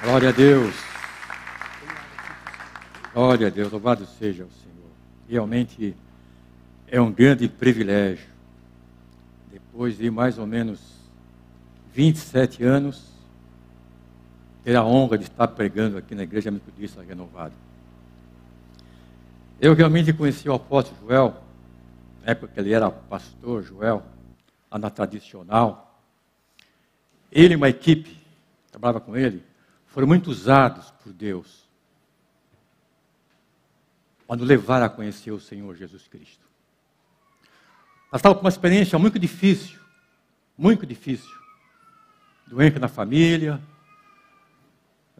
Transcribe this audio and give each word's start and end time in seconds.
Glória 0.00 0.28
a 0.28 0.32
Deus. 0.32 0.74
Glória 3.12 3.46
a 3.48 3.50
Deus, 3.50 3.72
louvado 3.72 4.06
seja 4.06 4.44
o 4.44 4.50
Senhor. 4.50 4.90
Realmente 5.28 5.92
é 6.86 7.00
um 7.00 7.10
grande 7.10 7.48
privilégio. 7.48 8.28
Depois 9.50 9.98
de 9.98 10.08
mais 10.08 10.38
ou 10.38 10.46
menos 10.46 10.80
27 11.92 12.62
anos, 12.62 13.08
ter 14.62 14.76
a 14.76 14.84
honra 14.84 15.18
de 15.18 15.24
estar 15.24 15.48
pregando 15.48 15.98
aqui 15.98 16.14
na 16.14 16.22
Igreja 16.22 16.48
Metodista 16.48 17.02
Renovada. 17.02 17.54
Eu 19.60 19.74
realmente 19.74 20.12
conheci 20.12 20.48
o 20.48 20.54
apóstolo 20.54 20.96
Joel, 21.00 21.42
na 22.24 22.30
época 22.30 22.52
que 22.54 22.60
ele 22.60 22.72
era 22.72 22.88
pastor 22.88 23.64
Joel, 23.64 24.04
lá 24.70 24.78
na 24.78 24.90
tradicional. 24.90 26.00
Ele 27.32 27.54
e 27.54 27.56
uma 27.56 27.68
equipe, 27.68 28.16
trabalhava 28.70 29.00
com 29.00 29.16
ele, 29.16 29.47
foram 29.88 30.06
muito 30.06 30.30
usados 30.30 30.90
por 31.02 31.12
Deus 31.12 31.68
para 34.26 34.36
nos 34.36 34.46
levar 34.46 34.82
a 34.82 34.88
conhecer 34.88 35.30
o 35.30 35.40
Senhor 35.40 35.74
Jesus 35.74 36.06
Cristo. 36.06 36.46
Estávamos 38.14 38.40
com 38.40 38.44
uma 38.44 38.50
experiência 38.50 38.98
muito 38.98 39.18
difícil, 39.18 39.80
muito 40.56 40.86
difícil. 40.86 41.36
Doença 42.46 42.78
na 42.78 42.88
família, 42.88 43.60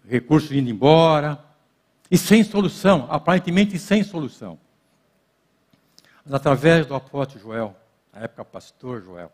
recursos 0.07 0.52
indo 0.52 0.71
embora, 0.71 1.43
e 2.10 2.16
sem 2.16 2.43
solução, 2.43 3.07
aparentemente 3.10 3.79
sem 3.79 4.02
solução. 4.02 4.59
Mas 6.24 6.35
através 6.35 6.87
do 6.87 6.95
apóstolo 6.95 7.41
Joel, 7.41 7.77
na 8.12 8.21
época 8.21 8.45
pastor 8.45 9.02
Joel, 9.02 9.32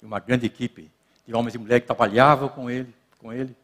e 0.00 0.06
uma 0.06 0.20
grande 0.20 0.46
equipe 0.46 0.90
de 1.26 1.34
homens 1.34 1.54
e 1.54 1.58
mulheres 1.58 1.82
que 1.82 1.86
trabalhavam 1.88 2.48
com 2.48 2.70
ele, 2.70 2.94
com 3.18 3.32
ele, 3.32 3.56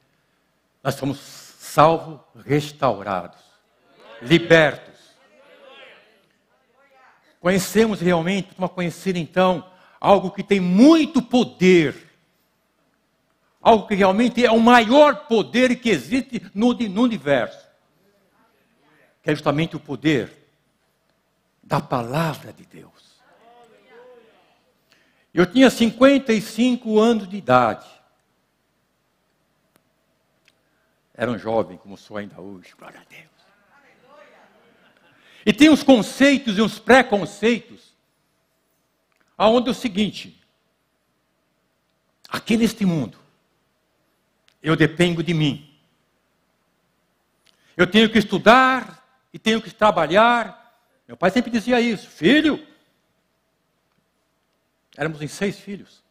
nós 0.85 0.97
fomos 0.97 1.19
salvos, 1.19 2.21
restaurados, 2.45 3.41
libertos. 4.21 4.95
Conhecemos 7.41 8.03
realmente, 8.03 8.51
vamos 8.59 8.75
conhecer 8.75 9.17
então, 9.17 9.67
algo 9.99 10.31
que 10.31 10.43
tem 10.43 10.61
muito 10.61 11.23
poder. 11.23 11.97
Algo 13.63 13.87
que 13.87 13.95
realmente 13.95 14.45
é 14.45 14.51
o 14.51 14.61
maior 14.61 15.27
poder 15.27 15.77
que 15.77 15.89
existe 15.89 16.43
no, 16.55 16.75
no 16.75 17.03
universo. 17.03 17.67
Que 19.23 19.31
é 19.31 19.35
justamente 19.35 19.75
o 19.75 19.81
poder 19.81 20.31
da 21.63 21.81
palavra 21.81 22.53
de 22.53 22.67
Deus. 22.67 23.15
Eu 25.33 25.47
tinha 25.47 25.71
55 25.71 27.01
anos 27.01 27.27
de 27.27 27.39
idade. 27.39 27.87
Era 31.15 31.31
um 31.31 31.39
jovem, 31.39 31.79
como 31.79 31.97
sou 31.97 32.17
ainda 32.17 32.41
hoje, 32.41 32.75
glória 32.77 33.01
a 33.01 33.05
Deus. 33.05 33.31
E 35.47 35.53
tem 35.53 35.71
uns 35.71 35.83
conceitos 35.83 36.59
e 36.59 36.63
uns 36.63 36.79
preconceitos, 36.79 37.95
aonde 39.39 39.69
é 39.69 39.71
o 39.71 39.75
seguinte: 39.75 40.43
aqui 42.29 42.57
neste 42.57 42.85
mundo, 42.85 43.19
eu 44.63 44.75
dependo 44.75 45.23
de 45.23 45.33
mim. 45.33 45.71
Eu 47.77 47.87
tenho 47.87 48.11
que 48.11 48.19
estudar 48.19 49.05
e 49.33 49.39
tenho 49.39 49.61
que 49.61 49.73
trabalhar. 49.73 50.79
Meu 51.07 51.17
pai 51.17 51.31
sempre 51.31 51.51
dizia 51.51 51.81
isso, 51.81 52.09
filho. 52.09 52.65
Éramos 54.97 55.21
em 55.21 55.29
seis 55.29 55.59
filhos. 55.59 56.03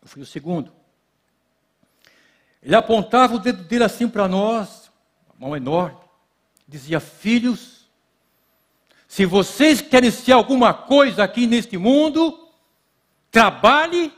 Eu 0.00 0.08
fui 0.08 0.22
o 0.22 0.26
segundo. 0.26 0.81
Ele 2.62 2.76
apontava 2.76 3.34
o 3.34 3.38
dedo 3.38 3.64
dele 3.64 3.84
assim 3.84 4.08
para 4.08 4.28
nós, 4.28 4.90
mão 5.38 5.56
enorme, 5.56 5.98
dizia: 6.68 7.00
Filhos, 7.00 7.90
se 9.08 9.26
vocês 9.26 9.80
querem 9.80 10.10
ser 10.10 10.32
alguma 10.32 10.72
coisa 10.72 11.24
aqui 11.24 11.46
neste 11.46 11.76
mundo, 11.76 12.48
trabalhe 13.30 14.12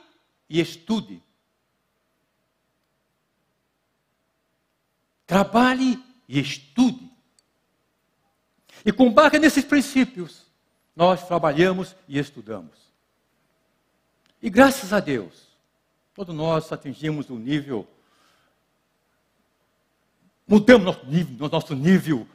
e 0.48 0.60
estude. 0.60 1.22
Trabalhe 5.26 5.98
e 6.28 6.38
estude. 6.38 7.10
E 8.84 8.92
com 8.92 9.10
base 9.10 9.38
nesses 9.38 9.64
princípios, 9.64 10.44
nós 10.94 11.26
trabalhamos 11.26 11.96
e 12.06 12.18
estudamos. 12.18 12.76
E 14.42 14.50
graças 14.50 14.92
a 14.92 15.00
Deus, 15.00 15.48
todos 16.12 16.36
nós 16.36 16.70
atingimos 16.70 17.30
o 17.30 17.36
nível 17.36 17.88
Mudamos 20.46 20.84
nosso 20.84 21.06
nível, 21.06 21.48
nosso 21.48 21.74
nível 21.74 22.28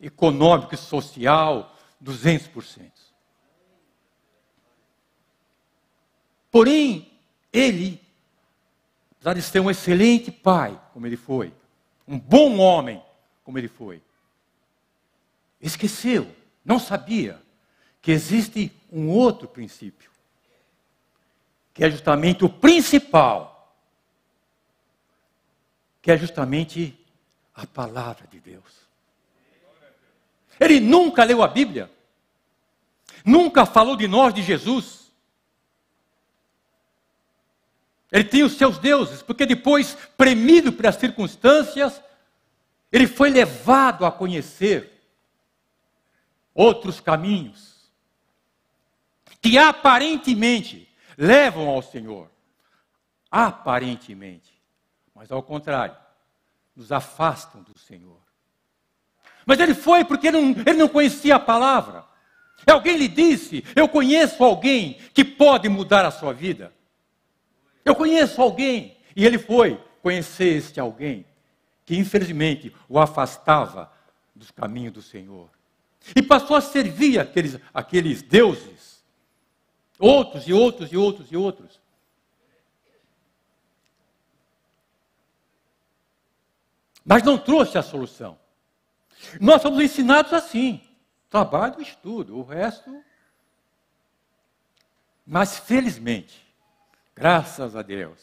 econômico 0.00 0.74
e 0.74 0.78
social 0.78 1.74
200%. 2.02 2.90
Porém, 6.50 7.10
ele, 7.52 8.00
apesar 9.12 9.34
de 9.34 9.42
ser 9.42 9.60
um 9.60 9.70
excelente 9.70 10.30
pai, 10.30 10.80
como 10.92 11.06
ele 11.06 11.16
foi, 11.16 11.52
um 12.06 12.18
bom 12.18 12.58
homem, 12.58 13.02
como 13.42 13.58
ele 13.58 13.68
foi, 13.68 14.02
esqueceu, 15.60 16.34
não 16.64 16.78
sabia 16.78 17.40
que 18.00 18.12
existe 18.12 18.72
um 18.92 19.08
outro 19.08 19.48
princípio, 19.48 20.10
que 21.72 21.84
é 21.84 21.90
justamente 21.90 22.44
o 22.44 22.48
principal, 22.48 23.76
que 26.00 26.10
é 26.10 26.16
justamente 26.16 26.98
a 27.56 27.66
palavra 27.66 28.26
de 28.26 28.38
Deus. 28.38 28.86
Ele 30.60 30.78
nunca 30.78 31.24
leu 31.24 31.42
a 31.42 31.48
Bíblia, 31.48 31.90
nunca 33.24 33.64
falou 33.64 33.96
de 33.96 34.06
nós, 34.06 34.34
de 34.34 34.42
Jesus. 34.42 35.10
Ele 38.12 38.24
tem 38.24 38.42
os 38.42 38.52
seus 38.52 38.78
deuses, 38.78 39.22
porque 39.22 39.46
depois, 39.46 39.96
premido 40.16 40.72
pelas 40.72 40.96
circunstâncias, 40.96 42.02
ele 42.92 43.06
foi 43.06 43.30
levado 43.30 44.04
a 44.04 44.12
conhecer 44.12 44.92
outros 46.54 47.00
caminhos 47.00 47.90
que 49.40 49.58
aparentemente 49.58 50.88
levam 51.16 51.68
ao 51.68 51.82
Senhor. 51.82 52.30
Aparentemente. 53.30 54.52
Mas 55.14 55.30
ao 55.30 55.42
contrário, 55.42 55.96
nos 56.76 56.92
afastam 56.92 57.62
do 57.62 57.76
Senhor. 57.78 58.20
Mas 59.46 59.58
ele 59.58 59.74
foi 59.74 60.04
porque 60.04 60.28
ele 60.28 60.40
não, 60.40 60.50
ele 60.50 60.74
não 60.74 60.88
conhecia 60.88 61.36
a 61.36 61.40
palavra. 61.40 62.04
Alguém 62.66 62.96
lhe 62.96 63.08
disse: 63.08 63.64
Eu 63.74 63.88
conheço 63.88 64.42
alguém 64.44 64.98
que 65.14 65.24
pode 65.24 65.68
mudar 65.68 66.04
a 66.04 66.10
sua 66.10 66.32
vida. 66.32 66.72
Eu 67.84 67.94
conheço 67.94 68.42
alguém. 68.42 68.96
E 69.14 69.24
ele 69.24 69.38
foi 69.38 69.80
conhecer 70.02 70.56
este 70.56 70.78
alguém, 70.78 71.24
que 71.84 71.96
infelizmente 71.96 72.74
o 72.88 72.98
afastava 72.98 73.90
dos 74.34 74.50
caminhos 74.50 74.92
do 74.92 75.02
Senhor. 75.02 75.48
E 76.14 76.22
passou 76.22 76.56
a 76.56 76.60
servir 76.60 77.18
aqueles, 77.18 77.58
aqueles 77.72 78.22
deuses, 78.22 79.02
outros 79.98 80.46
e 80.46 80.52
outros 80.52 80.92
e 80.92 80.96
outros 80.96 81.32
e 81.32 81.36
outros. 81.36 81.80
Mas 87.06 87.22
não 87.22 87.38
trouxe 87.38 87.78
a 87.78 87.82
solução. 87.82 88.36
Nós 89.40 89.62
somos 89.62 89.82
ensinados 89.82 90.32
assim: 90.32 90.82
trabalho 91.30 91.80
estudo, 91.80 92.36
o 92.36 92.42
resto. 92.42 93.02
Mas 95.24 95.58
felizmente, 95.58 96.44
graças 97.14 97.74
a 97.74 97.82
Deus, 97.82 98.20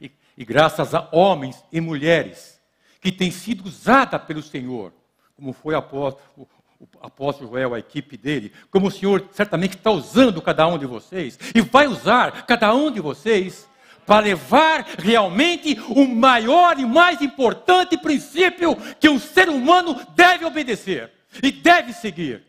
e, 0.00 0.10
e 0.36 0.44
graças 0.44 0.94
a 0.94 1.08
homens 1.12 1.62
e 1.70 1.80
mulheres 1.80 2.60
que 3.00 3.12
têm 3.12 3.30
sido 3.30 3.64
usadas 3.66 4.22
pelo 4.22 4.42
Senhor, 4.42 4.92
como 5.36 5.52
foi 5.52 5.74
apóstolo, 5.74 6.48
o 6.80 6.86
apóstolo 7.00 7.50
Joel, 7.50 7.74
a 7.74 7.78
equipe 7.78 8.16
dele, 8.16 8.52
como 8.70 8.88
o 8.88 8.90
Senhor 8.90 9.28
certamente 9.32 9.76
está 9.76 9.90
usando 9.90 10.42
cada 10.42 10.66
um 10.66 10.78
de 10.78 10.86
vocês, 10.86 11.38
e 11.54 11.60
vai 11.60 11.86
usar 11.86 12.44
cada 12.44 12.74
um 12.74 12.90
de 12.90 13.00
vocês, 13.00 13.68
para 14.06 14.24
levar 14.24 14.86
realmente 14.98 15.78
o 15.88 16.06
maior 16.06 16.78
e 16.78 16.86
mais 16.86 17.20
importante 17.20 17.98
princípio 17.98 18.76
que 19.00 19.08
um 19.08 19.18
ser 19.18 19.48
humano 19.48 20.00
deve 20.14 20.44
obedecer 20.44 21.12
e 21.42 21.50
deve 21.50 21.92
seguir, 21.92 22.42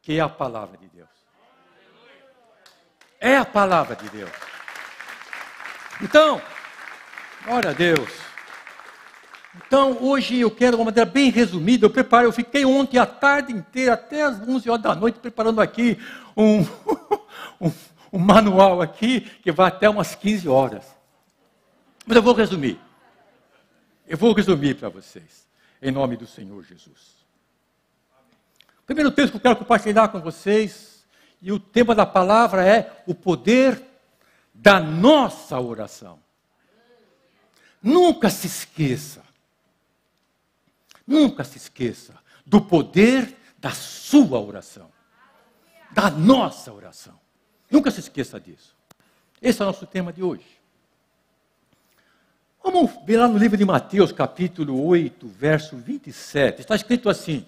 que 0.00 0.16
é 0.16 0.20
a 0.20 0.28
palavra 0.28 0.78
de 0.78 0.86
Deus. 0.88 1.08
É 3.20 3.36
a 3.36 3.44
palavra 3.44 3.96
de 3.96 4.08
Deus. 4.10 4.30
Então, 6.00 6.40
glória 7.44 7.70
a 7.70 7.72
Deus. 7.74 8.28
Então, 9.66 9.98
hoje 10.00 10.38
eu 10.38 10.50
quero, 10.52 10.76
de 10.76 10.76
uma 10.76 10.84
maneira 10.84 11.10
bem 11.10 11.30
resumida, 11.30 11.84
eu 11.84 11.90
preparei, 11.90 12.28
eu 12.28 12.32
fiquei 12.32 12.64
ontem 12.64 12.96
a 12.96 13.06
tarde 13.06 13.52
inteira, 13.52 13.94
até 13.94 14.22
as 14.22 14.40
11 14.40 14.70
horas 14.70 14.82
da 14.82 14.94
noite, 14.94 15.18
preparando 15.18 15.60
aqui 15.60 15.98
um, 16.36 16.60
um 17.60 17.72
um 18.12 18.18
manual 18.18 18.80
aqui 18.80 19.20
que 19.20 19.52
vai 19.52 19.68
até 19.68 19.88
umas 19.88 20.14
15 20.14 20.48
horas. 20.48 20.84
Mas 22.06 22.16
eu 22.16 22.22
vou 22.22 22.34
resumir. 22.34 22.80
Eu 24.06 24.16
vou 24.16 24.32
resumir 24.32 24.74
para 24.74 24.88
vocês, 24.88 25.46
em 25.82 25.90
nome 25.90 26.16
do 26.16 26.26
Senhor 26.26 26.64
Jesus. 26.64 27.18
O 28.80 28.86
primeiro 28.86 29.10
texto 29.10 29.32
que 29.32 29.36
eu 29.36 29.42
quero 29.42 29.56
compartilhar 29.56 30.08
com 30.08 30.20
vocês, 30.20 31.04
e 31.42 31.52
o 31.52 31.60
tema 31.60 31.94
da 31.94 32.06
palavra 32.06 32.66
é 32.66 33.02
o 33.06 33.14
poder 33.14 33.80
da 34.54 34.80
nossa 34.80 35.60
oração. 35.60 36.18
Nunca 37.82 38.30
se 38.30 38.46
esqueça, 38.46 39.22
nunca 41.06 41.44
se 41.44 41.58
esqueça 41.58 42.14
do 42.44 42.60
poder 42.60 43.36
da 43.58 43.70
sua 43.70 44.40
oração, 44.40 44.90
da 45.90 46.10
nossa 46.10 46.72
oração. 46.72 47.20
Nunca 47.70 47.90
se 47.90 48.00
esqueça 48.00 48.40
disso. 48.40 48.74
Esse 49.40 49.60
é 49.60 49.64
o 49.64 49.66
nosso 49.66 49.86
tema 49.86 50.12
de 50.12 50.22
hoje. 50.22 50.58
Vamos 52.62 52.90
ver 53.04 53.18
lá 53.18 53.28
no 53.28 53.38
livro 53.38 53.56
de 53.56 53.64
Mateus, 53.64 54.12
capítulo 54.12 54.84
8, 54.86 55.26
verso 55.28 55.76
27. 55.76 56.60
Está 56.60 56.74
escrito 56.74 57.08
assim: 57.08 57.46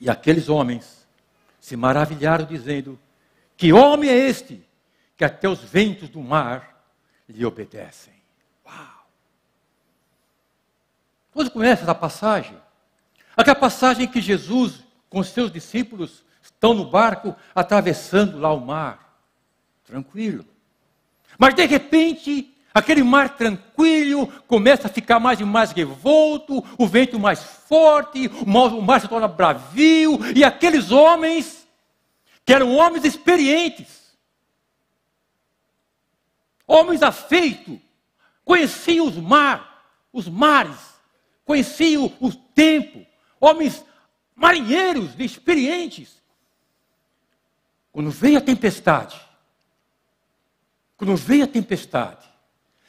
E 0.00 0.08
aqueles 0.08 0.48
homens 0.48 1.06
se 1.60 1.76
maravilharam, 1.76 2.46
dizendo: 2.46 2.98
Que 3.56 3.72
homem 3.72 4.10
é 4.10 4.16
este 4.16 4.66
que 5.16 5.24
até 5.24 5.48
os 5.48 5.60
ventos 5.60 6.08
do 6.08 6.20
mar 6.20 6.84
lhe 7.28 7.44
obedecem? 7.44 8.14
Uau! 8.64 9.06
Todos 11.32 11.52
conhecem 11.52 11.82
essa 11.82 11.94
passagem? 11.94 12.56
Aquela 13.36 13.56
passagem 13.56 14.08
que 14.08 14.20
Jesus, 14.20 14.82
com 15.08 15.22
seus 15.22 15.52
discípulos, 15.52 16.24
estão 16.58 16.74
no 16.74 16.84
barco 16.84 17.36
atravessando 17.54 18.36
lá 18.36 18.52
o 18.52 18.60
mar, 18.60 19.16
tranquilo. 19.84 20.44
Mas 21.38 21.54
de 21.54 21.64
repente, 21.64 22.52
aquele 22.74 23.04
mar 23.04 23.36
tranquilo 23.36 24.26
começa 24.48 24.88
a 24.88 24.90
ficar 24.90 25.20
mais 25.20 25.38
e 25.38 25.44
mais 25.44 25.70
revolto, 25.70 26.64
o 26.76 26.84
vento 26.84 27.18
mais 27.18 27.44
forte, 27.44 28.26
o 28.26 28.82
mar 28.82 29.00
se 29.00 29.06
torna 29.06 29.28
bravio, 29.28 30.18
e 30.34 30.42
aqueles 30.42 30.90
homens, 30.90 31.66
que 32.44 32.52
eram 32.52 32.74
homens 32.74 33.04
experientes, 33.04 34.16
homens 36.66 37.02
afeitos, 37.04 37.78
conheciam 38.44 39.06
os 39.06 39.16
mar, 39.16 39.84
os 40.12 40.28
mares, 40.28 40.98
conheciam 41.44 42.12
o 42.18 42.32
tempo, 42.32 43.06
homens 43.40 43.84
marinheiros, 44.34 45.10
experientes. 45.20 46.18
Quando 47.98 48.12
veio 48.12 48.38
a 48.38 48.40
tempestade, 48.40 49.20
quando 50.96 51.16
veio 51.16 51.42
a 51.42 51.48
tempestade, 51.48 52.24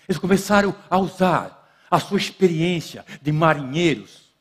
eles 0.08 0.20
começaram 0.20 0.76
a 0.88 1.00
usar 1.00 1.68
a 1.90 2.00
sua 2.00 2.20
experiência 2.20 3.04
de 3.20 3.32
marinheiros 3.32 4.32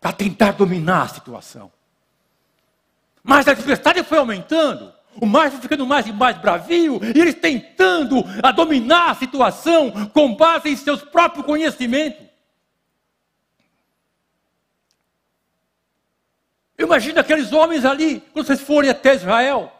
para 0.00 0.12
tentar 0.12 0.50
dominar 0.54 1.02
a 1.02 1.08
situação. 1.08 1.70
Mas 3.22 3.46
a 3.46 3.54
tempestade 3.54 4.02
foi 4.02 4.18
aumentando, 4.18 4.92
o 5.14 5.24
mar 5.24 5.52
foi 5.52 5.60
ficando 5.60 5.86
mais 5.86 6.04
e 6.08 6.12
mais 6.12 6.36
bravio, 6.38 6.98
e 7.14 7.20
eles 7.20 7.36
tentando 7.36 8.24
a 8.42 8.50
dominar 8.50 9.12
a 9.12 9.14
situação 9.14 10.08
com 10.08 10.34
base 10.34 10.68
em 10.68 10.76
seus 10.76 11.00
próprios 11.00 11.46
conhecimentos. 11.46 12.26
Imagina 16.78 17.20
aqueles 17.20 17.52
homens 17.52 17.84
ali, 17.84 18.20
quando 18.32 18.46
vocês 18.46 18.60
forem 18.60 18.90
até 18.90 19.14
Israel. 19.14 19.72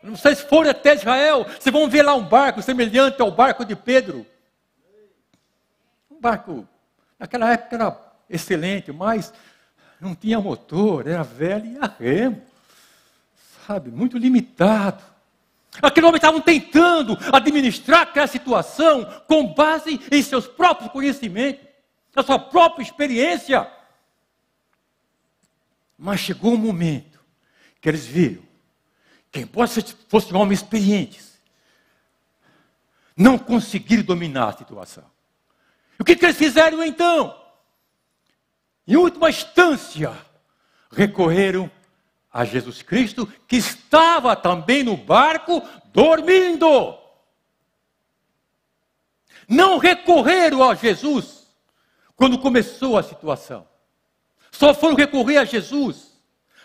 Quando 0.00 0.16
vocês 0.16 0.40
forem 0.40 0.70
até 0.70 0.94
Israel, 0.94 1.44
vocês 1.44 1.72
vão 1.72 1.88
ver 1.88 2.02
lá 2.02 2.14
um 2.14 2.24
barco 2.24 2.60
semelhante 2.62 3.20
ao 3.22 3.30
barco 3.30 3.64
de 3.64 3.76
Pedro. 3.76 4.26
Um 6.10 6.20
barco, 6.20 6.66
naquela 7.18 7.52
época 7.52 7.76
era 7.76 7.96
excelente, 8.28 8.90
mas 8.92 9.32
não 10.00 10.14
tinha 10.14 10.40
motor, 10.40 11.06
era 11.06 11.22
velho 11.22 11.66
e 11.66 11.78
a 11.78 11.86
remo. 11.86 12.42
Sabe, 13.66 13.90
muito 13.90 14.18
limitado. 14.18 15.02
Aqueles 15.80 16.08
homens 16.08 16.18
estavam 16.18 16.40
tentando 16.40 17.16
administrar 17.32 18.02
aquela 18.02 18.26
situação 18.26 19.04
com 19.28 19.54
base 19.54 20.00
em 20.10 20.22
seus 20.22 20.46
próprios 20.46 20.90
conhecimentos, 20.90 21.64
na 22.14 22.22
sua 22.22 22.38
própria 22.38 22.82
experiência. 22.82 23.70
Mas 26.02 26.18
chegou 26.18 26.54
um 26.54 26.56
momento 26.56 27.24
que 27.80 27.88
eles 27.88 28.04
viram 28.04 28.42
que, 29.30 29.38
embora 29.38 29.68
fossem 30.08 30.34
homens 30.34 30.60
experientes, 30.60 31.40
não 33.16 33.38
conseguiram 33.38 34.02
dominar 34.02 34.48
a 34.48 34.56
situação. 34.56 35.04
E 35.96 36.02
o 36.02 36.04
que, 36.04 36.16
que 36.16 36.24
eles 36.24 36.36
fizeram 36.36 36.82
então? 36.82 37.40
Em 38.84 38.96
última 38.96 39.30
instância, 39.30 40.12
recorreram 40.90 41.70
a 42.32 42.44
Jesus 42.44 42.82
Cristo, 42.82 43.24
que 43.46 43.54
estava 43.54 44.34
também 44.34 44.82
no 44.82 44.96
barco 44.96 45.62
dormindo. 45.92 46.98
Não 49.46 49.78
recorreram 49.78 50.68
a 50.68 50.74
Jesus 50.74 51.46
quando 52.16 52.40
começou 52.40 52.98
a 52.98 53.04
situação. 53.04 53.70
Só 54.52 54.72
foram 54.74 54.94
recorrer 54.94 55.38
a 55.38 55.44
Jesus, 55.44 56.12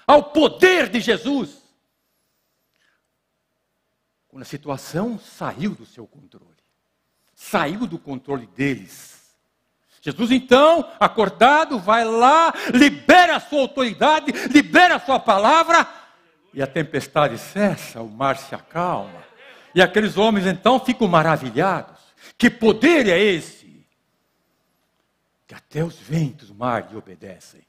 ao 0.06 0.26
poder 0.26 0.90
de 0.90 1.00
Jesus, 1.00 1.64
quando 4.28 4.44
a 4.44 4.46
situação 4.46 5.18
saiu 5.18 5.74
do 5.74 5.86
seu 5.86 6.06
controle, 6.06 6.46
saiu 7.34 7.88
do 7.88 7.98
controle 7.98 8.46
deles. 8.46 9.36
Jesus, 10.02 10.32
então, 10.32 10.92
acordado, 11.00 11.80
vai 11.80 12.06
lá, 12.06 12.54
libera 12.74 13.38
a 13.38 13.40
sua 13.40 13.62
autoridade, 13.62 14.32
libera 14.50 14.96
a 14.96 15.00
sua 15.00 15.20
palavra, 15.20 15.88
e 16.54 16.62
a 16.62 16.68
tempestade 16.68 17.38
cessa, 17.38 18.02
o 18.02 18.10
mar 18.10 18.38
se 18.38 18.54
acalma. 18.54 19.24
E 19.74 19.82
aqueles 19.82 20.18
homens 20.18 20.46
então 20.46 20.80
ficam 20.80 21.08
maravilhados. 21.08 22.00
Que 22.38 22.50
poder 22.50 23.08
é 23.08 23.20
esse? 23.20 23.86
Que 25.46 25.54
até 25.56 25.84
os 25.84 25.98
ventos 25.98 26.50
mar 26.52 26.90
lhe 26.90 26.98
obedecem. 26.98 27.67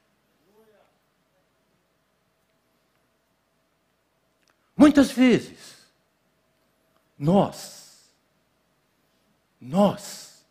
Muitas 4.79 5.11
vezes, 5.11 5.85
nós, 7.17 8.13
nós, 9.59 10.45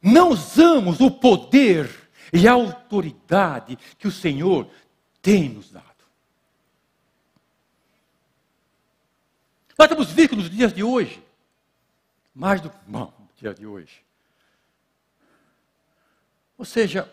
não 0.00 0.30
usamos 0.30 0.98
o 0.98 1.10
poder 1.10 2.08
e 2.32 2.48
a 2.48 2.52
autoridade 2.52 3.76
que 3.98 4.08
o 4.08 4.10
Senhor 4.10 4.66
tem 5.20 5.50
nos 5.50 5.70
dado. 5.70 5.84
Nós 9.78 9.86
temos 9.86 10.10
visto 10.10 10.34
nos 10.34 10.48
dias 10.48 10.72
de 10.72 10.82
hoje, 10.82 11.22
mais 12.34 12.62
do 12.62 12.70
que 12.70 12.78
no 12.88 13.12
dia 13.36 13.52
de 13.52 13.66
hoje. 13.66 14.02
Ou 16.56 16.64
seja, 16.64 17.12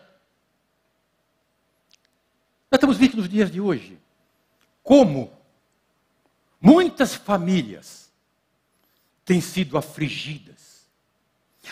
nós 2.70 2.80
temos 2.80 2.96
visto 2.96 3.18
nos 3.18 3.28
dias 3.28 3.50
de 3.50 3.60
hoje 3.60 3.98
como 4.82 5.37
Muitas 6.60 7.14
famílias 7.14 8.10
têm 9.24 9.40
sido 9.40 9.78
afligidas. 9.78 10.88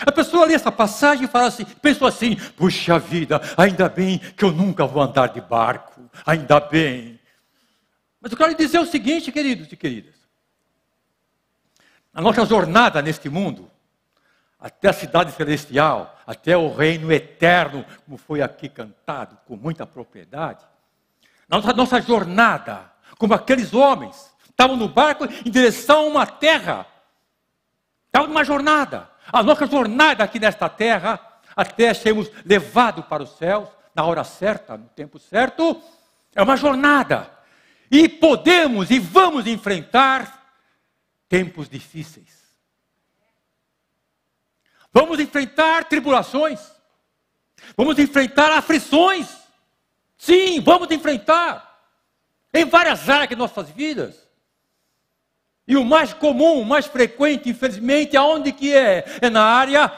A 0.00 0.12
pessoa 0.12 0.44
lê 0.44 0.54
essa 0.54 0.70
passagem 0.70 1.24
e 1.24 1.28
fala 1.28 1.46
assim, 1.46 1.64
pensou 1.64 2.06
assim, 2.06 2.36
puxa 2.56 2.98
vida, 2.98 3.40
ainda 3.56 3.88
bem 3.88 4.18
que 4.18 4.44
eu 4.44 4.52
nunca 4.52 4.86
vou 4.86 5.02
andar 5.02 5.28
de 5.28 5.40
barco, 5.40 6.02
ainda 6.24 6.60
bem. 6.60 7.18
Mas 8.20 8.30
eu 8.30 8.36
quero 8.36 8.50
lhe 8.50 8.56
dizer 8.56 8.78
o 8.78 8.86
seguinte, 8.86 9.32
queridos 9.32 9.72
e 9.72 9.76
queridas. 9.76 10.14
A 12.12 12.20
nossa 12.20 12.44
jornada 12.44 13.00
neste 13.00 13.28
mundo, 13.28 13.70
até 14.60 14.88
a 14.88 14.92
cidade 14.92 15.32
celestial, 15.32 16.18
até 16.26 16.56
o 16.56 16.74
reino 16.74 17.10
eterno, 17.10 17.84
como 18.04 18.18
foi 18.18 18.42
aqui 18.42 18.68
cantado 18.68 19.38
com 19.46 19.56
muita 19.56 19.86
propriedade, 19.86 20.64
na 21.48 21.58
nossa, 21.58 21.72
nossa 21.72 22.00
jornada, 22.00 22.92
como 23.18 23.32
aqueles 23.32 23.72
homens 23.72 24.30
estavam 24.56 24.74
no 24.74 24.88
barco 24.88 25.26
em 25.26 25.50
direção 25.50 25.98
a 25.98 26.08
uma 26.08 26.26
terra. 26.26 26.86
Estavam 28.06 28.28
numa 28.28 28.42
jornada. 28.42 29.10
A 29.30 29.42
nossa 29.42 29.66
jornada 29.66 30.24
aqui 30.24 30.40
nesta 30.40 30.66
terra, 30.66 31.20
até 31.54 31.92
sermos 31.92 32.30
levados 32.42 33.04
para 33.04 33.22
os 33.22 33.36
céus, 33.36 33.68
na 33.94 34.04
hora 34.04 34.24
certa, 34.24 34.78
no 34.78 34.88
tempo 34.88 35.18
certo, 35.18 35.82
é 36.34 36.42
uma 36.42 36.56
jornada. 36.56 37.30
E 37.90 38.08
podemos 38.08 38.90
e 38.90 38.98
vamos 38.98 39.46
enfrentar 39.46 40.54
tempos 41.28 41.68
difíceis. 41.68 42.46
Vamos 44.90 45.20
enfrentar 45.20 45.84
tribulações. 45.84 46.72
Vamos 47.76 47.98
enfrentar 47.98 48.50
aflições. 48.52 49.28
Sim, 50.16 50.60
vamos 50.62 50.90
enfrentar. 50.90 51.78
Em 52.54 52.64
várias 52.64 53.08
áreas 53.10 53.28
de 53.28 53.36
nossas 53.36 53.68
vidas. 53.68 54.25
E 55.66 55.76
o 55.76 55.84
mais 55.84 56.14
comum, 56.14 56.60
o 56.60 56.64
mais 56.64 56.86
frequente, 56.86 57.48
infelizmente, 57.48 58.16
aonde 58.16 58.52
que 58.52 58.74
é? 58.74 59.04
É 59.20 59.28
na 59.28 59.42
área 59.42 59.92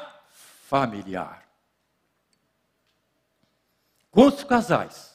familiar. 0.67 1.47
Quantos 4.11 4.45
casais 4.45 5.15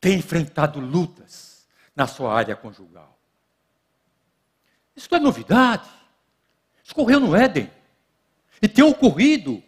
têm 0.00 0.18
enfrentado 0.18 0.78
lutas 0.78 1.66
na 1.94 2.06
sua 2.06 2.32
área 2.32 2.54
conjugal? 2.54 3.18
Isso 4.94 5.08
não 5.10 5.18
é 5.18 5.20
novidade. 5.20 5.88
Isso 6.82 6.92
ocorreu 6.92 7.18
no 7.18 7.34
Éden. 7.34 7.70
E 8.62 8.68
tem 8.68 8.84
ocorrido 8.84 9.62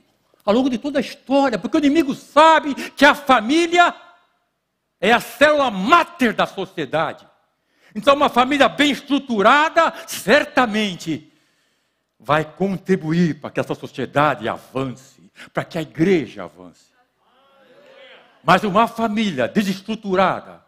ao 0.44 0.54
longo 0.54 0.70
de 0.70 0.78
toda 0.78 0.98
a 0.98 1.02
história, 1.02 1.58
porque 1.58 1.76
o 1.76 1.80
inimigo 1.80 2.14
sabe 2.14 2.74
que 2.92 3.04
a 3.04 3.14
família 3.14 3.94
é 5.00 5.12
a 5.12 5.20
célula 5.20 5.70
máter 5.70 6.32
da 6.32 6.46
sociedade. 6.46 7.28
Então, 7.94 8.14
uma 8.14 8.28
família 8.28 8.68
bem 8.68 8.90
estruturada, 8.90 9.92
certamente, 10.06 11.32
vai 12.18 12.44
contribuir 12.44 13.40
para 13.40 13.50
que 13.50 13.60
essa 13.60 13.74
sociedade 13.74 14.48
avance, 14.48 15.30
para 15.52 15.64
que 15.64 15.78
a 15.78 15.82
igreja 15.82 16.44
avance. 16.44 16.88
Mas 18.42 18.64
uma 18.64 18.86
família 18.86 19.48
desestruturada 19.48 20.64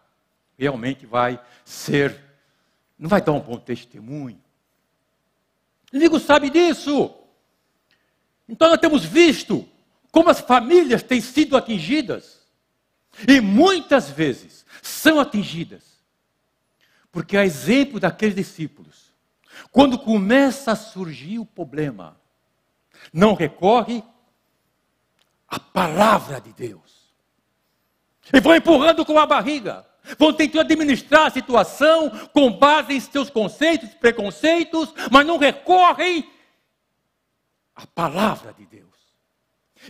realmente 0.59 1.07
vai 1.07 1.41
ser, 1.65 2.19
não 2.99 3.09
vai 3.09 3.21
dar 3.21 3.33
um 3.33 3.41
bom 3.41 3.59
testemunho. 3.59 4.41
O 5.93 5.97
inimigo 5.97 6.21
sabe 6.21 6.51
disso. 6.51 7.15
Então 8.49 8.69
nós 8.69 8.79
temos 8.79 9.05
visto 9.05 9.67
como 10.13 10.29
as 10.29 10.41
famílias 10.41 11.03
têm 11.03 11.21
sido 11.21 11.57
atingidas. 11.57 12.41
E 13.27 13.41
muitas 13.41 14.11
vezes 14.11 14.65
são 14.83 15.19
atingidas. 15.19 15.90
Porque 17.13 17.37
a 17.37 17.45
exemplo 17.45 17.99
daqueles 17.99 18.35
discípulos, 18.35 19.13
quando 19.71 19.99
começa 19.99 20.73
a 20.73 20.77
surgir 20.77 21.39
o 21.39 21.47
problema, 21.47 22.21
não 23.13 23.35
recorre 23.35 24.03
à 25.49 25.59
palavra 25.59 26.41
de 26.41 26.53
Deus. 26.53 27.15
E 28.33 28.41
vão 28.41 28.55
empurrando 28.55 29.05
com 29.05 29.19
a 29.19 29.27
barriga. 29.27 29.87
Vão 30.19 30.33
tentando 30.33 30.63
administrar 30.63 31.27
a 31.27 31.31
situação 31.31 32.11
com 32.29 32.51
base 32.51 32.95
em 32.95 33.01
seus 33.01 33.29
conceitos, 33.29 33.95
preconceitos, 33.95 34.93
mas 35.11 35.27
não 35.27 35.37
recorrem 35.37 36.31
à 37.75 37.87
palavra 37.87 38.53
de 38.53 38.65
Deus. 38.67 38.89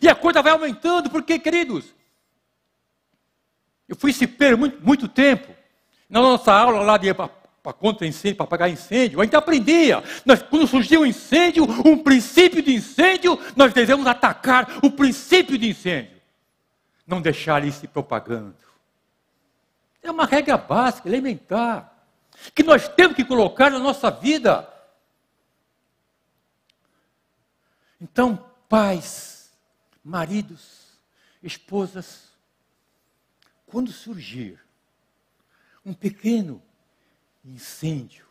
E 0.03 0.09
a 0.09 0.15
coisa 0.15 0.43
vai 0.43 0.53
aumentando, 0.53 1.11
porque, 1.11 1.39
queridos, 1.39 1.95
eu 3.89 3.97
fui 3.97 4.12
cipeiro 4.12 4.57
muito, 4.59 4.85
muito 4.85 5.09
tempo. 5.09 5.60
Na 6.11 6.21
nossa 6.21 6.52
aula 6.52 6.83
lá 6.83 6.99
de 6.99 7.14
para 7.14 7.73
contra 7.73 8.07
incêndio, 8.07 8.37
para 8.37 8.45
apagar 8.45 8.71
incêndio, 8.71 9.21
a 9.21 9.25
gente 9.25 9.37
aprendia. 9.37 10.02
Nós, 10.25 10.43
quando 10.43 10.67
surgiu 10.67 11.02
um 11.02 11.07
incêndio, 11.07 11.64
um 11.87 12.02
princípio 12.02 12.61
de 12.61 12.75
incêndio, 12.75 13.38
nós 13.55 13.73
devemos 13.73 14.07
atacar 14.07 14.79
o 14.83 14.90
princípio 14.90 15.57
de 15.57 15.69
incêndio. 15.69 16.21
Não 17.07 17.21
deixar 17.21 17.62
ele 17.62 17.71
se 17.71 17.87
propagando. 17.87 18.57
É 20.02 20.11
uma 20.11 20.25
regra 20.25 20.57
básica, 20.57 21.09
elementar, 21.09 21.93
que 22.55 22.62
nós 22.62 22.88
temos 22.88 23.14
que 23.14 23.25
colocar 23.25 23.71
na 23.71 23.79
nossa 23.79 24.11
vida. 24.11 24.67
Então, 28.00 28.43
pais, 28.69 29.52
maridos, 30.02 30.99
esposas, 31.43 32.31
quando 33.67 33.93
surgir 33.93 34.59
um 35.90 35.94
pequeno 35.94 36.62
incêndio 37.44 38.25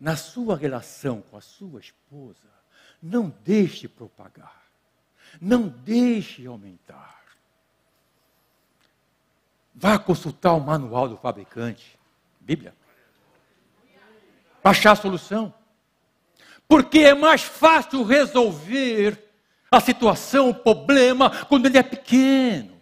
na 0.00 0.16
sua 0.16 0.56
relação 0.56 1.20
com 1.20 1.36
a 1.36 1.40
sua 1.40 1.80
esposa, 1.80 2.48
não 3.02 3.28
deixe 3.44 3.86
propagar, 3.86 4.62
não 5.40 5.68
deixe 5.68 6.46
aumentar. 6.46 7.18
Vá 9.74 9.98
consultar 9.98 10.54
o 10.54 10.60
manual 10.60 11.08
do 11.08 11.18
fabricante, 11.18 11.98
Bíblia, 12.40 12.74
para 14.62 14.70
achar 14.70 14.92
a 14.92 14.96
solução. 14.96 15.52
Porque 16.66 17.00
é 17.00 17.14
mais 17.14 17.42
fácil 17.42 18.02
resolver 18.02 19.22
a 19.70 19.80
situação, 19.80 20.50
o 20.50 20.54
problema, 20.54 21.44
quando 21.46 21.66
ele 21.66 21.78
é 21.78 21.82
pequeno. 21.82 22.77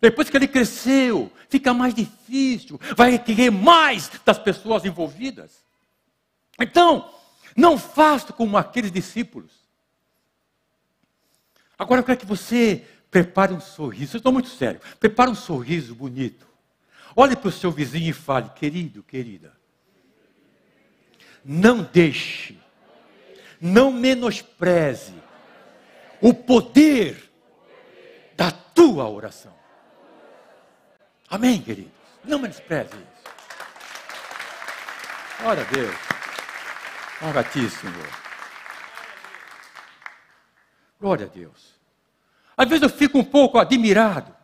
Depois 0.00 0.28
que 0.28 0.36
ele 0.36 0.48
cresceu, 0.48 1.30
fica 1.48 1.72
mais 1.72 1.94
difícil, 1.94 2.80
vai 2.96 3.12
requerer 3.12 3.50
mais 3.50 4.10
das 4.24 4.38
pessoas 4.38 4.84
envolvidas. 4.84 5.52
Então, 6.60 7.10
não 7.56 7.78
faça 7.78 8.32
como 8.32 8.56
aqueles 8.56 8.90
discípulos. 8.92 9.52
Agora 11.78 12.00
eu 12.00 12.04
quero 12.04 12.18
que 12.18 12.26
você 12.26 12.84
Prepare 13.14 13.54
um 13.54 13.60
sorriso. 13.60 14.16
Eu 14.16 14.18
estou 14.18 14.32
muito 14.32 14.48
sério. 14.48 14.80
Prepare 14.98 15.30
um 15.30 15.36
sorriso 15.36 15.94
bonito. 15.94 16.48
Olhe 17.14 17.36
para 17.36 17.46
o 17.46 17.52
seu 17.52 17.70
vizinho 17.70 18.10
e 18.10 18.12
fale, 18.12 18.50
querido, 18.56 19.04
querida. 19.04 19.52
Não 21.44 21.84
deixe, 21.84 22.58
não 23.60 23.92
menospreze 23.92 25.14
o 26.20 26.34
poder 26.34 27.30
da 28.36 28.50
tua 28.50 29.08
oração. 29.08 29.54
Amém, 31.28 31.60
queridos? 31.62 31.92
Não 32.24 32.38
menospreze 32.38 32.94
isso. 32.94 33.24
Glória 35.40 35.62
a 35.62 35.66
Deus. 35.66 35.94
Glória 37.20 37.40
a 37.40 37.44
ti, 37.44 37.70
Senhor. 37.70 38.08
Glória 41.00 41.26
a 41.26 41.28
Deus. 41.28 41.74
Às 42.56 42.68
vezes 42.68 42.82
eu 42.82 42.88
fico 42.88 43.18
um 43.18 43.24
pouco 43.24 43.58
admirado 43.58 44.34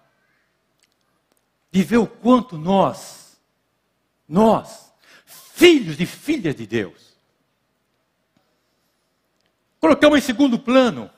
de 1.70 1.82
ver 1.82 1.98
o 1.98 2.06
quanto 2.06 2.58
nós, 2.58 3.40
nós, 4.28 4.92
filhos 5.24 6.00
e 6.00 6.06
filhas 6.06 6.54
de 6.54 6.66
Deus, 6.66 7.16
colocamos 9.80 10.18
em 10.18 10.22
segundo 10.22 10.58
plano 10.58 11.10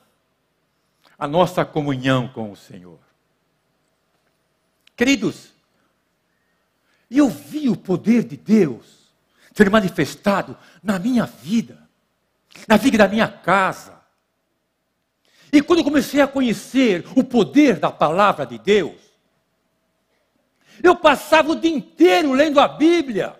a 1.17 1.27
nossa 1.27 1.65
comunhão 1.65 2.27
com 2.27 2.51
o 2.51 2.55
Senhor. 2.55 2.99
Queridos, 4.95 5.52
eu 7.17 7.29
vi 7.29 7.69
o 7.69 7.75
poder 7.75 8.23
de 8.23 8.37
Deus 8.37 9.13
ser 9.53 9.69
manifestado 9.69 10.57
na 10.81 10.97
minha 10.97 11.25
vida, 11.25 11.77
na 12.67 12.77
vida 12.77 12.97
da 12.97 13.07
minha 13.07 13.27
casa, 13.27 14.03
e 15.53 15.61
quando 15.61 15.79
eu 15.79 15.85
comecei 15.85 16.19
a 16.19 16.27
conhecer 16.27 17.05
o 17.15 17.23
poder 17.23 17.77
da 17.77 17.91
palavra 17.91 18.43
de 18.43 18.57
Deus, 18.57 18.99
eu 20.81 20.95
passava 20.95 21.51
o 21.51 21.55
dia 21.55 21.69
inteiro 21.69 22.33
lendo 22.33 22.59
a 22.59 22.67
Bíblia. 22.67 23.39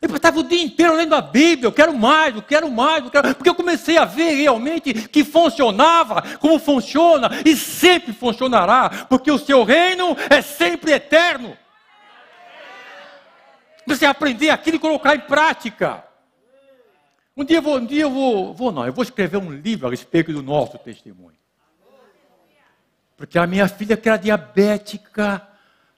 Eu 0.00 0.08
passava 0.08 0.40
o 0.40 0.42
dia 0.42 0.62
inteiro 0.62 0.96
lendo 0.96 1.14
a 1.14 1.20
Bíblia, 1.20 1.66
eu 1.66 1.72
quero 1.72 1.94
mais, 1.94 2.34
eu 2.34 2.40
quero 2.40 2.70
mais, 2.70 3.04
eu 3.04 3.10
quero... 3.10 3.34
porque 3.34 3.50
eu 3.50 3.54
comecei 3.54 3.98
a 3.98 4.06
ver 4.06 4.30
realmente 4.30 4.94
que 4.94 5.22
funcionava, 5.22 6.22
como 6.38 6.58
funciona 6.58 7.28
e 7.44 7.54
sempre 7.54 8.14
funcionará, 8.14 9.06
porque 9.10 9.30
o 9.30 9.38
seu 9.38 9.62
reino 9.62 10.16
é 10.30 10.40
sempre 10.40 10.92
eterno. 10.92 11.56
Você 13.86 14.06
aprender 14.06 14.48
aquilo 14.48 14.76
e 14.76 14.80
colocar 14.80 15.14
em 15.14 15.20
prática. 15.20 16.02
Um 17.36 17.44
dia 17.44 17.58
eu 17.58 17.62
vou, 17.62 17.76
um 17.76 17.84
dia 17.84 18.02
eu 18.02 18.10
vou, 18.10 18.54
vou 18.54 18.72
não, 18.72 18.86
eu 18.86 18.92
vou 18.94 19.02
escrever 19.02 19.36
um 19.36 19.52
livro 19.52 19.86
a 19.86 19.90
respeito 19.90 20.32
do 20.32 20.42
nosso 20.42 20.78
testemunho. 20.78 21.36
Porque 23.18 23.38
a 23.38 23.46
minha 23.46 23.68
filha 23.68 23.98
que 23.98 24.08
era 24.08 24.16
diabética, 24.16 25.46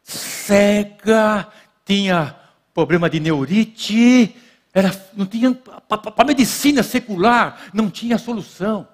cega, 0.03 1.47
tinha 1.85 2.42
problema 2.75 3.09
de 3.09 3.21
neurite, 3.21 4.35
era, 4.73 4.91
não 5.14 5.26
tinha, 5.26 5.52
para 5.52 6.25
medicina 6.25 6.83
secular, 6.83 7.71
não 7.73 7.91
tinha 7.91 8.17
solução. 8.19 8.88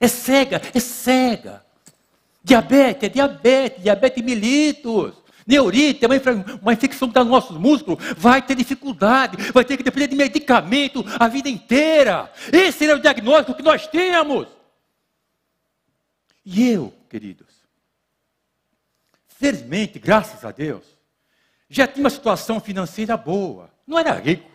É 0.00 0.08
cega, 0.08 0.60
é 0.74 0.80
cega. 0.80 1.64
Diabetes, 2.42 3.04
é 3.04 3.08
diabetes, 3.08 3.82
diabetes 3.82 4.24
mellitus. 4.24 5.14
Neurite, 5.46 6.04
é 6.04 6.08
uma 6.60 6.72
infecção 6.72 7.08
nos 7.08 7.26
nossos 7.26 7.58
músculos, 7.58 8.02
vai 8.16 8.40
ter 8.40 8.54
dificuldade, 8.54 9.36
vai 9.52 9.64
ter 9.64 9.76
que 9.76 9.82
depender 9.82 10.08
de 10.08 10.16
medicamento 10.16 11.04
a 11.20 11.28
vida 11.28 11.50
inteira. 11.50 12.32
Esse 12.50 12.86
é 12.86 12.94
o 12.94 13.00
diagnóstico 13.00 13.54
que 13.54 13.62
nós 13.62 13.86
temos. 13.86 14.48
E 16.44 16.70
eu, 16.70 16.94
queridos, 17.10 17.46
felizmente, 19.28 19.98
graças 19.98 20.44
a 20.44 20.50
Deus, 20.50 20.84
já 21.74 21.88
tinha 21.88 22.04
uma 22.04 22.10
situação 22.10 22.60
financeira 22.60 23.16
boa. 23.16 23.68
Não 23.84 23.98
era 23.98 24.12
rico. 24.12 24.48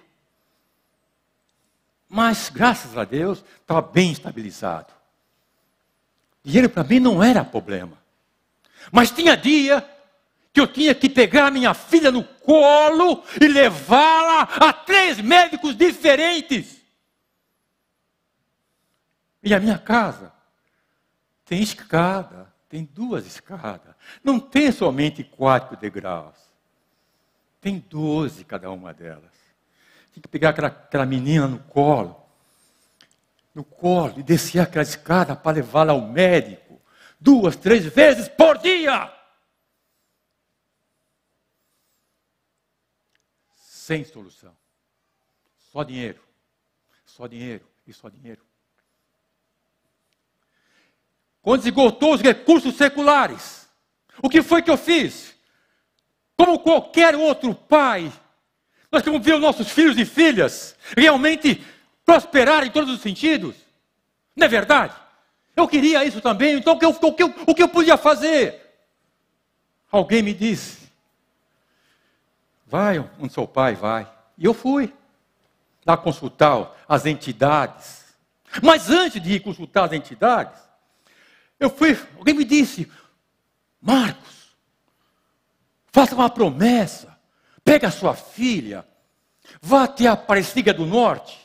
Mas, 2.07 2.49
graças 2.49 2.97
a 2.97 3.03
Deus, 3.03 3.43
estava 3.59 3.81
bem 3.81 4.11
estabilizado. 4.11 4.93
Dinheiro 6.43 6.69
para 6.69 6.83
mim 6.83 6.99
não 6.99 7.21
era 7.21 7.43
problema. 7.43 7.97
Mas 8.91 9.11
tinha 9.11 9.35
dia 9.35 9.87
que 10.53 10.61
eu 10.61 10.65
tinha 10.65 10.95
que 10.95 11.09
pegar 11.09 11.51
minha 11.51 11.73
filha 11.73 12.09
no 12.09 12.23
colo 12.23 13.23
e 13.39 13.47
levá-la 13.47 14.43
a 14.43 14.71
três 14.71 15.19
médicos 15.19 15.75
diferentes. 15.75 16.77
E 19.43 19.53
a 19.53 19.59
minha 19.59 19.77
casa 19.77 20.33
tem 21.45 21.61
escada, 21.61 22.51
tem 22.69 22.85
duas 22.85 23.25
escadas. 23.25 23.93
Não 24.23 24.39
tem 24.39 24.71
somente 24.71 25.23
quatro 25.23 25.75
degraus. 25.75 26.48
Tem 27.61 27.79
doze 27.79 28.43
cada 28.43 28.71
uma 28.71 28.93
delas. 28.93 29.33
Tem 30.13 30.21
que 30.21 30.27
pegar 30.27 30.49
aquela, 30.49 30.67
aquela 30.67 31.05
menina 31.05 31.47
no 31.47 31.59
colo, 31.59 32.15
no 33.53 33.63
colo, 33.63 34.19
e 34.19 34.23
descer 34.23 34.59
aquela 34.59 34.83
escada 34.83 35.35
para 35.35 35.57
levá-la 35.57 35.93
ao 35.93 36.01
médico. 36.01 36.81
Duas, 37.19 37.55
três 37.55 37.85
vezes 37.85 38.27
por 38.29 38.57
dia. 38.57 39.13
sem 43.89 44.05
solução. 44.05 44.55
Só 45.71 45.83
dinheiro, 45.83 46.21
só 47.03 47.25
dinheiro 47.25 47.67
e 47.87 47.91
só 47.91 48.07
dinheiro. 48.07 48.45
Quando 51.41 51.65
esgotou 51.65 52.13
os 52.13 52.21
recursos 52.21 52.75
seculares, 52.75 53.67
o 54.21 54.29
que 54.29 54.43
foi 54.43 54.61
que 54.61 54.69
eu 54.69 54.77
fiz? 54.77 55.35
Como 56.39 56.57
qualquer 56.57 57.17
outro 57.17 57.53
pai, 57.53 58.09
nós 58.89 59.03
queremos 59.03 59.25
ver 59.25 59.33
os 59.33 59.41
nossos 59.41 59.69
filhos 59.69 59.97
e 59.97 60.05
filhas 60.05 60.73
realmente 60.95 61.61
prosperar 62.05 62.65
em 62.65 62.71
todos 62.71 62.89
os 62.89 63.01
sentidos. 63.01 63.57
Não 64.33 64.45
é 64.45 64.47
verdade? 64.47 64.95
Eu 65.53 65.67
queria 65.67 66.05
isso 66.05 66.21
também, 66.21 66.55
então 66.55 66.75
o 66.75 66.79
que 66.79 66.85
eu, 66.85 66.91
o 66.91 67.13
que 67.13 67.23
eu, 67.23 67.35
o 67.45 67.53
que 67.53 67.61
eu 67.61 67.67
podia 67.67 67.97
fazer? 67.97 68.57
Alguém 69.91 70.23
me 70.23 70.33
disse, 70.33 70.89
Vai 72.65 72.99
onde 73.19 73.33
seu 73.33 73.45
pai 73.45 73.75
vai. 73.75 74.09
E 74.37 74.45
eu 74.45 74.53
fui 74.53 74.93
lá 75.85 75.97
consultar 75.97 76.73
as 76.87 77.05
entidades. 77.05 78.15
Mas 78.63 78.89
antes 78.89 79.21
de 79.21 79.33
ir 79.33 79.39
consultar 79.41 79.83
as 79.83 79.91
entidades, 79.91 80.57
eu 81.59 81.69
fui, 81.69 81.99
alguém 82.17 82.33
me 82.33 82.45
disse, 82.45 82.89
Marcos, 83.81 84.38
faça 85.91 86.15
uma 86.15 86.29
promessa, 86.29 87.17
pega 87.63 87.87
a 87.87 87.91
sua 87.91 88.13
filha, 88.13 88.85
vá 89.61 89.83
até 89.83 90.07
a 90.07 90.13
Aparecida 90.13 90.73
do 90.73 90.85
Norte. 90.85 91.39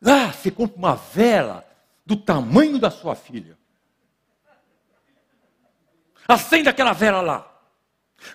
Lá 0.00 0.32
você 0.32 0.50
compra 0.50 0.78
uma 0.78 0.96
vela 0.96 1.64
do 2.04 2.16
tamanho 2.16 2.78
da 2.78 2.90
sua 2.90 3.14
filha. 3.14 3.58
Acenda 6.26 6.70
aquela 6.70 6.92
vela 6.92 7.20
lá. 7.20 7.46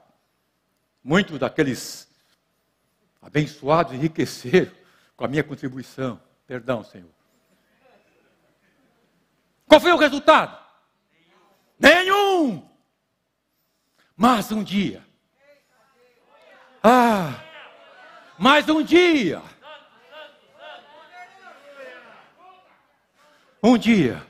muitos 1.05 1.37
daqueles 1.37 2.07
abençoados 3.21 3.93
enriqueceram 3.93 4.71
com 5.15 5.23
a 5.23 5.27
minha 5.27 5.43
contribuição. 5.43 6.19
Perdão, 6.47 6.83
Senhor. 6.83 7.11
Qual 9.67 9.79
foi 9.79 9.91
o 9.91 9.97
resultado? 9.97 10.59
Nenhum. 11.77 12.67
Mas 14.17 14.51
um 14.51 14.63
dia. 14.63 15.04
Ah, 16.87 17.33
mais 18.37 18.69
um 18.69 18.83
dia. 18.83 19.41
Um 23.63 23.75
dia, 23.75 24.21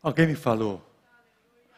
alguém 0.00 0.28
me 0.28 0.36
falou, 0.36 0.80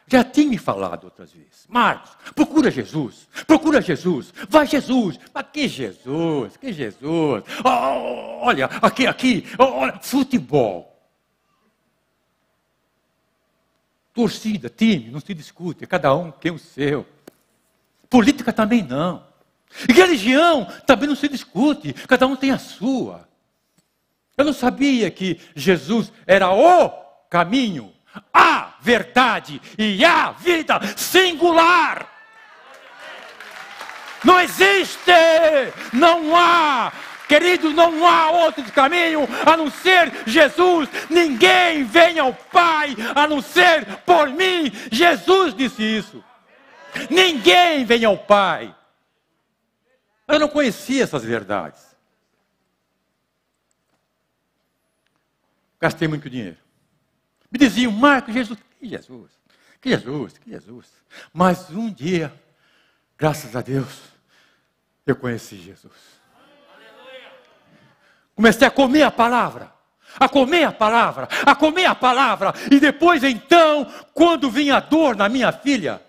já 0.07 0.23
tinha 0.23 0.47
me 0.51 0.59
falado 0.59 1.05
outras 1.05 1.33
vezes. 1.33 1.67
Marcos, 1.71 2.15
procura 2.35 2.71
Jesus. 2.71 3.27
Procura 3.47 3.81
Jesus. 3.81 4.31
Vai 4.47 4.67
Jesus. 4.67 5.19
Mas 5.33 5.47
que 5.51 5.67
Jesus? 5.67 6.55
Que 6.59 6.71
Jesus? 6.71 7.43
Oh, 7.65 8.45
olha, 8.45 8.67
aqui, 8.67 9.07
aqui. 9.07 9.47
Olha, 9.59 9.99
futebol. 10.03 11.03
Torcida, 14.13 14.69
time, 14.69 15.11
não 15.11 15.21
se 15.21 15.33
discute. 15.33 15.87
Cada 15.87 16.15
um 16.15 16.31
tem 16.31 16.53
o 16.53 16.59
seu. 16.59 17.07
Política 18.11 18.53
também 18.53 18.83
não. 18.83 19.32
E 19.89 19.93
religião 19.93 20.67
também 20.87 21.09
não 21.09 21.17
se 21.17 21.29
discute. 21.29 21.93
Cada 21.93 22.27
um 22.27 22.37
tem 22.37 22.51
a 22.51 22.59
sua. 22.59 23.29
Eu 24.37 24.45
não 24.45 24.53
sabia 24.53 25.11
que 25.11 25.41
Jesus 25.55 26.13
era 26.27 26.51
o 26.51 26.91
caminho, 27.29 27.93
a 28.33 28.75
verdade 28.81 29.61
e 29.79 30.05
a 30.05 30.33
vida 30.33 30.81
singular. 30.97 32.09
Não 34.25 34.41
existe, 34.41 35.11
não 35.93 36.37
há, 36.37 36.93
querido, 37.29 37.73
não 37.73 38.07
há 38.07 38.31
outro 38.31 38.63
caminho 38.73 39.29
a 39.45 39.57
não 39.57 39.71
ser 39.71 40.13
Jesus. 40.27 40.89
Ninguém 41.11 41.85
vem 41.85 42.19
ao 42.19 42.33
Pai 42.33 42.97
a 43.15 43.27
não 43.27 43.43
ser 43.43 43.85
por 44.07 44.29
mim. 44.29 44.73
Jesus 44.91 45.55
disse 45.55 45.83
isso. 45.83 46.23
Ninguém 47.11 47.85
vem 47.85 48.05
ao 48.05 48.17
Pai. 48.17 48.73
Eu 50.33 50.39
não 50.39 50.49
conhecia 50.49 51.05
essas 51.05 51.23
verdades. 51.23 51.95
Gastei 55.79 56.09
muito 56.09 56.31
dinheiro. 56.31 56.57
Me 57.51 57.59
diziam, 57.59 57.93
Marcos, 57.93 58.33
Jesus, 58.33 58.59
que 58.81 58.89
Jesus, 58.89 59.31
que 59.79 59.91
Jesus, 59.91 60.39
que 60.39 60.51
Jesus. 60.51 60.87
Mas 61.35 61.69
um 61.69 61.93
dia, 61.93 62.33
graças 63.19 63.55
a 63.55 63.61
Deus, 63.61 64.01
eu 65.07 65.15
conheci 65.15 65.57
Jesus. 65.57 65.93
Comecei 68.35 68.67
a 68.67 68.71
comer 68.71 69.03
a 69.03 69.11
palavra, 69.11 69.71
a 70.19 70.31
comer 70.31 70.65
a 70.65 70.73
palavra, 70.73 71.29
a 71.45 71.55
comer 71.55 71.85
a 71.85 71.95
palavra, 71.95 72.55
e 72.71 72.81
depois 72.81 73.23
então, 73.23 73.85
quando 74.15 74.51
vinha 74.51 74.77
a 74.77 74.81
dor 74.81 75.15
na 75.15 75.29
minha 75.29 75.53
filha, 75.53 76.01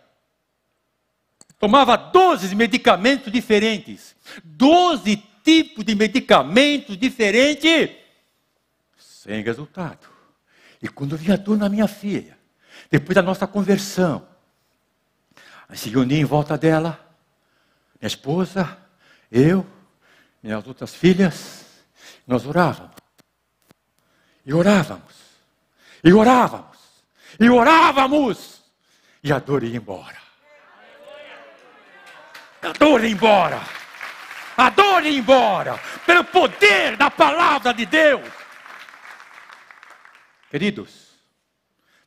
tomava 1.63 1.95
12 1.95 2.53
medicamentos 2.55 3.31
diferentes, 3.31 4.13
12 4.43 5.15
tipos 5.41 5.85
de 5.85 5.95
medicamentos 5.95 6.97
diferentes, 6.97 7.89
sem 8.97 9.41
resultado. 9.41 10.09
E 10.81 10.89
quando 10.89 11.15
vinha 11.15 11.37
dor 11.37 11.57
na 11.57 11.69
minha 11.69 11.87
filha, 11.87 12.37
depois 12.91 13.15
da 13.15 13.21
nossa 13.21 13.47
conversão, 13.47 14.27
a 15.69 15.73
se 15.73 15.87
reunia 15.87 16.19
em 16.19 16.25
volta 16.25 16.57
dela, 16.57 16.99
minha 17.97 18.07
esposa, 18.07 18.77
eu, 19.31 19.65
minhas 20.43 20.67
outras 20.67 20.93
filhas, 20.93 21.63
Nós 22.27 22.45
orávamos. 22.45 22.97
E 24.45 24.53
orávamos. 24.53 25.15
E 26.03 26.11
orávamos. 26.11 26.77
E 27.39 27.49
orávamos. 27.49 28.61
E 29.23 29.31
a 29.31 29.39
dor 29.39 29.63
ia 29.63 29.77
embora. 29.77 30.22
A 32.63 32.71
dor 32.71 33.03
embora. 33.03 33.61
A 34.55 34.69
dor 34.69 35.05
embora. 35.05 35.77
Pelo 36.05 36.23
poder 36.23 36.95
da 36.95 37.11
palavra 37.11 37.73
de 37.73 37.85
Deus. 37.85 38.27
Queridos, 40.49 41.09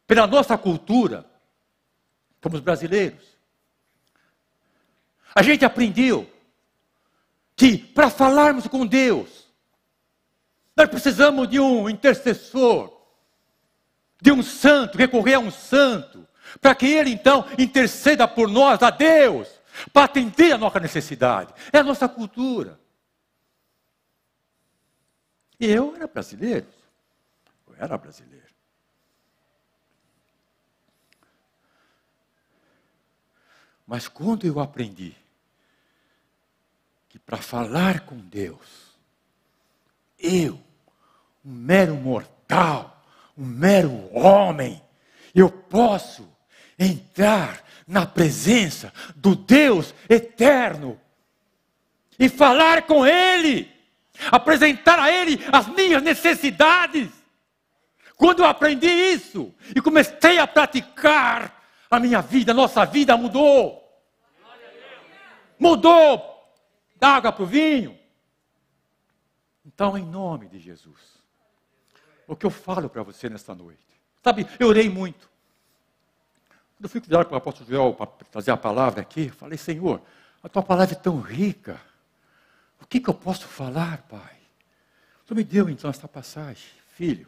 pela 0.06 0.26
nossa 0.26 0.56
cultura, 0.56 1.26
como 2.40 2.54
os 2.54 2.62
brasileiros, 2.62 3.36
a 5.34 5.42
gente 5.42 5.64
aprendeu 5.64 6.30
que 7.56 7.76
para 7.76 8.08
falarmos 8.08 8.66
com 8.66 8.86
Deus, 8.86 9.46
nós 10.76 10.88
precisamos 10.88 11.48
de 11.48 11.58
um 11.58 11.90
intercessor, 11.90 12.96
de 14.22 14.30
um 14.30 14.42
santo, 14.42 14.96
recorrer 14.96 15.34
a 15.34 15.40
um 15.40 15.50
santo, 15.50 16.26
para 16.60 16.74
que 16.74 16.86
ele 16.86 17.10
então 17.10 17.44
interceda 17.58 18.28
por 18.28 18.48
nós 18.48 18.82
a 18.82 18.90
Deus, 18.90 19.55
para 19.92 20.04
atender 20.04 20.52
a 20.52 20.58
nossa 20.58 20.80
necessidade. 20.80 21.52
É 21.72 21.78
a 21.78 21.84
nossa 21.84 22.08
cultura. 22.08 22.80
E 25.58 25.66
eu 25.66 25.94
era 25.94 26.06
brasileiro. 26.06 26.66
Eu 27.66 27.74
era 27.78 27.96
brasileiro. 27.96 28.46
Mas 33.86 34.08
quando 34.08 34.46
eu 34.46 34.58
aprendi 34.58 35.14
que 37.08 37.18
para 37.18 37.36
falar 37.36 38.00
com 38.00 38.16
Deus, 38.16 38.96
eu, 40.18 40.60
um 41.44 41.52
mero 41.52 41.94
mortal, 41.94 43.04
um 43.38 43.44
mero 43.44 44.12
homem, 44.12 44.82
eu 45.34 45.50
posso 45.50 46.35
entrar 46.78 47.62
na 47.86 48.04
presença 48.04 48.92
do 49.14 49.34
Deus 49.34 49.94
eterno 50.08 51.00
e 52.18 52.28
falar 52.28 52.82
com 52.82 53.06
Ele, 53.06 53.70
apresentar 54.30 54.98
a 54.98 55.10
Ele 55.10 55.38
as 55.52 55.66
minhas 55.68 56.02
necessidades. 56.02 57.08
Quando 58.16 58.40
eu 58.40 58.46
aprendi 58.46 58.88
isso 58.88 59.54
e 59.74 59.80
comecei 59.80 60.38
a 60.38 60.46
praticar, 60.46 61.56
a 61.90 62.00
minha 62.00 62.20
vida, 62.20 62.52
a 62.52 62.54
nossa 62.54 62.84
vida 62.84 63.16
mudou. 63.16 63.82
Mudou 65.58 66.52
da 66.96 67.10
água 67.10 67.32
para 67.32 67.42
o 67.42 67.46
vinho. 67.46 67.98
Então, 69.64 69.96
em 69.96 70.04
nome 70.04 70.48
de 70.48 70.58
Jesus, 70.58 71.22
o 72.26 72.36
que 72.36 72.46
eu 72.46 72.50
falo 72.50 72.88
para 72.88 73.02
você 73.02 73.28
nesta 73.28 73.54
noite, 73.54 73.86
sabe, 74.22 74.46
eu 74.58 74.68
orei 74.68 74.88
muito. 74.88 75.30
Quando 76.76 76.84
eu 76.84 76.88
fui 76.88 77.00
cuidar 77.00 77.24
para 77.24 77.34
o 77.34 77.38
apóstolo 77.38 77.68
Joel 77.68 77.94
para 77.94 78.06
trazer 78.06 78.50
a 78.50 78.56
palavra 78.56 79.00
aqui, 79.00 79.28
falei, 79.30 79.56
Senhor, 79.58 80.00
a 80.42 80.48
tua 80.48 80.62
palavra 80.62 80.94
é 80.94 80.98
tão 80.98 81.20
rica. 81.20 81.80
O 82.80 82.86
que, 82.86 83.00
que 83.00 83.08
eu 83.08 83.14
posso 83.14 83.46
falar, 83.46 84.02
Pai? 84.02 84.36
Tu 85.26 85.34
me 85.34 85.42
deu 85.42 85.68
então 85.68 85.90
esta 85.90 86.06
passagem, 86.06 86.68
filho. 86.94 87.26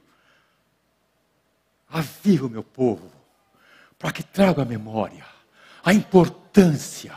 Aviva 1.88 2.46
o 2.46 2.50
meu 2.50 2.62
povo, 2.62 3.11
para 3.98 4.12
que 4.12 4.22
traga 4.22 4.62
a 4.62 4.64
memória 4.66 5.24
a 5.88 5.94
importância 5.94 7.14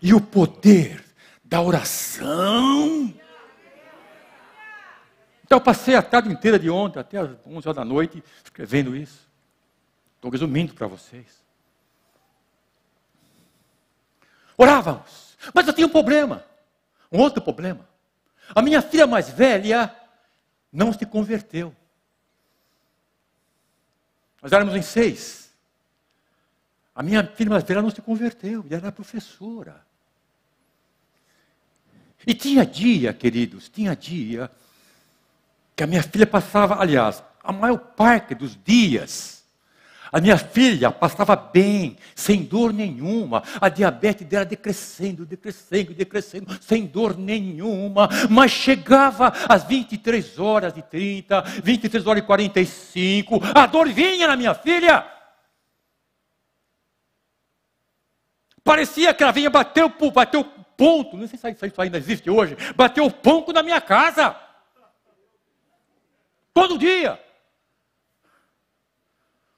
e 0.00 0.14
o 0.14 0.20
poder 0.20 1.04
da 1.42 1.60
oração. 1.60 3.12
Então 5.44 5.58
eu 5.58 5.60
passei 5.60 5.96
a 5.96 6.02
tarde 6.02 6.30
inteira 6.30 6.56
de 6.56 6.70
ontem, 6.70 7.00
até 7.00 7.18
as 7.18 7.30
11 7.44 7.68
horas 7.68 7.76
da 7.76 7.84
noite, 7.84 8.22
escrevendo 8.44 8.96
isso. 8.96 9.28
Estou 10.14 10.30
resumindo 10.30 10.72
para 10.72 10.86
vocês. 10.86 11.41
Orávamos. 14.62 15.36
Mas 15.52 15.66
eu 15.66 15.72
tinha 15.72 15.86
um 15.86 15.90
problema. 15.90 16.44
Um 17.10 17.18
outro 17.18 17.42
problema. 17.42 17.88
A 18.54 18.62
minha 18.62 18.80
filha 18.80 19.06
mais 19.06 19.28
velha 19.28 19.94
não 20.72 20.92
se 20.92 21.04
converteu. 21.04 21.74
Nós 24.40 24.52
éramos 24.52 24.74
em 24.76 24.82
seis. 24.82 25.52
A 26.94 27.02
minha 27.02 27.26
filha 27.26 27.50
mais 27.50 27.64
velha 27.64 27.82
não 27.82 27.90
se 27.90 28.00
converteu, 28.00 28.64
e 28.70 28.74
era 28.74 28.92
professora. 28.92 29.84
E 32.26 32.34
tinha 32.34 32.64
dia, 32.64 33.12
queridos, 33.12 33.68
tinha 33.68 33.96
dia 33.96 34.50
que 35.74 35.82
a 35.82 35.86
minha 35.86 36.02
filha 36.02 36.26
passava, 36.26 36.80
aliás, 36.80 37.22
a 37.42 37.52
maior 37.52 37.78
parte 37.78 38.34
dos 38.34 38.56
dias, 38.62 39.41
a 40.12 40.20
minha 40.20 40.36
filha 40.36 40.90
passava 40.90 41.34
bem, 41.34 41.96
sem 42.14 42.42
dor 42.42 42.70
nenhuma. 42.70 43.42
A 43.58 43.70
diabetes 43.70 44.26
dela 44.26 44.44
decrescendo, 44.44 45.24
decrescendo, 45.24 45.94
decrescendo, 45.94 46.54
sem 46.60 46.84
dor 46.84 47.16
nenhuma. 47.16 48.10
Mas 48.28 48.50
chegava 48.50 49.32
às 49.48 49.64
23 49.64 50.38
horas 50.38 50.76
e 50.76 50.82
30, 50.82 51.40
23 51.64 52.06
horas 52.06 52.22
e 52.22 52.26
45, 52.26 53.40
a 53.54 53.64
dor 53.64 53.88
vinha 53.88 54.26
na 54.26 54.36
minha 54.36 54.52
filha. 54.52 55.06
Parecia 58.62 59.14
que 59.14 59.22
ela 59.22 59.32
vinha 59.32 59.48
bater 59.48 59.82
o, 59.82 60.10
bater 60.10 60.36
o 60.36 60.44
ponto, 60.44 61.16
não 61.16 61.26
sei 61.26 61.38
se 61.38 61.66
isso 61.66 61.80
ainda 61.80 61.96
existe 61.96 62.28
hoje, 62.28 62.54
bateu 62.76 63.06
o 63.06 63.10
ponto 63.10 63.50
na 63.50 63.62
minha 63.62 63.80
casa. 63.80 64.36
Todo 66.52 66.76
dia. 66.76 67.18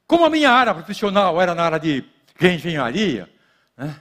Como 0.06 0.24
a 0.24 0.30
minha 0.30 0.50
área 0.50 0.74
profissional 0.74 1.40
era 1.40 1.54
na 1.54 1.64
área 1.64 1.80
de 1.80 2.04
engenharia, 2.40 3.30
né? 3.76 3.96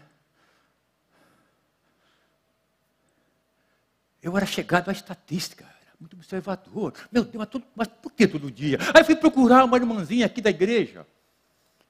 eu 4.21 4.35
era 4.37 4.45
chegado 4.45 4.89
à 4.89 4.91
estatística, 4.91 5.63
era 5.63 5.91
muito 5.99 6.15
observador. 6.15 6.93
Meu 7.11 7.23
Deus, 7.23 7.47
mas, 7.51 7.63
mas 7.75 7.87
por 7.87 8.11
que 8.11 8.27
todo 8.27 8.49
dia? 8.49 8.77
Aí 8.93 9.03
fui 9.03 9.15
procurar 9.15 9.65
uma 9.65 9.77
irmãzinha 9.77 10.25
aqui 10.25 10.41
da 10.41 10.49
igreja, 10.49 11.05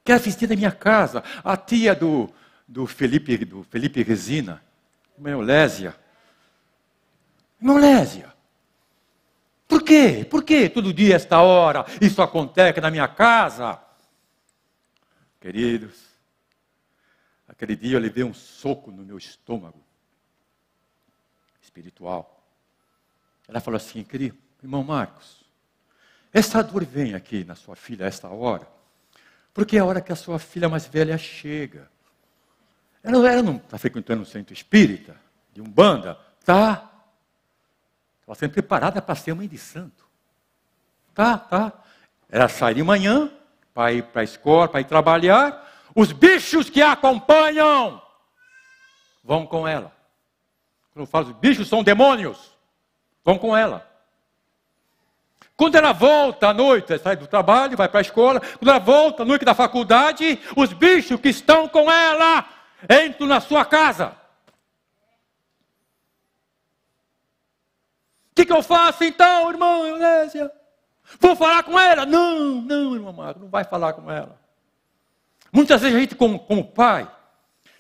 que 0.03 0.11
era 0.11 0.19
assistida 0.19 0.53
da 0.53 0.57
minha 0.57 0.71
casa, 0.71 1.23
a 1.43 1.55
tia 1.55 1.95
do, 1.95 2.29
do 2.67 2.85
Felipe, 2.85 3.37
do 3.45 3.63
Felipe 3.63 4.01
Resina, 4.03 4.61
irmã 5.17 5.37
Lésia. 5.43 5.95
Irmã 7.61 7.79
Lésia, 7.79 8.33
por 9.67 9.81
quê? 9.81 10.27
Por 10.29 10.43
que 10.43 10.69
todo 10.69 10.93
dia, 10.93 11.15
esta 11.15 11.41
hora, 11.41 11.85
isso 11.99 12.21
acontece 12.21 12.79
na 12.79 12.91
minha 12.91 13.07
casa? 13.07 13.79
Queridos, 15.43 16.05
aquele 17.45 17.75
dia 17.75 17.97
eu 17.97 17.99
levei 17.99 18.23
um 18.23 18.33
soco 18.33 18.89
no 18.89 19.03
meu 19.03 19.17
estômago 19.17 19.83
espiritual. 21.61 22.41
Ela 23.45 23.59
falou 23.59 23.75
assim, 23.75 24.05
querido, 24.05 24.37
irmão 24.61 24.85
Marcos, 24.85 25.43
essa 26.31 26.63
dor 26.63 26.85
vem 26.85 27.13
aqui 27.13 27.43
na 27.43 27.55
sua 27.55 27.75
filha 27.75 28.05
a 28.05 28.07
esta 28.07 28.29
hora, 28.29 28.65
porque 29.53 29.75
é 29.75 29.81
a 29.81 29.85
hora 29.85 29.99
que 29.99 30.13
a 30.13 30.15
sua 30.15 30.39
filha 30.39 30.69
mais 30.69 30.87
velha 30.87 31.17
chega. 31.17 31.91
Ela, 33.03 33.29
ela 33.29 33.43
não 33.43 33.57
está 33.57 33.77
frequentando 33.77 34.21
um 34.21 34.25
centro 34.25 34.53
espírita, 34.53 35.19
de 35.51 35.59
um 35.59 35.67
banda? 35.69 36.17
Tá. 36.45 36.89
Estava 38.21 38.39
sendo 38.39 38.51
preparada 38.53 39.01
para 39.01 39.15
ser 39.15 39.33
mãe 39.33 39.49
de 39.49 39.57
santo. 39.57 40.07
Tá, 41.13 41.37
tá. 41.37 41.83
Ela 42.29 42.47
sai 42.47 42.75
de 42.75 42.81
manhã, 42.81 43.29
para 43.73 43.91
ir 43.91 44.03
para 44.03 44.21
a 44.21 44.23
escola, 44.23 44.67
para 44.67 44.81
ir 44.81 44.85
trabalhar. 44.85 45.69
Os 45.95 46.11
bichos 46.11 46.69
que 46.69 46.81
a 46.81 46.91
acompanham 46.91 48.01
vão 49.23 49.45
com 49.45 49.67
ela. 49.67 49.91
Quando 50.93 51.03
eu 51.03 51.07
falo, 51.07 51.27
os 51.27 51.33
bichos 51.33 51.67
são 51.67 51.83
demônios, 51.83 52.55
vão 53.23 53.37
com 53.37 53.55
ela. 53.55 53.89
Quando 55.55 55.75
ela 55.75 55.91
volta 55.91 56.49
à 56.49 56.53
noite, 56.53 56.97
sai 56.97 57.15
do 57.15 57.27
trabalho, 57.27 57.77
vai 57.77 57.87
para 57.87 57.99
a 57.99 58.01
escola. 58.01 58.39
Quando 58.39 58.69
ela 58.69 58.79
volta 58.79 59.23
à 59.23 59.25
noite 59.25 59.45
da 59.45 59.53
faculdade, 59.53 60.39
os 60.55 60.73
bichos 60.73 61.19
que 61.19 61.29
estão 61.29 61.67
com 61.67 61.91
ela 61.91 62.45
entram 63.05 63.27
na 63.27 63.39
sua 63.39 63.63
casa. 63.63 64.15
O 68.31 68.35
que, 68.35 68.47
que 68.47 68.51
eu 68.51 68.63
faço 68.63 69.03
então, 69.03 69.51
irmão 69.51 69.85
Eunésia? 69.85 70.51
Vou 71.19 71.35
falar 71.35 71.63
com 71.63 71.79
ela? 71.79 72.05
Não, 72.05 72.61
não, 72.61 72.95
irmão 72.95 73.09
amado, 73.09 73.39
não 73.39 73.49
vai 73.49 73.63
falar 73.63 73.93
com 73.93 74.09
ela. 74.11 74.39
Muitas 75.51 75.81
vezes 75.81 75.95
a 75.95 75.99
gente, 75.99 76.15
como, 76.15 76.39
como 76.39 76.71
pai, 76.71 77.09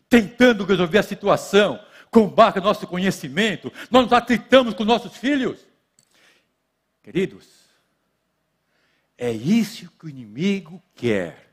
tentando 0.07 0.63
resolver 0.63 0.99
a 0.99 1.03
situação, 1.03 1.79
com 2.11 2.27
base 2.27 2.57
no 2.57 2.65
nosso 2.65 2.85
conhecimento, 2.85 3.73
nós 3.89 4.03
nos 4.03 4.13
atritamos 4.13 4.75
com 4.75 4.85
nossos 4.85 5.17
filhos. 5.17 5.65
Queridos, 7.01 7.47
é 9.17 9.31
isso 9.31 9.91
que 9.97 10.05
o 10.05 10.09
inimigo 10.09 10.81
quer. 10.95 11.52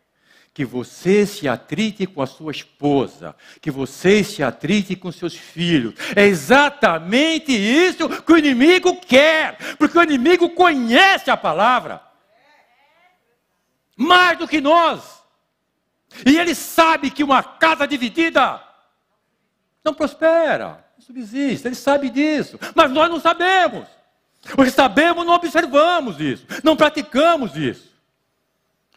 Que 0.52 0.64
você 0.64 1.24
se 1.24 1.48
atrite 1.48 2.06
com 2.06 2.20
a 2.20 2.26
sua 2.26 2.50
esposa, 2.50 3.36
que 3.60 3.70
você 3.70 4.24
se 4.24 4.42
atrite 4.42 4.96
com 4.96 5.12
seus 5.12 5.34
filhos. 5.34 5.94
É 6.16 6.26
exatamente 6.26 7.52
isso 7.52 8.08
que 8.22 8.32
o 8.32 8.38
inimigo 8.38 8.96
quer, 8.96 9.56
porque 9.76 9.96
o 9.96 10.02
inimigo 10.02 10.50
conhece 10.50 11.30
a 11.30 11.36
palavra 11.36 12.02
mais 13.96 14.38
do 14.38 14.48
que 14.48 14.60
nós. 14.60 15.22
E 16.26 16.36
ele 16.36 16.54
sabe 16.54 17.10
que 17.10 17.22
uma 17.22 17.42
casa 17.42 17.86
dividida 17.86 18.60
não 19.84 19.94
prospera, 19.94 20.84
não 20.98 21.04
subsiste, 21.04 21.68
ele 21.68 21.76
sabe 21.76 22.10
disso, 22.10 22.58
mas 22.74 22.90
nós 22.90 23.08
não 23.08 23.20
sabemos. 23.20 23.86
O 24.56 24.64
que 24.64 24.70
sabemos, 24.70 25.24
não 25.24 25.34
observamos 25.34 26.18
isso, 26.18 26.46
não 26.64 26.76
praticamos 26.76 27.56
isso. 27.56 27.89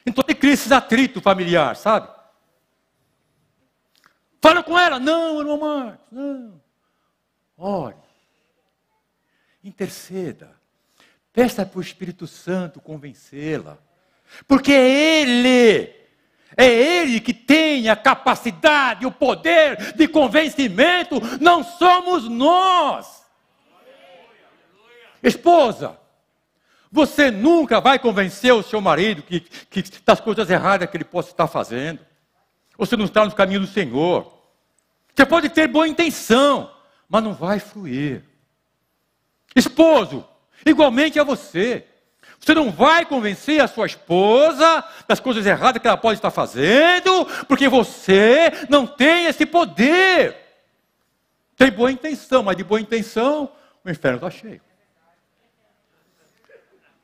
Então 0.05 0.23
ele 0.27 0.35
cria 0.35 0.53
esse 0.53 0.73
atrito 0.73 1.21
familiar, 1.21 1.75
sabe? 1.75 2.09
Fala 4.41 4.61
com 4.61 4.77
ela, 4.77 4.99
não, 4.99 5.39
irmão 5.39 5.57
Marcos, 5.57 6.05
não. 6.11 6.61
Ore. 7.57 7.95
Interceda. 9.63 10.51
Peça 11.31 11.65
para 11.65 11.79
o 11.79 11.81
Espírito 11.81 12.27
Santo 12.27 12.81
convencê-la. 12.81 13.77
Porque 14.47 14.73
é 14.73 15.21
Ele, 15.21 15.95
é 16.57 16.65
Ele 16.65 17.21
que 17.21 17.33
tem 17.33 17.87
a 17.87 17.95
capacidade, 17.95 19.05
o 19.05 19.11
poder 19.11 19.93
de 19.93 20.07
convencimento, 20.07 21.21
não 21.39 21.63
somos 21.63 22.27
nós. 22.27 23.23
Esposa, 25.23 25.97
você 26.93 27.31
nunca 27.31 27.81
vai 27.81 27.97
convencer 27.97 28.53
o 28.53 28.61
seu 28.61 28.79
marido 28.79 29.23
que, 29.23 29.39
que 29.39 29.83
das 30.05 30.21
coisas 30.21 30.47
erradas 30.47 30.87
que 30.87 30.95
ele 30.95 31.03
possa 31.03 31.31
estar 31.31 31.47
fazendo. 31.47 31.99
Você 32.77 32.95
não 32.95 33.05
está 33.05 33.25
no 33.25 33.31
caminho 33.31 33.61
do 33.61 33.65
Senhor. 33.65 34.31
Você 35.15 35.25
pode 35.25 35.49
ter 35.49 35.67
boa 35.67 35.87
intenção, 35.87 36.71
mas 37.09 37.23
não 37.23 37.33
vai 37.33 37.57
fluir. 37.57 38.23
Esposo, 39.55 40.23
igualmente 40.63 41.19
a 41.19 41.23
você. 41.23 41.83
Você 42.39 42.53
não 42.53 42.69
vai 42.69 43.07
convencer 43.07 43.59
a 43.59 43.67
sua 43.67 43.87
esposa 43.87 44.83
das 45.07 45.19
coisas 45.19 45.47
erradas 45.47 45.81
que 45.81 45.87
ela 45.87 45.97
pode 45.97 46.19
estar 46.19 46.29
fazendo, 46.29 47.25
porque 47.47 47.67
você 47.67 48.51
não 48.69 48.85
tem 48.85 49.25
esse 49.25 49.47
poder. 49.47 50.37
Tem 51.57 51.71
boa 51.71 51.91
intenção, 51.91 52.43
mas 52.43 52.55
de 52.55 52.63
boa 52.63 52.79
intenção 52.79 53.51
o 53.83 53.89
inferno 53.89 54.17
está 54.17 54.29
cheio. 54.29 54.61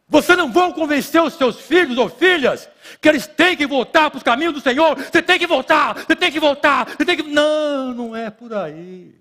Você 0.09 0.35
não 0.35 0.51
vai 0.51 0.73
convencer 0.73 1.21
os 1.21 1.35
seus 1.35 1.61
filhos 1.61 1.95
ou 1.97 2.09
filhas 2.09 2.67
que 2.99 3.07
eles 3.07 3.27
têm 3.27 3.55
que 3.55 3.67
voltar 3.67 4.09
para 4.09 4.17
os 4.17 4.23
caminhos 4.23 4.55
do 4.55 4.59
Senhor. 4.59 4.95
Você 4.95 5.21
tem 5.21 5.37
que 5.37 5.45
voltar, 5.45 5.93
você 5.93 6.15
tem 6.15 6.31
que 6.31 6.39
voltar, 6.39 6.87
você 6.87 7.05
tem 7.05 7.15
que. 7.15 7.21
Não, 7.23 7.93
não 7.93 8.15
é 8.15 8.31
por 8.31 8.51
aí. 8.51 9.13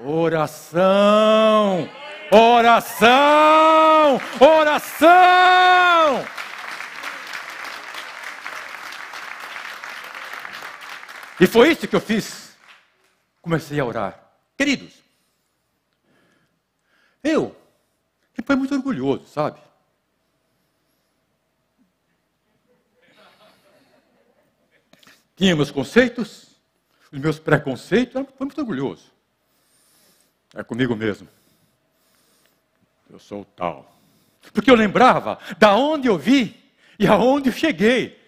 Oração, 0.00 1.88
oração, 2.32 4.20
oração. 4.40 6.24
E 11.38 11.46
foi 11.46 11.70
isso 11.70 11.86
que 11.86 11.94
eu 11.94 12.00
fiz. 12.00 12.56
Comecei 13.40 13.78
a 13.78 13.84
orar. 13.84 14.18
Queridos, 14.58 15.03
eu, 17.24 17.56
ele 18.36 18.46
foi 18.46 18.54
muito 18.54 18.74
orgulhoso, 18.74 19.26
sabe? 19.26 19.58
Tinha 25.36 25.56
meus 25.56 25.70
conceitos, 25.70 26.54
os 27.10 27.18
meus 27.18 27.38
preconceitos, 27.38 28.12
foi 28.36 28.46
muito 28.46 28.60
orgulhoso. 28.60 29.10
É 30.54 30.62
comigo 30.62 30.94
mesmo. 30.94 31.26
Eu 33.10 33.18
sou 33.18 33.40
o 33.40 33.44
tal. 33.44 33.98
Porque 34.52 34.70
eu 34.70 34.74
lembrava 34.74 35.38
da 35.58 35.74
onde 35.74 36.06
eu 36.06 36.16
vi 36.16 36.62
e 36.98 37.06
aonde 37.06 37.48
eu 37.48 37.52
cheguei 37.52 38.23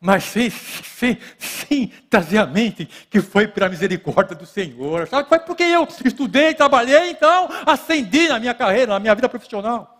mas 0.00 0.24
sem, 0.24 0.50
sem, 0.50 1.18
sem 1.38 1.88
trazer 2.10 2.38
a 2.38 2.46
mente 2.46 2.86
que 3.10 3.20
foi 3.20 3.48
pela 3.48 3.68
misericórdia 3.68 4.36
do 4.36 4.46
Senhor. 4.46 5.08
Sabe? 5.08 5.28
Foi 5.28 5.38
porque 5.40 5.62
eu 5.62 5.86
estudei, 6.04 6.54
trabalhei, 6.54 7.10
então 7.10 7.48
ascendi 7.66 8.28
na 8.28 8.38
minha 8.38 8.54
carreira, 8.54 8.92
na 8.92 9.00
minha 9.00 9.14
vida 9.14 9.28
profissional. 9.28 9.92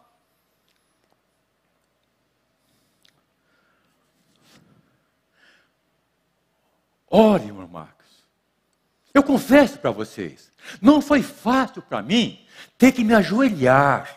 Ore, 7.09 7.47
irmão 7.47 7.69
Marcos. 7.69 7.97
Eu 9.15 9.23
confesso 9.23 9.79
para 9.79 9.91
vocês, 9.91 10.53
não 10.83 11.01
foi 11.01 11.23
fácil 11.23 11.81
para 11.81 12.03
mim 12.03 12.45
ter 12.77 12.93
que 12.93 13.03
me 13.03 13.15
ajoelhar 13.15 14.15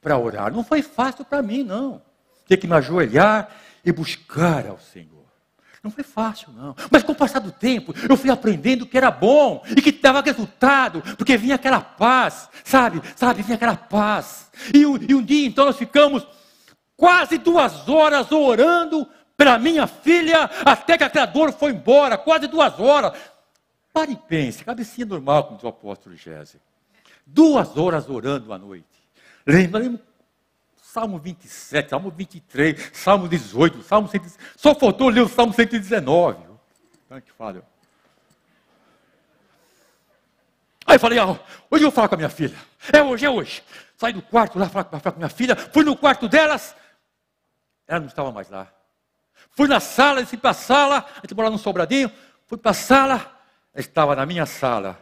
para 0.00 0.18
orar. 0.18 0.52
Não 0.52 0.62
foi 0.62 0.82
fácil 0.82 1.24
para 1.24 1.40
mim, 1.42 1.62
não. 1.62 2.02
Ter 2.46 2.56
que 2.56 2.66
me 2.66 2.74
ajoelhar 2.74 3.50
e 3.88 3.92
buscar 3.92 4.66
ao 4.66 4.78
Senhor. 4.78 5.24
Não 5.82 5.90
foi 5.90 6.04
fácil, 6.04 6.52
não. 6.52 6.74
Mas 6.90 7.02
com 7.02 7.12
o 7.12 7.14
passar 7.14 7.38
do 7.38 7.52
tempo, 7.52 7.94
eu 8.08 8.16
fui 8.16 8.30
aprendendo 8.30 8.84
que 8.84 8.98
era 8.98 9.10
bom 9.10 9.62
e 9.74 9.80
que 9.80 9.92
dava 9.92 10.20
resultado, 10.20 11.02
porque 11.16 11.36
vinha 11.36 11.54
aquela 11.54 11.80
paz, 11.80 12.50
sabe? 12.64 13.00
Sabe, 13.16 13.42
vinha 13.42 13.56
aquela 13.56 13.76
paz. 13.76 14.50
E 14.74 14.80
e 14.80 15.14
um 15.14 15.22
dia, 15.22 15.46
então, 15.46 15.66
nós 15.66 15.76
ficamos 15.76 16.26
quase 16.96 17.38
duas 17.38 17.88
horas 17.88 18.30
orando 18.30 19.08
pela 19.36 19.58
minha 19.58 19.86
filha, 19.86 20.50
até 20.64 20.98
que 20.98 21.04
a 21.04 21.10
criadora 21.10 21.52
foi 21.52 21.70
embora, 21.70 22.18
quase 22.18 22.48
duas 22.48 22.78
horas. 22.78 23.12
Pare 23.92 24.12
e 24.12 24.16
pense, 24.16 24.64
cabecinha 24.64 25.06
normal, 25.06 25.44
como 25.44 25.56
diz 25.56 25.64
o 25.64 25.68
apóstolo 25.68 26.16
Gésio. 26.16 26.60
Duas 27.24 27.76
horas 27.76 28.10
orando 28.10 28.52
à 28.52 28.58
noite. 28.58 28.86
Lembra, 29.46 29.98
Salmo 30.98 31.16
27, 31.20 31.90
Salmo 31.90 32.10
23, 32.10 32.90
Salmo 32.92 33.28
18, 33.28 33.82
Salmo 33.84 34.08
119. 34.08 34.50
Só 34.56 34.74
faltou 34.74 35.08
ler 35.08 35.20
o 35.20 35.28
Salmo 35.28 35.52
119. 35.52 36.44
Então, 37.06 37.20
que 37.20 37.30
fala. 37.30 37.62
Aí 40.84 40.96
eu 40.96 41.00
falei, 41.00 41.20
ah, 41.20 41.38
hoje 41.70 41.84
eu 41.84 41.90
vou 41.90 41.92
falar 41.92 42.08
com 42.08 42.16
a 42.16 42.18
minha 42.18 42.28
filha. 42.28 42.56
É 42.92 43.00
hoje, 43.00 43.24
é 43.24 43.30
hoje. 43.30 43.62
Saí 43.96 44.12
do 44.12 44.22
quarto 44.22 44.58
lá 44.58 44.68
falar 44.68 44.84
com 44.84 44.96
a 44.96 45.12
minha 45.12 45.28
filha. 45.28 45.54
Fui 45.54 45.84
no 45.84 45.96
quarto 45.96 46.28
delas. 46.28 46.74
Ela 47.86 48.00
não 48.00 48.08
estava 48.08 48.32
mais 48.32 48.50
lá. 48.50 48.66
Fui 49.50 49.68
na 49.68 49.78
sala, 49.78 50.20
desci 50.20 50.36
para 50.36 50.50
a 50.50 50.54
sala. 50.54 51.06
A 51.16 51.20
gente 51.20 51.34
morava 51.34 51.52
num 51.52 51.58
sobradinho. 51.58 52.10
Fui 52.48 52.58
para 52.58 52.72
a 52.72 52.74
sala. 52.74 53.14
Ela 53.72 53.80
estava 53.80 54.16
na 54.16 54.26
minha 54.26 54.46
sala, 54.46 54.98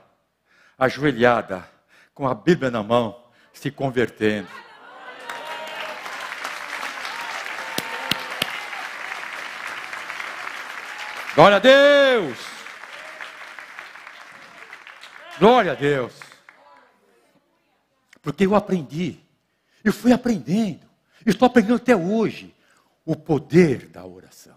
ajoelhada, 0.77 1.67
com 2.13 2.29
a 2.29 2.35
Bíblia 2.35 2.71
na 2.71 2.83
mão, 2.83 3.19
se 3.55 3.71
convertendo. 3.71 4.66
Glória 11.37 11.59
a 11.59 11.61
Deus! 11.61 12.39
Glória 15.39 15.73
a 15.73 15.75
Deus! 15.75 16.15
Porque 18.23 18.47
eu 18.47 18.55
aprendi, 18.55 19.21
eu 19.85 19.93
fui 19.93 20.15
aprendendo, 20.15 20.89
estou 21.27 21.45
aprendendo 21.45 21.77
até 21.77 21.95
hoje 21.95 22.57
o 23.05 23.15
poder 23.15 23.87
da 23.89 24.03
oração. 24.03 24.57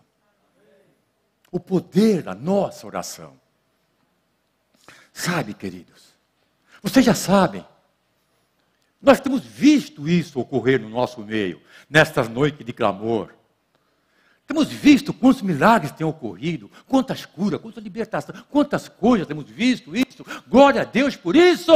O 1.51 1.59
poder 1.59 2.23
da 2.23 2.33
nossa 2.33 2.87
oração. 2.87 3.37
Sabe, 5.11 5.53
queridos, 5.53 6.13
vocês 6.81 7.05
já 7.05 7.13
sabem, 7.13 7.65
nós 9.01 9.19
temos 9.19 9.45
visto 9.45 10.07
isso 10.07 10.39
ocorrer 10.39 10.79
no 10.79 10.87
nosso 10.87 11.19
meio, 11.25 11.61
nestas 11.89 12.29
noites 12.29 12.65
de 12.65 12.71
clamor. 12.71 13.33
Temos 14.49 14.67
visto 14.67 15.13
quantos 15.13 15.43
milagres 15.43 15.91
têm 15.91 16.07
ocorrido, 16.07 16.71
quantas 16.87 17.23
curas, 17.23 17.61
quantas 17.61 17.83
libertações, 17.83 18.41
quantas 18.49 18.89
coisas 18.89 19.27
temos 19.27 19.47
visto 19.47 19.95
isso. 19.95 20.25
Glória 20.47 20.81
a 20.81 20.85
Deus 20.85 21.15
por 21.15 21.35
isso. 21.35 21.71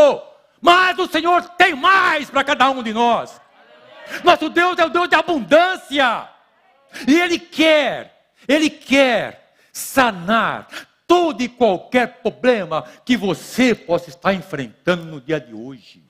Mas 0.60 0.98
o 0.98 1.08
Senhor 1.08 1.44
tem 1.50 1.76
mais 1.76 2.32
para 2.32 2.44
cada 2.44 2.72
um 2.72 2.82
de 2.82 2.92
nós. 2.92 3.40
Nosso 4.24 4.50
Deus 4.50 4.80
é 4.80 4.86
o 4.86 4.90
Deus 4.90 5.08
de 5.08 5.14
abundância. 5.14 6.28
E 7.08 7.14
Ele 7.14 7.38
quer, 7.38 8.32
Ele 8.48 8.72
quer 8.72 9.54
sanar 9.72 10.68
todo 11.06 11.44
e 11.44 11.48
qualquer 11.48 12.24
problema 12.24 12.86
que 13.06 13.16
você 13.16 13.76
possa 13.76 14.10
estar 14.10 14.34
enfrentando 14.34 15.06
no 15.06 15.22
dia 15.22 15.40
de 15.40 15.54
hoje. 15.54 16.04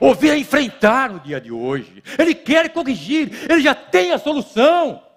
Ou 0.00 0.16
vir 0.16 0.32
a 0.32 0.36
enfrentar 0.36 1.10
no 1.10 1.20
dia 1.20 1.40
de 1.40 1.52
hoje. 1.52 2.02
Ele 2.18 2.34
quer 2.34 2.70
corrigir, 2.70 3.30
Ele 3.48 3.62
já 3.62 3.72
tem 3.72 4.10
a 4.10 4.18
solução. 4.18 5.13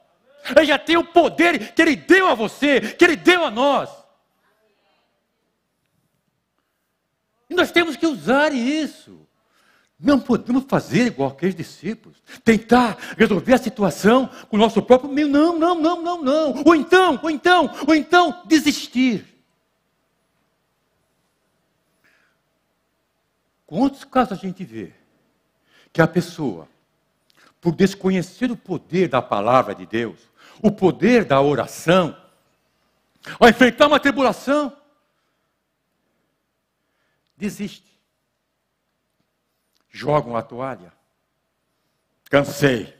Ele 0.56 0.66
já 0.66 0.80
tem 0.80 0.98
o 0.98 1.04
poder 1.04 1.74
que 1.74 1.82
Ele 1.82 1.96
deu 1.96 2.28
a 2.28 2.34
você, 2.34 2.82
que 2.82 3.04
Ele 3.04 3.16
deu 3.16 3.46
a 3.46 3.52
nós. 3.52 3.90
E 7.50 7.56
nós 7.56 7.72
temos 7.72 7.96
que 7.96 8.06
usar 8.06 8.54
isso. 8.54 9.28
Não 10.00 10.20
podemos 10.20 10.66
fazer 10.68 11.08
igual 11.08 11.32
aqueles 11.32 11.56
discípulos. 11.56 12.22
Tentar 12.44 12.98
resolver 13.18 13.54
a 13.54 13.58
situação 13.58 14.28
com 14.48 14.56
o 14.56 14.60
nosso 14.60 14.82
próprio 14.82 15.12
meio. 15.12 15.28
Não, 15.28 15.58
não, 15.58 15.76
não, 15.76 16.02
não, 16.02 16.22
não. 16.22 16.64
Ou 16.66 16.76
então, 16.76 17.20
ou 17.24 17.30
então, 17.30 17.74
ou 17.88 17.96
então, 17.96 18.44
desistir. 18.46 19.26
Quantos 23.66 24.04
casos 24.04 24.38
a 24.38 24.42
gente 24.42 24.64
vê 24.64 24.94
que 25.92 26.02
a 26.02 26.08
pessoa, 26.08 26.70
por 27.60 27.76
desconhecer 27.76 28.52
o 28.52 28.58
poder 28.58 29.08
da 29.08 29.22
palavra 29.22 29.74
de 29.74 29.86
Deus, 29.86 30.20
o 30.62 30.72
poder 30.72 31.26
da 31.26 31.42
oração, 31.42 32.16
ao 33.40 33.50
enfrentar 33.50 33.88
uma 33.88 34.00
tribulação, 34.00 34.76
desiste. 37.36 37.88
Jogam 39.90 40.36
a 40.36 40.42
toalha. 40.42 40.94
Cansei, 42.30 42.96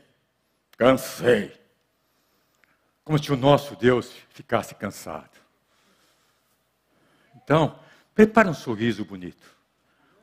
cansei. 0.76 1.58
Como 3.04 3.22
se 3.22 3.32
o 3.32 3.36
nosso 3.36 3.76
Deus 3.76 4.12
ficasse 4.30 4.74
cansado. 4.74 5.38
Então, 7.36 7.78
prepare 8.14 8.48
um 8.48 8.54
sorriso 8.54 9.04
bonito. 9.04 9.56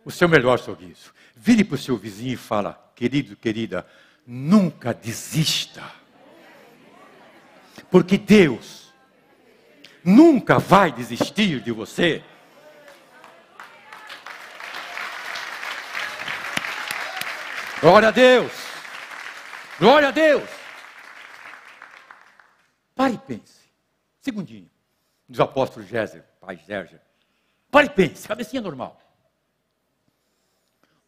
O 0.04 0.12
seu 0.12 0.30
melhor 0.30 0.60
sorriso. 0.60 1.13
Vire 1.36 1.63
para 1.63 1.76
o 1.76 1.80
seu 1.80 1.98
vizinho 1.98 2.34
e 2.34 2.38
fala, 2.38 2.91
querido, 2.95 3.36
querida, 3.36 3.88
nunca 4.25 4.93
desista. 4.93 5.83
Porque 7.91 8.17
Deus 8.17 8.93
nunca 10.03 10.59
vai 10.59 10.91
desistir 10.91 11.61
de 11.61 11.71
você. 11.71 12.23
Glória 17.81 18.07
a 18.07 18.11
Deus. 18.11 18.51
Glória 19.79 20.07
a 20.07 20.11
Deus. 20.11 20.49
Pare 22.95 23.13
e 23.13 23.17
pense. 23.17 23.61
Segundinho. 24.21 24.69
Dos 25.27 25.39
apóstolos 25.39 25.88
Géser, 25.89 26.23
pai 26.39 26.57
Géser. 26.57 27.01
Pare 27.69 27.88
e 27.88 27.89
pense. 27.89 28.27
Cabecinha 28.27 28.61
normal. 28.61 28.99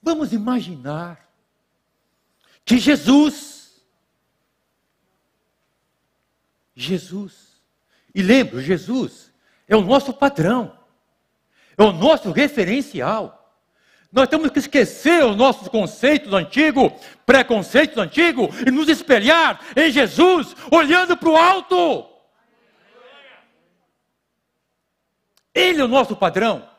Vamos 0.02 0.34
imaginar 0.34 1.27
que 2.68 2.78
Jesus, 2.78 3.82
Jesus, 6.76 7.62
e 8.14 8.22
lembro, 8.22 8.62
Jesus 8.62 9.34
é 9.70 9.76
o 9.78 9.82
nosso 9.82 10.12
padrão, 10.12 10.78
é 11.78 11.82
o 11.82 11.94
nosso 11.94 12.30
referencial. 12.30 13.58
Nós 14.12 14.28
temos 14.28 14.52
que 14.52 14.60
esquecer 14.60 15.24
os 15.24 15.38
nossos 15.38 15.70
conceitos 15.70 16.34
antigos, 16.34 16.92
preconceitos 17.26 17.98
antigos, 17.98 18.54
e 18.60 18.70
nos 18.70 18.90
espelhar 18.90 19.62
em 19.74 19.90
Jesus, 19.90 20.54
olhando 20.70 21.16
para 21.16 21.30
o 21.30 21.38
alto. 21.38 22.06
Ele 25.56 25.80
é 25.80 25.86
o 25.86 25.88
nosso 25.88 26.18
padrão, 26.18 26.70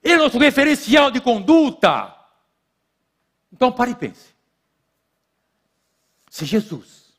ele 0.00 0.14
é 0.14 0.18
o 0.18 0.22
nosso 0.22 0.38
referencial 0.38 1.10
de 1.10 1.20
conduta. 1.20 2.14
Então 3.52 3.72
pare 3.72 3.90
e 3.90 3.96
pense. 3.96 4.35
Se 6.36 6.44
Jesus, 6.44 7.14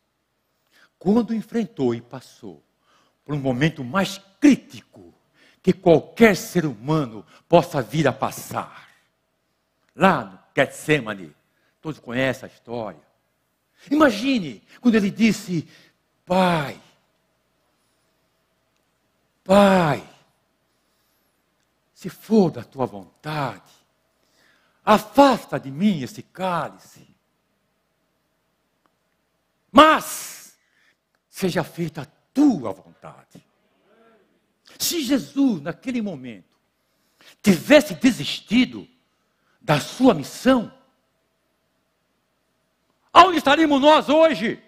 quando 1.00 1.34
enfrentou 1.34 1.96
e 1.96 2.00
passou 2.00 2.64
por 3.26 3.34
um 3.34 3.40
momento 3.40 3.84
mais 3.84 4.22
crítico 4.40 5.12
que 5.64 5.74
qualquer 5.74 6.38
ser 6.38 6.68
humano 6.68 7.26
possa 7.50 7.82
vir 7.82 8.08
a 8.08 8.14
passar, 8.14 8.88
lá 9.96 10.24
no 10.24 10.40
Getsemane. 10.56 11.36
Todos 11.82 12.00
conhecem 12.00 12.48
a 12.48 12.54
história. 12.54 13.02
Imagine 13.90 14.62
quando 14.82 14.94
ele 14.94 15.10
disse: 15.10 15.68
Pai, 16.24 16.80
Pai, 19.44 20.08
se 21.92 22.08
for 22.08 22.52
da 22.52 22.64
tua 22.64 22.86
vontade, 22.86 23.72
afasta 24.86 25.60
de 25.60 25.72
mim 25.72 26.04
esse 26.04 26.22
cálice. 26.22 27.17
Mas 29.72 30.58
seja 31.30 31.64
feita 31.64 32.02
a 32.02 32.08
tua 32.34 32.72
vontade. 32.72 33.46
Se 34.80 35.02
Jesus, 35.02 35.62
naquele 35.62 36.02
momento, 36.02 36.58
tivesse 37.42 37.94
desistido, 37.96 38.88
da 39.68 39.82
sua 39.82 40.14
missão? 40.14 40.72
Aonde 43.12 43.40
estaríamos 43.40 43.82
nós 43.82 44.08
hoje? 44.08 44.64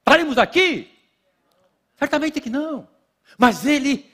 Estaríamos 0.00 0.36
aqui? 0.36 0.94
Certamente 1.96 2.42
que 2.42 2.50
não. 2.50 2.86
Mas 3.38 3.64
ele 3.64 4.12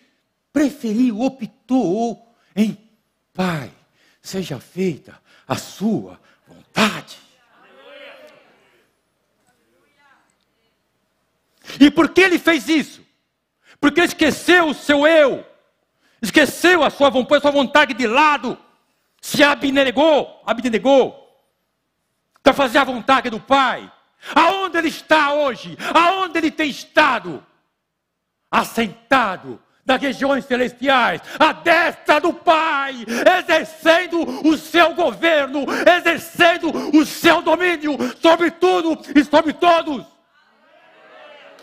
preferiu, 0.53 1.21
optou 1.21 2.33
em 2.55 2.79
Pai, 3.33 3.73
seja 4.23 4.61
feita 4.61 5.21
a 5.49 5.57
sua 5.57 6.21
vontade. 6.47 7.19
E 11.79 11.91
por 11.91 12.09
que 12.09 12.23
ele 12.23 12.39
fez 12.39 12.69
isso? 12.69 13.05
Porque 13.81 14.01
esqueceu 14.01 14.69
o 14.69 14.75
seu 14.75 15.07
eu, 15.07 15.45
esqueceu 16.21 16.83
a 16.83 16.91
sua, 16.91 17.09
a 17.09 17.41
sua 17.41 17.51
vontade 17.51 17.95
de 17.95 18.07
lado 18.07 18.59
se 19.21 19.43
abnegou, 19.43 20.43
abnegou 20.47 21.21
para 22.43 22.53
fazer 22.53 22.79
a 22.79 22.85
vontade 22.85 23.31
do 23.31 23.41
Pai. 23.41 23.91
Aonde 24.35 24.79
ele 24.79 24.89
está 24.89 25.33
hoje? 25.33 25.77
Aonde 25.95 26.39
ele 26.39 26.51
tem 26.51 26.69
estado? 26.69 27.45
Assentado 28.51 29.61
nas 29.85 30.01
regiões 30.01 30.45
celestiais, 30.45 31.21
à 31.39 31.53
destra 31.53 32.21
do 32.21 32.33
Pai, 32.33 32.95
exercendo 33.39 34.21
o 34.47 34.57
seu 34.57 34.95
governo, 34.95 35.65
exercendo 35.99 36.71
o 36.97 37.05
seu 37.05 37.43
domínio 37.43 37.97
sobre 38.21 38.51
tudo 38.51 38.99
e 39.15 39.25
sobre 39.25 39.53
todos. 39.53 40.05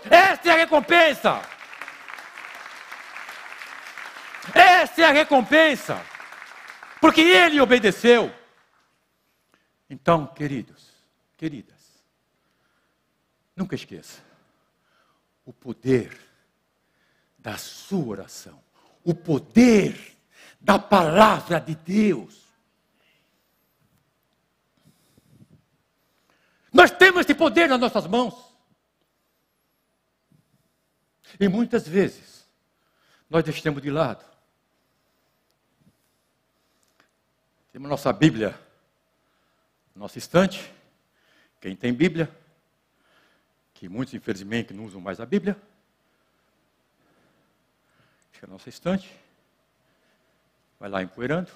Essa 0.10 0.50
é 0.50 0.52
a 0.52 0.58
recompensa. 0.58 1.42
Essa 4.54 5.02
é 5.02 5.06
a 5.06 5.12
recompensa 5.12 6.02
porque 7.00 7.22
ele 7.22 7.60
obedeceu. 7.62 8.34
Então, 9.90 10.28
queridos, 10.28 10.90
queridas, 11.38 12.04
nunca 13.56 13.76
esqueça 13.76 14.22
o 15.46 15.54
poder 15.54 16.18
da 17.38 17.58
sua 17.58 18.06
oração, 18.06 18.62
o 19.04 19.14
poder 19.14 20.18
da 20.60 20.78
palavra 20.78 21.60
de 21.60 21.76
Deus. 21.76 22.46
Nós 26.74 26.92
temos 26.92 27.22
esse 27.22 27.34
poder 27.34 27.70
nas 27.70 27.80
nossas 27.80 28.06
mãos. 28.06 28.47
E 31.40 31.48
muitas 31.48 31.88
vezes 31.88 32.48
nós 33.30 33.44
deixamos 33.44 33.82
de 33.82 33.90
lado 33.90 34.24
Temos 37.78 37.92
nossa 37.92 38.12
Bíblia, 38.12 38.60
nossa 39.96 40.18
estante. 40.18 40.74
Quem 41.62 41.76
tem 41.76 41.94
Bíblia, 41.94 42.28
que 43.72 43.88
muitos 43.88 44.16
infelizmente 44.16 44.74
não 44.74 44.86
usam 44.86 45.00
mais 45.00 45.20
a 45.20 45.28
Bíblia, 45.28 45.56
fica 48.32 48.48
a 48.48 48.50
nossa 48.50 48.68
estante, 48.68 49.16
vai 50.80 50.90
lá 50.90 51.04
empoeirando. 51.04 51.52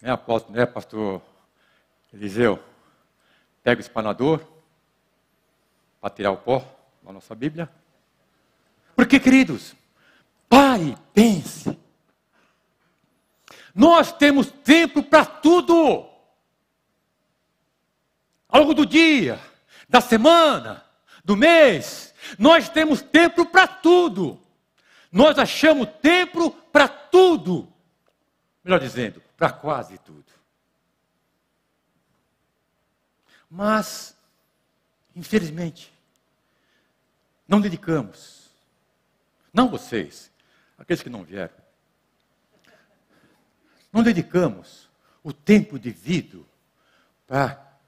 Né, 0.00 0.12
apóstolo, 0.12 0.56
né, 0.56 0.66
pastor 0.66 1.20
Eliseu? 2.14 2.64
Pega 3.60 3.80
o 3.80 3.84
espanador 3.84 4.40
para 6.00 6.10
tirar 6.14 6.30
o 6.30 6.36
pó 6.36 6.64
da 7.02 7.12
nossa 7.12 7.34
Bíblia. 7.34 7.68
Porque, 9.02 9.18
queridos, 9.18 9.74
pare, 10.48 10.96
pense. 11.12 11.76
Nós 13.74 14.12
temos 14.12 14.48
tempo 14.48 15.02
para 15.02 15.26
tudo. 15.26 16.08
Ao 18.48 18.60
longo 18.60 18.74
do 18.74 18.86
dia, 18.86 19.40
da 19.88 20.00
semana, 20.00 20.86
do 21.24 21.36
mês, 21.36 22.14
nós 22.38 22.68
temos 22.68 23.02
tempo 23.02 23.44
para 23.44 23.66
tudo. 23.66 24.40
Nós 25.10 25.36
achamos 25.36 25.88
tempo 26.00 26.52
para 26.52 26.86
tudo. 26.86 27.68
Melhor 28.62 28.78
dizendo, 28.78 29.20
para 29.36 29.50
quase 29.50 29.98
tudo. 29.98 30.32
Mas, 33.50 34.16
infelizmente, 35.16 35.92
não 37.48 37.60
dedicamos. 37.60 38.41
Não 39.52 39.68
vocês, 39.68 40.30
aqueles 40.78 41.02
que 41.02 41.10
não 41.10 41.24
vieram 41.24 41.62
não 43.92 44.02
dedicamos 44.02 44.88
o 45.22 45.32
tempo 45.32 45.78
devido 45.78 46.48
para 47.26 47.78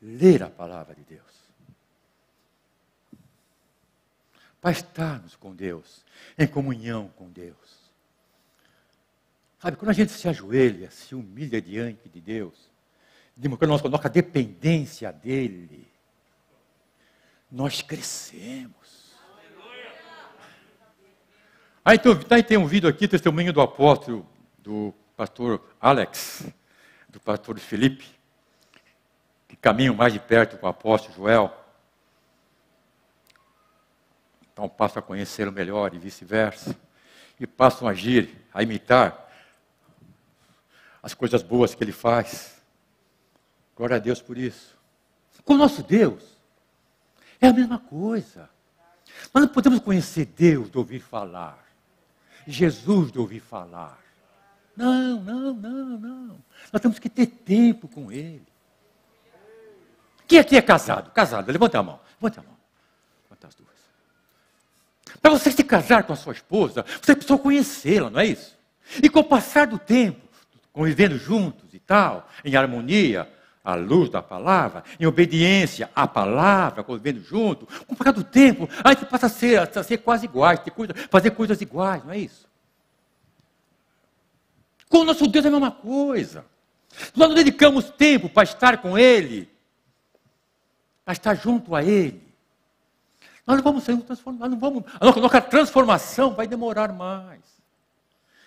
ler 0.00 0.42
a 0.42 0.48
palavra 0.48 0.94
de 0.94 1.02
Deus. 1.02 1.22
Para 4.60 4.72
estarmos 4.72 5.36
com 5.36 5.54
Deus, 5.54 6.04
em 6.36 6.46
comunhão 6.46 7.08
com 7.16 7.30
Deus. 7.30 7.78
Sabe, 9.60 9.76
quando 9.76 9.90
a 9.90 9.94
gente 9.94 10.12
se 10.12 10.28
ajoelha, 10.28 10.90
se 10.90 11.14
humilha 11.14 11.60
diante 11.60 12.08
de 12.08 12.20
Deus, 12.20 12.68
quando 13.36 13.68
nós 13.68 13.82
colocamos 13.82 14.06
a 14.06 14.08
dependência 14.08 15.12
dEle, 15.12 15.86
nós 17.50 17.82
crescemos. 17.82 18.87
Aí, 21.88 21.96
então, 21.96 22.14
tá, 22.14 22.42
tem 22.42 22.58
um 22.58 22.66
vídeo 22.66 22.86
aqui, 22.86 23.08
testemunho 23.08 23.50
do 23.50 23.62
apóstolo, 23.62 24.28
do 24.58 24.92
pastor 25.16 25.64
Alex, 25.80 26.46
do 27.08 27.18
pastor 27.18 27.58
Felipe, 27.58 28.04
que 29.48 29.56
caminham 29.56 29.94
mais 29.94 30.12
de 30.12 30.20
perto 30.20 30.58
com 30.58 30.66
o 30.66 30.68
apóstolo 30.68 31.14
Joel. 31.14 31.50
Então 34.52 34.68
passam 34.68 35.00
a 35.00 35.02
conhecê-lo 35.02 35.50
melhor 35.50 35.94
e 35.94 35.98
vice-versa. 35.98 36.76
E 37.40 37.46
passam 37.46 37.88
a 37.88 37.92
agir, 37.92 38.36
a 38.52 38.62
imitar 38.62 39.26
as 41.02 41.14
coisas 41.14 41.42
boas 41.42 41.74
que 41.74 41.82
ele 41.82 41.92
faz. 41.92 42.60
Glória 43.74 43.96
a 43.96 43.98
Deus 43.98 44.20
por 44.20 44.36
isso. 44.36 44.76
Com 45.42 45.54
o 45.54 45.56
nosso 45.56 45.82
Deus, 45.82 46.36
é 47.40 47.46
a 47.46 47.52
mesma 47.54 47.78
coisa. 47.78 48.50
Nós 49.32 49.44
não 49.44 49.48
podemos 49.48 49.80
conhecer 49.80 50.26
Deus 50.26 50.70
de 50.70 50.76
ouvir 50.76 51.00
falar. 51.00 51.67
Jesus 52.50 53.12
de 53.12 53.18
ouvir 53.18 53.40
falar. 53.40 53.98
Não, 54.76 55.20
não, 55.20 55.52
não, 55.52 55.98
não. 55.98 56.44
Nós 56.72 56.80
temos 56.80 56.98
que 56.98 57.08
ter 57.08 57.26
tempo 57.26 57.86
com 57.88 58.10
Ele. 58.10 58.46
Quem 60.26 60.38
aqui 60.38 60.56
é 60.56 60.62
casado? 60.62 61.10
Casado, 61.10 61.50
levanta 61.50 61.78
a 61.78 61.82
mão. 61.82 62.00
Levanta 62.20 62.40
a 62.40 62.42
mão. 62.44 62.56
Levanta 63.24 63.48
as 63.48 63.54
duas. 63.54 63.68
Para 65.20 65.30
você 65.30 65.50
se 65.50 65.64
casar 65.64 66.04
com 66.04 66.12
a 66.12 66.16
sua 66.16 66.32
esposa, 66.32 66.84
você 67.02 67.14
precisa 67.14 67.38
conhecê-la, 67.38 68.10
não 68.10 68.20
é 68.20 68.26
isso? 68.26 68.56
E 69.02 69.08
com 69.08 69.20
o 69.20 69.24
passar 69.24 69.66
do 69.66 69.78
tempo, 69.78 70.26
convivendo 70.72 71.18
juntos 71.18 71.74
e 71.74 71.78
tal, 71.78 72.28
em 72.44 72.56
harmonia, 72.56 73.30
à 73.68 73.74
luz 73.74 74.08
da 74.08 74.22
palavra, 74.22 74.82
em 74.98 75.04
obediência 75.04 75.90
à 75.94 76.08
palavra, 76.08 76.82
convivendo 76.82 77.22
junto, 77.22 77.66
com 77.84 77.92
o 77.92 77.96
passar 77.96 78.12
do 78.12 78.24
tempo, 78.24 78.66
a 78.82 78.94
gente 78.94 79.04
passa 79.04 79.26
a 79.26 79.28
ser, 79.28 79.58
a 79.58 79.82
ser 79.82 79.98
quase 79.98 80.24
iguais, 80.24 80.58
coisa, 80.74 80.94
fazer 81.10 81.32
coisas 81.32 81.60
iguais, 81.60 82.02
não 82.02 82.12
é 82.12 82.18
isso? 82.18 82.48
Com 84.88 85.00
o 85.00 85.04
nosso 85.04 85.26
Deus 85.26 85.44
é 85.44 85.48
a 85.48 85.50
mesma 85.50 85.70
coisa. 85.70 86.46
Nós 87.14 87.28
não 87.28 87.34
dedicamos 87.34 87.90
tempo 87.90 88.30
para 88.30 88.44
estar 88.44 88.78
com 88.78 88.98
Ele, 88.98 89.50
para 91.04 91.12
estar 91.12 91.34
junto 91.34 91.74
a 91.74 91.84
Ele. 91.84 92.26
Nós 93.46 93.58
não 93.58 93.64
vamos 93.64 93.84
ser 93.84 93.94
transformados, 93.98 94.50
não 94.50 94.58
vamos, 94.58 94.84
a 94.98 95.20
nossa 95.20 95.42
transformação 95.42 96.30
vai 96.30 96.46
demorar 96.46 96.90
mais. 96.90 97.42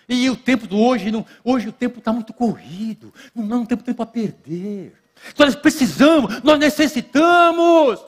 E 0.08 0.28
o 0.28 0.36
tempo 0.36 0.66
do 0.66 0.80
hoje, 0.80 1.12
não, 1.12 1.24
hoje 1.44 1.68
o 1.68 1.72
tempo 1.72 2.00
está 2.00 2.12
muito 2.12 2.32
corrido, 2.32 3.14
não, 3.32 3.44
não 3.44 3.64
temos 3.64 3.84
tempo 3.84 4.02
a 4.02 4.06
perder. 4.06 5.00
Nós 5.38 5.54
precisamos, 5.54 6.42
nós 6.42 6.58
necessitamos 6.58 8.04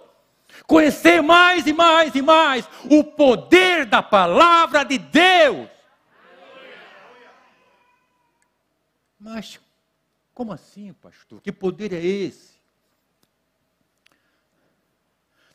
conhecer 0.66 1.22
mais 1.22 1.66
e 1.66 1.72
mais 1.72 2.14
e 2.14 2.22
mais 2.22 2.68
o 2.90 3.04
poder 3.04 3.86
da 3.86 4.02
palavra 4.02 4.84
de 4.84 4.98
Deus. 4.98 5.68
Mas 9.18 9.60
como 10.34 10.52
assim, 10.52 10.92
pastor? 10.94 11.40
Que 11.40 11.52
poder 11.52 11.92
é 11.92 12.04
esse? 12.04 12.54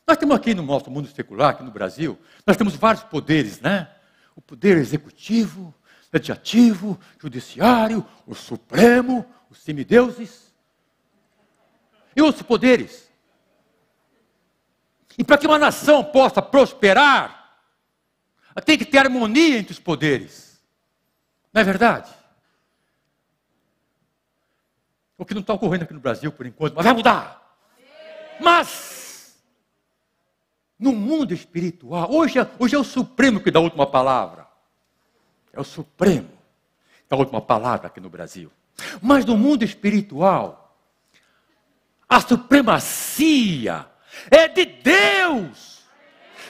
Nós 0.06 0.16
temos 0.16 0.34
aqui 0.34 0.54
no 0.54 0.62
nosso 0.62 0.90
mundo 0.90 1.06
secular, 1.08 1.50
aqui 1.50 1.62
no 1.62 1.70
Brasil, 1.70 2.18
nós 2.44 2.56
temos 2.56 2.74
vários 2.74 3.04
poderes, 3.04 3.60
né? 3.60 3.88
O 4.34 4.40
poder 4.40 4.76
executivo, 4.78 5.72
legislativo, 6.12 6.98
judiciário, 7.20 8.04
o 8.26 8.34
supremo, 8.34 9.24
os 9.48 9.58
semideuses 9.58 10.49
e 12.14 12.22
outros 12.22 12.42
poderes. 12.42 13.10
E 15.18 15.24
para 15.24 15.38
que 15.38 15.46
uma 15.46 15.58
nação 15.58 16.02
possa 16.02 16.40
prosperar, 16.40 17.58
tem 18.64 18.78
que 18.78 18.84
ter 18.84 18.98
harmonia 18.98 19.58
entre 19.58 19.72
os 19.72 19.78
poderes. 19.78 20.60
Não 21.52 21.60
é 21.60 21.64
verdade? 21.64 22.10
O 25.18 25.24
que 25.24 25.34
não 25.34 25.40
está 25.42 25.52
ocorrendo 25.52 25.84
aqui 25.84 25.92
no 25.92 26.00
Brasil 26.00 26.32
por 26.32 26.46
enquanto, 26.46 26.74
mas 26.74 26.84
vai 26.84 26.94
mudar. 26.94 27.58
Mas, 28.40 29.38
no 30.78 30.92
mundo 30.92 31.34
espiritual, 31.34 32.10
hoje 32.10 32.38
é, 32.38 32.50
hoje 32.58 32.74
é 32.74 32.78
o 32.78 32.84
Supremo 32.84 33.40
que 33.40 33.50
dá 33.50 33.58
a 33.58 33.62
última 33.62 33.86
palavra. 33.86 34.46
É 35.52 35.60
o 35.60 35.64
Supremo 35.64 36.28
que 36.28 37.04
dá 37.08 37.16
a 37.16 37.18
última 37.18 37.42
palavra 37.42 37.88
aqui 37.88 38.00
no 38.00 38.08
Brasil. 38.08 38.50
Mas 39.02 39.26
no 39.26 39.36
mundo 39.36 39.62
espiritual, 39.62 40.69
a 42.10 42.20
supremacia 42.20 43.86
é 44.28 44.48
de 44.48 44.64
Deus. 44.64 45.84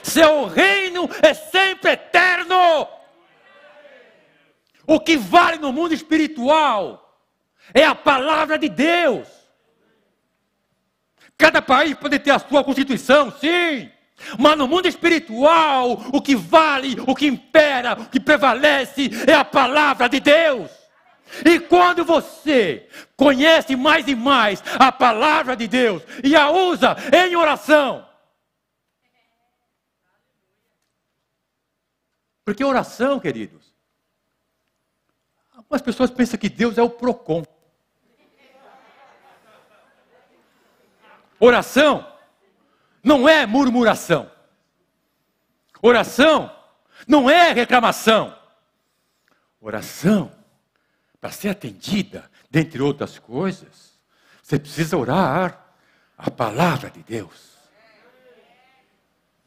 Seu 0.01 0.47
reino 0.47 1.07
é 1.21 1.35
sempre 1.35 1.91
eterno. 1.91 2.87
O 4.87 4.99
que 4.99 5.15
vale 5.15 5.59
no 5.59 5.71
mundo 5.71 5.93
espiritual 5.93 7.23
é 7.71 7.85
a 7.85 7.93
palavra 7.93 8.57
de 8.57 8.67
Deus. 8.67 9.27
Cada 11.37 11.61
país 11.61 11.95
pode 11.95 12.17
ter 12.17 12.31
a 12.31 12.39
sua 12.39 12.63
constituição, 12.63 13.31
sim. 13.31 13.91
Mas 14.39 14.57
no 14.57 14.67
mundo 14.67 14.87
espiritual, 14.87 15.91
o 16.11 16.21
que 16.21 16.35
vale, 16.35 16.97
o 17.05 17.15
que 17.15 17.27
impera, 17.27 17.93
o 17.93 18.05
que 18.07 18.19
prevalece 18.19 19.09
é 19.27 19.33
a 19.33 19.45
palavra 19.45 20.09
de 20.09 20.19
Deus. 20.19 20.80
E 21.45 21.59
quando 21.59 22.03
você 22.03 22.87
conhece 23.15 23.75
mais 23.75 24.07
e 24.07 24.15
mais 24.15 24.63
a 24.79 24.91
palavra 24.91 25.55
de 25.55 25.67
Deus 25.67 26.03
e 26.23 26.35
a 26.35 26.49
usa 26.49 26.95
em 27.13 27.35
oração, 27.35 28.07
porque 32.43 32.63
oração, 32.63 33.19
queridos, 33.19 33.73
algumas 35.55 35.81
pessoas 35.81 36.11
pensam 36.11 36.39
que 36.39 36.49
Deus 36.49 36.77
é 36.77 36.81
o 36.81 36.89
PROCON. 36.89 37.43
Oração 41.39 42.05
não 43.03 43.27
é 43.27 43.45
murmuração. 43.45 44.31
Oração 45.81 46.55
não 47.07 47.29
é 47.29 47.51
reclamação. 47.51 48.37
Oração, 49.59 50.31
para 51.21 51.31
ser 51.31 51.49
atendida, 51.49 52.29
dentre 52.49 52.81
outras 52.81 53.19
coisas, 53.19 53.91
você 54.41 54.57
precisa 54.57 54.97
orar 54.97 55.73
a 56.17 56.31
palavra 56.31 56.89
de 56.89 57.03
Deus. 57.03 57.51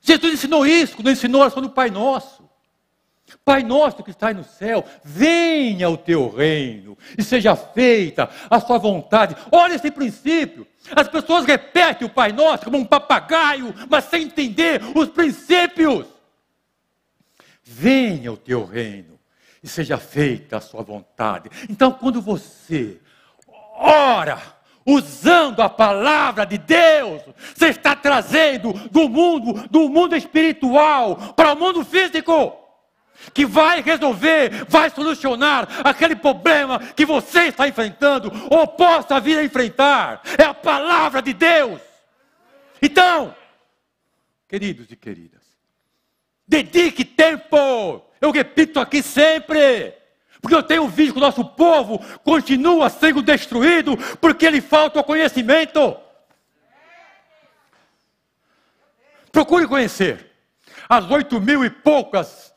Jesus 0.01 0.35
ensinou 0.35 0.64
isso 0.64 0.95
quando 0.95 1.11
ensinou 1.11 1.43
a 1.43 1.47
oração 1.47 1.62
do 1.62 1.70
Pai 1.70 1.91
Nosso. 1.91 2.45
Pai 3.45 3.62
nosso 3.62 4.03
que 4.05 4.11
está 4.11 4.33
no 4.33 4.45
céu, 4.45 4.85
venha 5.03 5.89
o 5.89 5.97
teu 5.97 6.29
reino 6.29 6.97
e 7.18 7.22
seja 7.22 7.57
feita 7.57 8.31
a 8.49 8.61
sua 8.61 8.79
vontade. 8.79 9.35
Olha 9.51 9.75
esse 9.75 9.91
princípio. 9.91 10.66
As 10.95 11.09
pessoas 11.09 11.45
repetem 11.45 12.07
o 12.07 12.11
Pai 12.11 12.33
Nosso 12.33 12.64
como 12.64 12.79
um 12.79 12.85
papagaio, 12.85 13.75
mas 13.89 14.05
sem 14.05 14.25
entender 14.25 14.81
os 14.95 15.09
princípios. 15.09 16.07
Venha 17.62 18.33
o 18.33 18.37
teu 18.37 18.64
reino 18.64 19.14
e 19.65 19.69
seja 19.69 19.97
feita 19.97 20.59
a 20.59 20.61
sua 20.61 20.83
vontade. 20.83 21.49
Então, 21.71 21.91
quando 21.91 22.21
você 22.21 23.01
ora, 23.75 24.39
usando 24.85 25.62
a 25.62 25.71
palavra 25.71 26.45
de 26.45 26.59
Deus, 26.59 27.23
você 27.57 27.69
está 27.69 27.97
trazendo 27.97 28.75
do 28.91 29.09
mundo, 29.09 29.67
do 29.71 29.89
mundo 29.89 30.15
espiritual 30.15 31.17
para 31.35 31.55
o 31.55 31.57
mundo 31.57 31.83
físico 31.83 32.61
que 33.33 33.47
vai 33.47 33.81
resolver, 33.81 34.67
vai 34.69 34.91
solucionar 34.91 35.67
aquele 35.83 36.15
problema 36.15 36.79
que 36.79 37.07
você 37.07 37.45
está 37.45 37.67
enfrentando 37.67 38.31
ou 38.51 38.67
possa 38.69 39.19
vir 39.19 39.39
a 39.39 39.45
enfrentar. 39.45 40.21
É 40.37 40.45
a 40.45 40.53
palavra 40.53 41.23
de 41.23 41.33
Deus. 41.33 41.81
Então, 42.83 43.35
queridos 44.47 44.91
e 44.91 44.97
queridas, 44.97 45.41
dedique 46.47 47.03
tempo. 47.03 48.05
Eu 48.25 48.31
repito 48.31 48.81
aqui 48.81 49.03
sempre. 49.03 49.93
Porque 50.41 50.55
eu 50.55 50.62
tenho 50.62 50.89
visto 50.89 51.12
que 51.12 51.18
o 51.18 51.20
nosso 51.20 51.45
povo 51.45 51.99
continua 52.22 52.89
sendo 52.89 53.20
destruído 53.22 53.97
porque 54.20 54.49
lhe 54.49 54.61
falta 54.61 55.01
o 55.01 55.05
conhecimento. 55.05 55.97
Procure 59.31 59.66
conhecer 59.66 60.31
as 60.89 61.11
oito 61.11 61.41
mil 61.41 61.64
e 61.64 61.70
poucas 61.70 62.53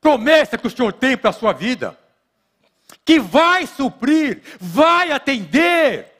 promessa 0.00 0.58
que 0.58 0.66
o 0.66 0.70
Senhor 0.70 0.92
tem 0.92 1.16
para 1.16 1.30
a 1.30 1.32
sua 1.32 1.52
vida. 1.52 1.96
que 3.04 3.18
vai 3.18 3.66
suprir, 3.66 4.42
vai 4.60 5.12
atender 5.12 6.15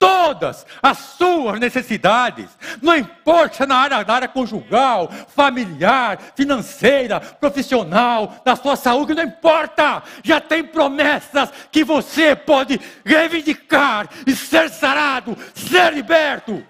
todas 0.00 0.66
as 0.82 0.96
suas 0.96 1.60
necessidades, 1.60 2.48
não 2.80 2.96
importa 2.96 3.66
na 3.66 3.76
área, 3.76 4.02
na 4.02 4.14
área 4.14 4.28
conjugal, 4.28 5.12
familiar, 5.28 6.18
financeira, 6.34 7.20
profissional, 7.20 8.40
da 8.42 8.56
sua 8.56 8.76
saúde, 8.76 9.12
não 9.12 9.22
importa, 9.22 10.02
já 10.24 10.40
tem 10.40 10.64
promessas 10.64 11.52
que 11.70 11.84
você 11.84 12.34
pode 12.34 12.80
reivindicar 13.04 14.08
e 14.26 14.34
ser 14.34 14.70
sarado, 14.70 15.36
ser 15.54 15.92
liberto, 15.92 16.66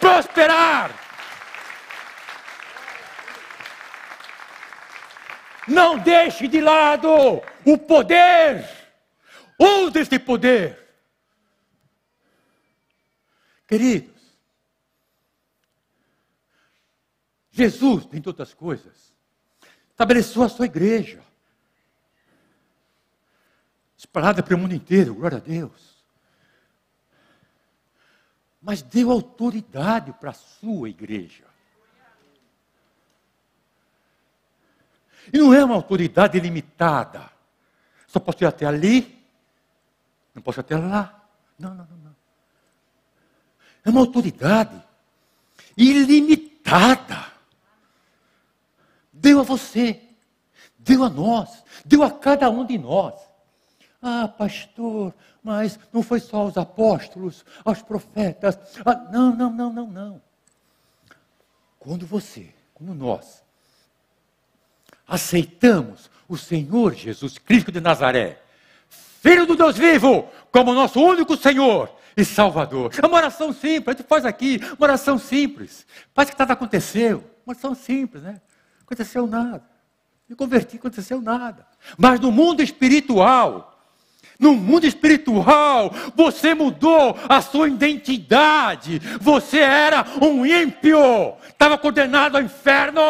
prosperar. 0.00 0.90
Não 5.68 5.96
deixe 5.96 6.48
de 6.48 6.60
lado 6.60 7.40
o 7.64 7.78
poder, 7.78 8.64
use 9.60 10.00
esse 10.00 10.18
poder 10.18 10.85
Queridos, 13.66 14.16
Jesus, 17.50 18.04
dentre 18.06 18.28
outras 18.28 18.52
coisas, 18.52 19.14
estabeleceu 19.90 20.42
a 20.42 20.48
sua 20.48 20.66
igreja. 20.66 21.22
Espalhada 23.96 24.42
pelo 24.42 24.60
mundo 24.60 24.74
inteiro, 24.74 25.14
glória 25.14 25.38
a 25.38 25.40
Deus. 25.40 25.96
Mas 28.60 28.82
deu 28.82 29.10
autoridade 29.10 30.12
para 30.12 30.30
a 30.30 30.34
sua 30.34 30.90
igreja. 30.90 31.44
E 35.32 35.38
não 35.38 35.54
é 35.54 35.64
uma 35.64 35.74
autoridade 35.74 36.38
limitada. 36.38 37.30
Só 38.06 38.20
posso 38.20 38.44
ir 38.44 38.46
até 38.46 38.66
ali, 38.66 39.26
não 40.34 40.42
posso 40.42 40.60
ir 40.60 40.62
até 40.62 40.76
lá. 40.76 41.26
Não, 41.58 41.74
não, 41.74 41.86
não. 41.86 42.05
É 43.86 43.90
uma 43.90 44.00
autoridade 44.00 44.82
ilimitada. 45.76 47.24
Deu 49.12 49.38
a 49.38 49.44
você, 49.44 50.02
deu 50.76 51.04
a 51.04 51.08
nós, 51.08 51.62
deu 51.84 52.02
a 52.02 52.10
cada 52.10 52.50
um 52.50 52.66
de 52.66 52.76
nós. 52.76 53.14
Ah, 54.02 54.26
pastor, 54.26 55.14
mas 55.40 55.78
não 55.92 56.02
foi 56.02 56.18
só 56.18 56.38
aos 56.38 56.56
apóstolos, 56.56 57.44
aos 57.64 57.80
profetas. 57.80 58.58
Ah, 58.84 58.96
não, 59.12 59.36
não, 59.36 59.52
não, 59.52 59.72
não, 59.72 59.86
não. 59.86 60.22
Quando 61.78 62.04
você, 62.04 62.52
como 62.74 62.92
nós, 62.92 63.40
aceitamos 65.06 66.10
o 66.28 66.36
Senhor 66.36 66.92
Jesus 66.92 67.38
Cristo 67.38 67.70
de 67.70 67.80
Nazaré, 67.80 68.42
Filho 69.26 69.44
do 69.44 69.56
Deus 69.56 69.76
vivo, 69.76 70.28
como 70.52 70.72
nosso 70.72 71.00
único 71.00 71.36
Senhor 71.36 71.92
e 72.16 72.24
Salvador. 72.24 72.92
É 73.02 73.04
uma 73.04 73.16
oração 73.16 73.52
simples, 73.52 73.88
a 73.88 73.98
gente 73.98 74.06
faz 74.06 74.24
aqui, 74.24 74.60
uma 74.78 74.86
oração 74.86 75.18
simples. 75.18 75.84
Parece 76.14 76.30
que 76.30 76.38
nada 76.38 76.52
aconteceu. 76.52 77.28
Uma 77.44 77.52
oração 77.52 77.74
simples, 77.74 78.22
né? 78.22 78.40
Aconteceu 78.82 79.26
nada. 79.26 79.64
Me 80.28 80.36
converti, 80.36 80.76
aconteceu 80.76 81.20
nada. 81.20 81.66
Mas 81.98 82.20
no 82.20 82.30
mundo 82.30 82.62
espiritual, 82.62 83.75
no 84.38 84.54
mundo 84.54 84.86
espiritual, 84.86 85.90
você 86.14 86.54
mudou 86.54 87.16
a 87.28 87.40
sua 87.40 87.68
identidade. 87.68 88.98
Você 89.20 89.58
era 89.58 90.04
um 90.20 90.44
ímpio, 90.44 91.34
estava 91.48 91.78
condenado 91.78 92.36
ao 92.36 92.42
inferno. 92.42 93.02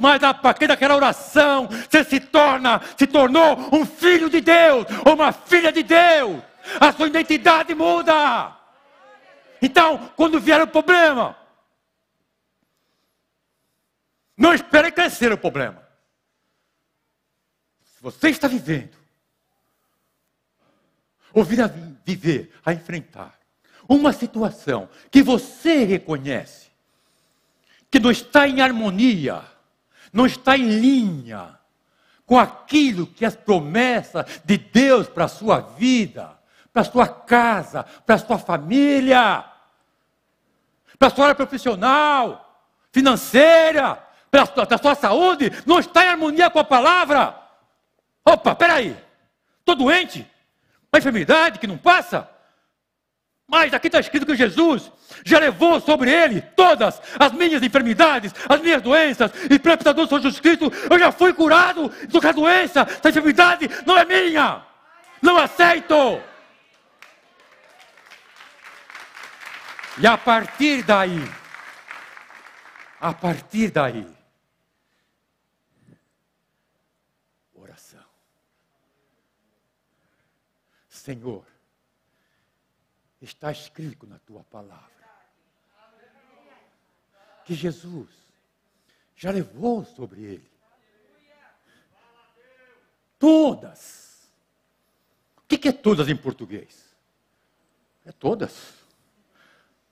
Mas 0.00 0.22
a 0.22 0.32
partir 0.32 0.66
daquela 0.66 0.96
oração, 0.96 1.68
você 1.68 2.02
se 2.04 2.20
torna, 2.20 2.80
se 2.96 3.06
tornou 3.06 3.68
um 3.72 3.84
filho 3.84 4.30
de 4.30 4.40
Deus, 4.40 4.86
ou 5.04 5.14
uma 5.14 5.32
filha 5.32 5.70
de 5.70 5.82
Deus 5.82 6.42
a 6.80 6.92
sua 6.92 7.06
identidade 7.06 7.74
muda. 7.74 8.56
Então, 9.60 10.10
quando 10.16 10.40
vier 10.40 10.60
o 10.62 10.66
problema, 10.66 11.36
não 14.36 14.52
espere 14.52 14.90
crescer 14.90 15.32
o 15.32 15.38
problema. 15.38 15.82
Se 17.84 18.02
você 18.02 18.30
está 18.30 18.48
vivendo, 18.48 18.96
ou 21.34 21.44
vir 21.44 21.60
a 21.60 21.70
viver, 22.04 22.52
a 22.64 22.72
enfrentar 22.72 23.34
uma 23.88 24.12
situação 24.12 24.88
que 25.10 25.22
você 25.22 25.84
reconhece, 25.84 26.68
que 27.90 27.98
não 27.98 28.10
está 28.10 28.48
em 28.48 28.60
harmonia, 28.60 29.42
não 30.12 30.26
está 30.26 30.56
em 30.56 30.78
linha 30.78 31.58
com 32.26 32.38
aquilo 32.38 33.06
que 33.06 33.24
as 33.24 33.36
promessas 33.36 34.24
de 34.44 34.56
Deus 34.56 35.08
para 35.08 35.26
a 35.26 35.28
sua 35.28 35.60
vida, 35.60 36.38
para 36.72 36.82
a 36.82 36.84
sua 36.84 37.06
casa, 37.06 37.84
para 37.84 38.14
a 38.14 38.18
sua 38.18 38.38
família, 38.38 39.44
para 40.98 41.08
a 41.08 41.10
sua 41.10 41.24
área 41.26 41.34
profissional, 41.34 42.66
financeira, 42.90 44.02
para 44.30 44.42
a 44.42 44.78
sua 44.78 44.94
saúde, 44.94 45.52
não 45.66 45.78
está 45.78 46.04
em 46.04 46.08
harmonia 46.08 46.50
com 46.50 46.58
a 46.58 46.64
palavra. 46.64 47.38
Opa, 48.24 48.54
peraí, 48.54 48.96
estou 49.60 49.76
doente, 49.76 50.26
uma 50.94 50.98
enfermidade 50.98 51.58
que 51.58 51.66
não 51.66 51.76
passa. 51.76 52.28
Mas 53.48 53.74
aqui 53.74 53.88
está 53.88 53.98
escrito 53.98 54.24
que 54.24 54.36
Jesus 54.36 54.90
já 55.24 55.38
levou 55.38 55.80
sobre 55.80 56.10
ele 56.10 56.40
todas 56.40 57.02
as 57.18 57.32
minhas 57.32 57.62
enfermidades, 57.62 58.32
as 58.48 58.60
minhas 58.60 58.80
doenças, 58.80 59.32
e 59.50 59.58
pelo 59.58 59.76
do 59.76 60.06
Senhor 60.06 60.22
Jesus 60.22 60.40
Cristo, 60.40 60.72
eu 60.88 60.98
já 60.98 61.10
fui 61.10 61.32
curado. 61.32 61.92
Então, 62.02 62.20
a 62.28 62.32
doença, 62.32 62.82
essa 62.82 63.08
enfermidade 63.08 63.68
não 63.84 63.98
é 63.98 64.04
minha. 64.04 64.62
Não 65.20 65.36
aceito. 65.36 66.22
E 69.98 70.06
a 70.06 70.16
partir 70.16 70.82
daí, 70.82 71.22
a 73.00 73.12
partir 73.12 73.70
daí, 73.70 74.06
oração. 77.54 78.04
Senhor, 81.04 81.44
está 83.20 83.52
escrito 83.52 84.06
na 84.06 84.18
tua 84.20 84.42
palavra 84.44 85.04
que 87.44 87.52
Jesus 87.52 88.08
já 89.14 89.30
levou 89.30 89.84
sobre 89.84 90.22
ele 90.22 90.50
todas. 93.18 94.32
O 95.36 95.42
que 95.42 95.68
é 95.68 95.72
todas 95.72 96.08
em 96.08 96.16
português? 96.16 96.96
É 98.06 98.10
todas 98.10 98.72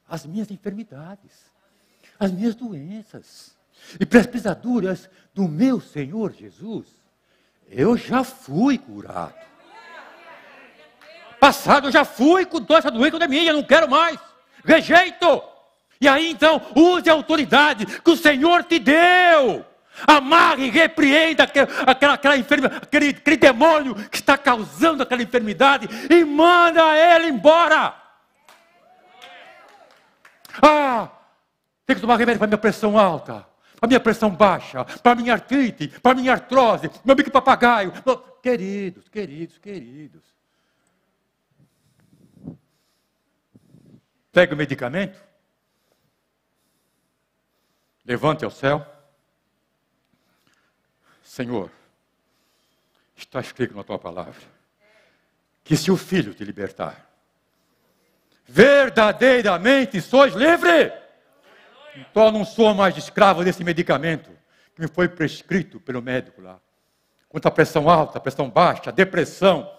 as 0.09 0.25
minhas 0.25 0.51
enfermidades, 0.51 1.45
as 2.19 2.33
minhas 2.33 2.55
doenças. 2.55 3.55
E 4.01 4.07
pelas 4.07 4.27
do 5.35 5.47
meu 5.47 5.79
Senhor 5.79 6.33
Jesus, 6.33 6.89
eu 7.69 7.99
já 7.99 8.25
fui 8.25 8.79
curado. 8.79 9.52
Passado 11.43 11.89
eu 11.89 11.91
já 11.91 12.05
fui 12.05 12.47
com 12.47 12.61
doença 12.61 12.89
não 12.89 13.05
é 13.05 13.27
minha, 13.27 13.53
não 13.53 13.65
quero 13.65 13.91
mais. 13.91 14.17
Rejeito. 14.65 15.43
E 16.01 16.07
aí 16.07 16.31
então, 16.31 16.63
use 16.73 17.11
a 17.11 17.15
autoridade 17.15 17.85
que 17.85 18.11
o 18.13 18.17
Senhor 18.17 18.63
te 18.63 18.79
deu. 18.79 19.67
Amarre 20.07 20.71
repreenda 20.71 21.43
aquela, 21.43 21.69
aquela, 21.85 22.15
aquela 22.15 22.35
aquele, 22.37 23.09
aquele 23.09 23.37
demônio 23.37 23.97
que 24.09 24.19
está 24.19 24.39
causando 24.39 25.03
aquela 25.03 25.21
enfermidade 25.21 25.89
e 26.09 26.25
manda 26.25 26.97
ele 26.97 27.27
embora. 27.27 27.93
Ah, 30.63 31.09
tem 31.85 31.97
que 31.97 32.03
tomar 32.03 32.19
remédio 32.19 32.39
para 32.39 32.47
minha 32.47 32.59
pressão 32.59 32.97
alta, 32.97 33.45
para 33.81 33.89
minha 33.89 33.99
pressão 33.99 34.31
baixa, 34.31 34.85
para 34.85 35.17
minha 35.17 35.33
artrite, 35.33 35.89
para 35.89 36.15
minha 36.15 36.35
artrose, 36.35 36.89
meu 37.05 37.17
bico 37.17 37.33
papagaio. 37.33 37.93
Queridos, 38.41 39.09
queridos, 39.09 39.59
queridos. 39.59 40.42
Pega 44.33 44.55
o 44.55 44.57
medicamento, 44.57 45.23
levante 48.05 48.45
ao 48.45 48.51
céu. 48.51 48.85
Senhor, 51.23 51.71
está 53.15 53.41
escrito 53.41 53.75
na 53.77 53.85
tua 53.85 53.99
palavra 53.99 54.43
que 55.63 55.77
se 55.77 55.91
o 55.91 55.97
filho 55.97 56.35
te 56.35 56.45
libertar, 56.45 57.09
verdadeiramente 58.47 60.01
sois 60.01 60.35
livre. 60.35 60.93
Então 61.95 62.27
eu 62.27 62.33
não 62.33 62.45
sou 62.45 62.75
mais 62.75 62.97
escravo 62.97 63.45
desse 63.45 63.63
medicamento 63.63 64.31
que 64.75 64.81
me 64.81 64.89
foi 64.89 65.09
prescrito 65.09 65.79
pelo 65.79 66.03
médico 66.03 66.41
lá. 66.41 66.59
Quanto 67.29 67.47
à 67.47 67.51
pressão 67.51 67.89
alta, 67.89 68.19
pressão 68.19 68.51
baixa, 68.51 68.91
depressão. 68.91 69.71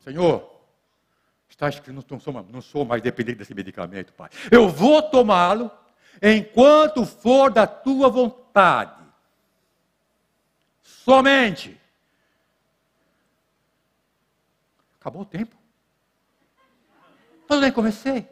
Senhor, 0.00 0.51
Tá 1.62 1.68
Acho 1.68 1.80
que 1.80 1.92
não 1.92 2.02
sou, 2.18 2.32
não 2.50 2.60
sou 2.60 2.84
mais 2.84 3.00
dependente 3.00 3.38
desse 3.38 3.54
medicamento, 3.54 4.12
Pai. 4.14 4.28
Eu 4.50 4.68
vou 4.68 5.00
tomá-lo 5.00 5.70
enquanto 6.20 7.06
for 7.06 7.52
da 7.52 7.68
tua 7.68 8.10
vontade. 8.10 9.00
Somente. 10.82 11.80
Acabou 14.98 15.22
o 15.22 15.24
tempo. 15.24 15.54
Tudo 17.46 17.60
bem, 17.60 17.70
comecei. 17.70 18.26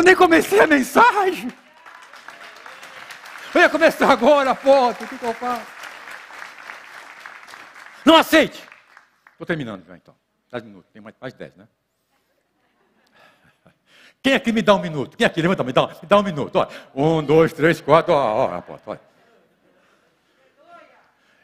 Eu 0.00 0.04
nem 0.04 0.16
comecei 0.16 0.58
a 0.58 0.66
mensagem. 0.66 1.52
Eu 3.54 3.60
ia 3.60 3.68
começar 3.68 4.10
agora, 4.10 4.54
foto. 4.54 5.04
O 5.04 5.06
que, 5.06 5.22
eu 5.22 5.34
faço? 5.34 5.66
Não 8.02 8.16
aceite. 8.16 8.66
Estou 9.32 9.46
terminando 9.46 9.84
já 9.86 9.94
então. 9.94 10.14
Dez 10.50 10.64
minutos. 10.64 10.90
Tem 10.90 11.02
mais, 11.02 11.14
mais 11.20 11.34
dez, 11.34 11.54
né? 11.54 11.68
Quem 14.22 14.32
aqui 14.32 14.52
me 14.52 14.62
dá 14.62 14.74
um 14.74 14.80
minuto? 14.80 15.18
Quem 15.18 15.26
aqui? 15.26 15.42
Levanta, 15.42 15.62
me 15.62 15.72
dá, 15.72 15.88
me 15.88 16.08
dá 16.08 16.18
um 16.18 16.22
minuto. 16.22 16.56
Olha. 16.56 16.70
Um, 16.94 17.22
dois, 17.22 17.52
três, 17.52 17.78
quatro. 17.82 18.14
Ó, 18.14 18.62
ó, 18.66 18.78
olha. 18.86 19.00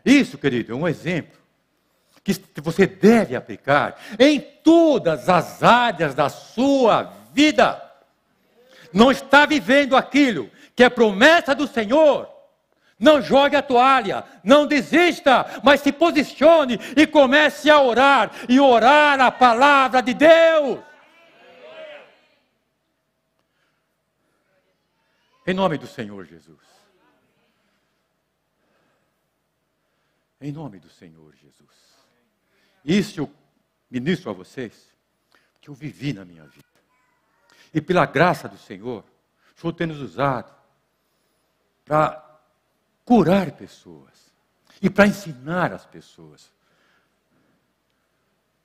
Isso, 0.02 0.38
querido, 0.38 0.72
é 0.72 0.74
um 0.74 0.88
exemplo 0.88 1.38
que 2.24 2.61
você 2.62 2.86
deve 2.86 3.36
aplicar 3.36 4.00
em 4.18 4.40
todas 4.40 5.28
as 5.28 5.62
áreas 5.62 6.14
da 6.14 6.30
sua 6.30 7.12
vida. 7.34 7.86
Não 8.93 9.11
está 9.11 9.47
vivendo 9.47 9.97
aquilo 9.97 10.51
que 10.74 10.84
é 10.84 10.89
promessa 10.89 11.55
do 11.55 11.66
Senhor. 11.66 12.28
Não 12.99 13.20
jogue 13.20 13.57
a 13.57 13.62
toalha, 13.62 14.24
não 14.43 14.66
desista, 14.66 15.61
mas 15.62 15.80
se 15.82 15.93
posicione 15.93 16.78
e 16.97 17.07
comece 17.07 17.68
a 17.68 17.80
orar 17.80 18.30
e 18.49 18.59
orar 18.59 19.20
a 19.20 19.30
palavra 19.30 20.01
de 20.01 20.14
Deus. 20.14 20.80
Em 25.47 25.55
nome 25.55 25.78
do 25.78 25.87
Senhor 25.87 26.24
Jesus. 26.24 26.59
Em 30.41 30.51
nome 30.51 30.78
do 30.78 30.89
Senhor 30.89 31.34
Jesus. 31.37 31.70
Isso 32.84 33.20
eu 33.20 33.32
ministro 33.91 34.30
a 34.30 34.32
vocês, 34.32 34.93
que 35.61 35.70
eu 35.70 35.74
vivi 35.74 36.12
na 36.12 36.24
minha 36.24 36.45
vida. 36.47 36.65
E 37.77 37.81
pela 37.83 38.07
graça 38.07 38.49
do 38.49 38.57
Senhor, 38.57 39.05
o 39.55 39.61
Senhor 39.61 39.72
tem 39.74 39.87
nos 39.87 40.01
usado 40.01 40.51
para 41.85 42.24
curar 43.05 43.51
pessoas 43.51 44.33
e 44.81 44.89
para 44.89 45.07
ensinar 45.07 45.74
as 45.74 45.85
pessoas. 45.85 46.51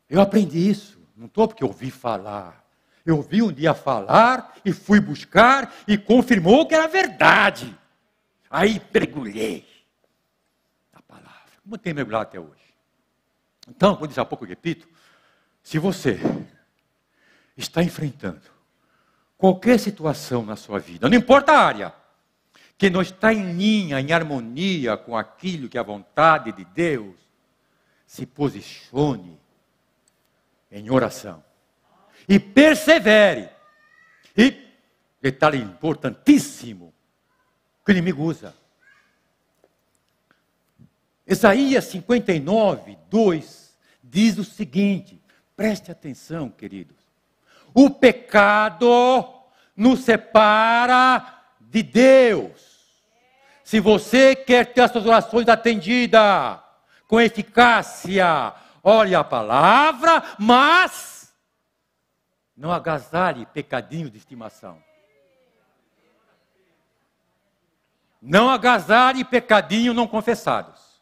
Eu 0.09 0.21
aprendi 0.21 0.59
isso, 0.59 0.97
não 1.13 1.25
estou 1.25 1.45
porque 1.45 1.61
ouvi 1.61 1.91
falar. 1.91 2.65
Eu 3.05 3.17
ouvi 3.17 3.43
um 3.43 3.51
dia 3.51 3.73
falar 3.73 4.55
e 4.63 4.71
fui 4.71 5.01
buscar 5.01 5.75
e 5.85 5.97
confirmou 5.97 6.65
que 6.65 6.73
era 6.73 6.87
verdade. 6.87 7.77
Aí 8.49 8.81
mergulhei 8.93 9.67
na 10.93 11.01
palavra. 11.01 11.51
Como 11.61 11.77
tem 11.77 11.93
mergulhado 11.93 12.29
até 12.29 12.39
hoje? 12.39 12.73
Então, 13.67 13.93
como 13.95 14.07
disse 14.07 14.21
há 14.21 14.25
pouco, 14.25 14.45
repito, 14.45 14.87
se 15.61 15.77
você 15.77 16.17
está 17.57 17.83
enfrentando 17.83 18.60
qualquer 19.41 19.79
situação 19.79 20.45
na 20.45 20.55
sua 20.55 20.77
vida, 20.77 21.09
não 21.09 21.17
importa 21.17 21.51
a 21.51 21.65
área, 21.65 21.95
que 22.77 22.91
não 22.91 23.01
está 23.01 23.33
em 23.33 23.53
linha, 23.53 23.99
em 23.99 24.11
harmonia 24.11 24.95
com 24.95 25.17
aquilo 25.17 25.67
que 25.67 25.79
é 25.79 25.81
a 25.81 25.83
vontade 25.83 26.51
de 26.51 26.63
Deus, 26.63 27.15
se 28.05 28.23
posicione 28.27 29.39
em 30.71 30.91
oração 30.91 31.43
e 32.29 32.39
persevere. 32.39 33.49
E 34.37 34.55
detalhe 35.19 35.57
importantíssimo 35.57 36.93
que 37.83 37.91
o 37.91 37.93
inimigo 37.93 38.23
usa. 38.23 38.55
Isaías 41.25 41.85
59, 41.85 42.95
2 43.09 43.75
diz 44.03 44.37
o 44.37 44.43
seguinte: 44.43 45.19
preste 45.55 45.91
atenção, 45.91 46.47
queridos. 46.47 47.00
O 47.73 47.89
pecado 47.89 49.27
nos 49.75 50.01
separa 50.01 51.41
de 51.59 51.81
Deus. 51.81 52.71
Se 53.63 53.79
você 53.79 54.35
quer 54.35 54.73
ter 54.73 54.81
as 54.81 54.91
suas 54.91 55.05
orações 55.05 55.47
atendidas 55.47 56.59
com 57.07 57.21
eficácia, 57.21 58.53
olhe 58.83 59.15
a 59.15 59.23
palavra, 59.23 60.23
mas 60.37 61.33
não 62.55 62.71
agasalhe 62.71 63.45
pecadinho 63.47 64.09
de 64.09 64.17
estimação. 64.17 64.81
Não 68.21 68.49
agasalhe 68.49 69.23
pecadinho 69.23 69.93
não 69.93 70.07
confessados. 70.07 71.01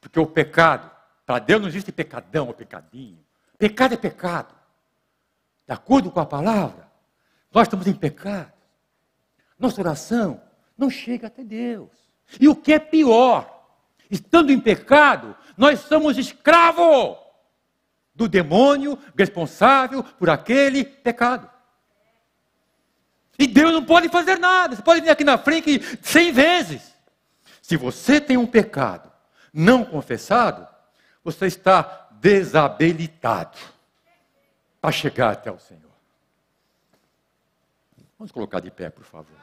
Porque 0.00 0.20
o 0.20 0.26
pecado, 0.26 0.90
para 1.24 1.38
Deus 1.38 1.60
não 1.60 1.68
existe 1.68 1.90
pecadão 1.90 2.48
ou 2.48 2.52
pecadinho. 2.54 3.24
Pecado 3.58 3.94
é 3.94 3.96
pecado. 3.96 4.54
De 5.70 5.74
acordo 5.74 6.10
com 6.10 6.18
a 6.18 6.26
palavra, 6.26 6.90
nós 7.52 7.68
estamos 7.68 7.86
em 7.86 7.94
pecado. 7.94 8.52
Nossa 9.56 9.80
oração 9.80 10.42
não 10.76 10.90
chega 10.90 11.28
até 11.28 11.44
Deus. 11.44 11.90
E 12.40 12.48
o 12.48 12.56
que 12.56 12.72
é 12.72 12.78
pior, 12.80 13.68
estando 14.10 14.50
em 14.50 14.58
pecado, 14.58 15.36
nós 15.56 15.78
somos 15.78 16.18
escravos 16.18 17.18
do 18.12 18.26
demônio 18.26 18.98
responsável 19.16 20.02
por 20.02 20.28
aquele 20.28 20.84
pecado. 20.84 21.48
E 23.38 23.46
Deus 23.46 23.72
não 23.72 23.84
pode 23.84 24.08
fazer 24.08 24.40
nada. 24.40 24.74
Você 24.74 24.82
pode 24.82 25.02
vir 25.02 25.10
aqui 25.10 25.22
na 25.22 25.38
frente 25.38 25.80
cem 26.02 26.32
vezes. 26.32 26.82
Se 27.62 27.76
você 27.76 28.20
tem 28.20 28.36
um 28.36 28.44
pecado 28.44 29.08
não 29.54 29.84
confessado, 29.84 30.66
você 31.22 31.46
está 31.46 32.08
desabilitado 32.20 33.56
para 34.80 34.92
chegar 34.92 35.32
até 35.32 35.50
o 35.50 35.58
Senhor. 35.58 35.90
Vamos 38.18 38.32
colocar 38.32 38.60
de 38.60 38.70
pé, 38.70 38.90
por 38.90 39.04
favor. 39.04 39.36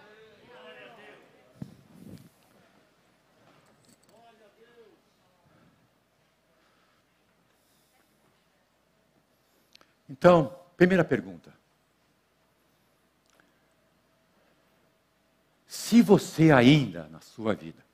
Então, 10.10 10.58
primeira 10.78 11.04
pergunta. 11.04 11.54
Se 15.68 16.02
você 16.02 16.52
ainda, 16.52 17.08
na 17.10 17.20
sua 17.20 17.54
vida, 17.54 17.86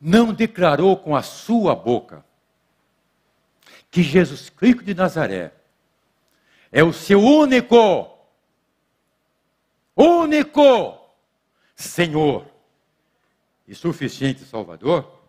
não 0.00 0.32
declarou 0.32 0.96
com 0.96 1.14
a 1.14 1.22
sua 1.22 1.74
boca 1.74 2.24
que 3.90 4.02
Jesus 4.02 4.48
Cristo 4.50 4.82
de 4.84 4.94
Nazaré 4.94 5.52
é 6.70 6.84
o 6.84 6.92
seu 6.92 7.20
único, 7.20 8.08
único 9.96 10.98
Senhor 11.74 12.46
e 13.66 13.74
suficiente 13.74 14.44
Salvador, 14.44 15.20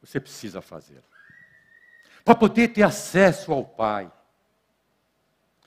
você 0.00 0.18
precisa 0.18 0.60
fazê-lo 0.60 1.02
para 2.24 2.34
poder 2.34 2.68
ter 2.68 2.82
acesso 2.82 3.52
ao 3.52 3.64
Pai. 3.64 4.10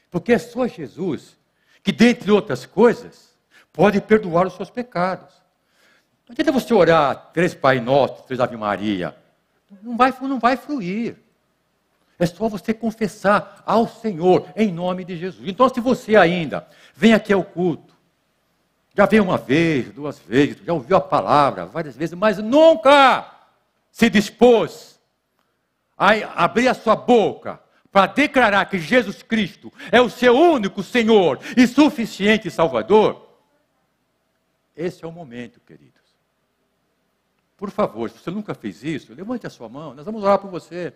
Porque 0.09 0.33
é 0.33 0.39
só 0.39 0.65
Jesus 0.67 1.37
que, 1.83 1.91
dentre 1.91 2.31
outras 2.31 2.65
coisas, 2.65 3.37
pode 3.71 4.01
perdoar 4.01 4.47
os 4.47 4.55
seus 4.55 4.71
pecados. 4.71 5.35
Não 6.27 6.33
adianta 6.33 6.51
você 6.51 6.73
orar 6.73 7.31
três 7.31 7.53
Pai 7.53 7.79
Nosso, 7.79 8.23
três 8.23 8.39
Ave 8.39 8.57
Maria. 8.57 9.15
Não 9.83 9.95
vai, 9.95 10.13
não 10.21 10.39
vai 10.39 10.57
fluir. 10.57 11.15
É 12.19 12.25
só 12.25 12.47
você 12.47 12.73
confessar 12.73 13.61
ao 13.65 13.87
Senhor 13.87 14.47
em 14.55 14.71
nome 14.71 15.05
de 15.05 15.15
Jesus. 15.15 15.47
Então, 15.47 15.69
se 15.69 15.79
você 15.79 16.15
ainda 16.15 16.67
vem 16.95 17.13
aqui 17.13 17.31
ao 17.31 17.43
culto, 17.43 17.95
já 18.95 19.05
veio 19.05 19.23
uma 19.23 19.37
vez, 19.37 19.91
duas 19.91 20.17
vezes, 20.17 20.57
já 20.65 20.73
ouviu 20.73 20.97
a 20.97 21.01
palavra 21.01 21.65
várias 21.67 21.95
vezes, 21.95 22.15
mas 22.15 22.39
nunca 22.39 23.31
se 23.91 24.09
dispôs 24.09 24.99
a 25.95 26.43
abrir 26.43 26.67
a 26.67 26.73
sua 26.73 26.95
boca 26.95 27.59
para 27.91 28.07
declarar 28.07 28.65
que 28.65 28.79
Jesus 28.79 29.21
Cristo 29.21 29.71
é 29.91 30.01
o 30.01 30.09
seu 30.09 30.35
único 30.35 30.81
Senhor 30.81 31.39
e 31.55 31.67
suficiente 31.67 32.49
Salvador, 32.49 33.27
esse 34.75 35.03
é 35.03 35.07
o 35.07 35.11
momento, 35.11 35.59
queridos. 35.59 35.97
Por 37.57 37.71
favor, 37.71 38.09
se 38.11 38.19
você 38.19 38.29
nunca 38.29 38.53
fez 38.53 38.83
isso, 38.83 39.13
levante 39.13 39.47
a 39.47 39.49
sua 39.49 39.67
mão, 39.67 39.95
nós 39.95 40.05
vamos 40.05 40.23
orar 40.23 40.37
por 40.37 40.51
você. 40.51 40.93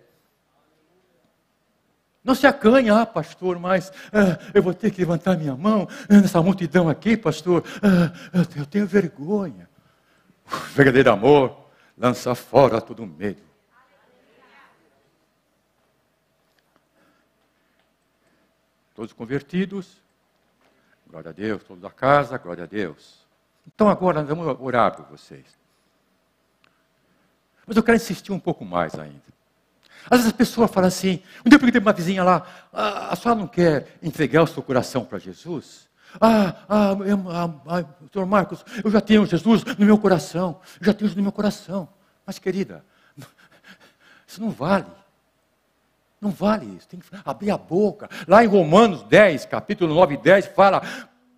Não 2.24 2.36
se 2.36 2.46
acanhe, 2.46 2.90
ah, 2.90 3.06
pastor, 3.06 3.58
mas 3.58 3.92
ah, 4.14 4.38
eu 4.54 4.62
vou 4.62 4.74
ter 4.74 4.92
que 4.92 5.00
levantar 5.00 5.36
minha 5.38 5.56
mão 5.56 5.88
nessa 6.08 6.42
multidão 6.42 6.88
aqui, 6.88 7.18
pastor. 7.18 7.64
Ah, 7.82 8.48
eu 8.56 8.66
tenho 8.66 8.86
vergonha. 8.86 9.68
O 10.46 10.74
verdadeiro 10.74 11.12
amor 11.12 11.58
lança 11.98 12.36
fora 12.36 12.80
todo 12.80 13.06
medo. 13.08 13.42
Todos 18.94 19.14
convertidos? 19.14 19.98
Glória 21.10 21.30
a 21.30 21.34
Deus. 21.34 21.64
Todos 21.64 21.82
da 21.82 21.90
casa? 21.90 22.38
Glória 22.38 22.66
a 22.66 22.68
Deus. 22.68 23.26
Então 23.66 23.90
agora 23.90 24.24
vamos 24.24 24.46
orar 24.60 24.96
por 24.96 25.06
vocês. 25.06 25.46
Mas 27.66 27.78
eu 27.78 27.84
quero 27.84 27.96
insistir 27.96 28.32
um 28.32 28.40
pouco 28.40 28.64
mais 28.64 28.94
ainda. 28.94 29.41
Às 30.10 30.20
vezes 30.20 30.28
as 30.28 30.32
pessoas 30.34 30.72
falam 30.72 30.88
assim, 30.88 31.22
um 31.46 31.50
dia 31.50 31.56
eu 31.56 31.60
perguntei 31.60 31.82
para 31.82 31.90
uma 31.90 31.94
vizinha 31.94 32.24
lá, 32.24 32.46
ah, 32.74 33.10
a 33.12 33.16
senhora 33.16 33.40
não 33.40 33.48
quer 33.48 33.98
entregar 34.02 34.44
o 34.44 34.48
seu 34.48 34.64
coração 34.64 35.06
para 35.06 35.20
Jesus? 35.20 35.90
Ah, 36.20 36.56
ah, 36.68 36.92
ah, 36.92 37.54
ah, 37.68 37.82
doutor 38.00 38.26
Marcos, 38.26 38.66
eu 38.84 38.92
já 38.92 39.00
tenho 39.00 39.26
Jesus 39.26 39.64
no 39.64 39.86
meu 39.86 39.98
coração, 39.98 40.60
eu 40.80 40.88
já 40.88 40.94
tenho 40.94 41.08
Jesus 41.08 41.16
no 41.16 41.24
meu 41.24 41.32
coração. 41.32 41.88
Mas 42.26 42.40
querida, 42.40 42.84
isso 44.28 44.42
não 44.42 44.50
vale. 44.50 44.86
Não 46.20 46.30
vale 46.30 46.78
isso, 46.78 46.88
tem 46.88 47.00
que 47.00 47.08
abrir 47.26 47.50
a 47.50 47.58
boca. 47.58 48.08
Lá 48.28 48.44
em 48.44 48.48
Romanos 48.48 49.02
10, 49.04 49.46
capítulo 49.46 49.96
9 49.96 50.14
e 50.14 50.18
10, 50.18 50.48
fala: 50.48 50.84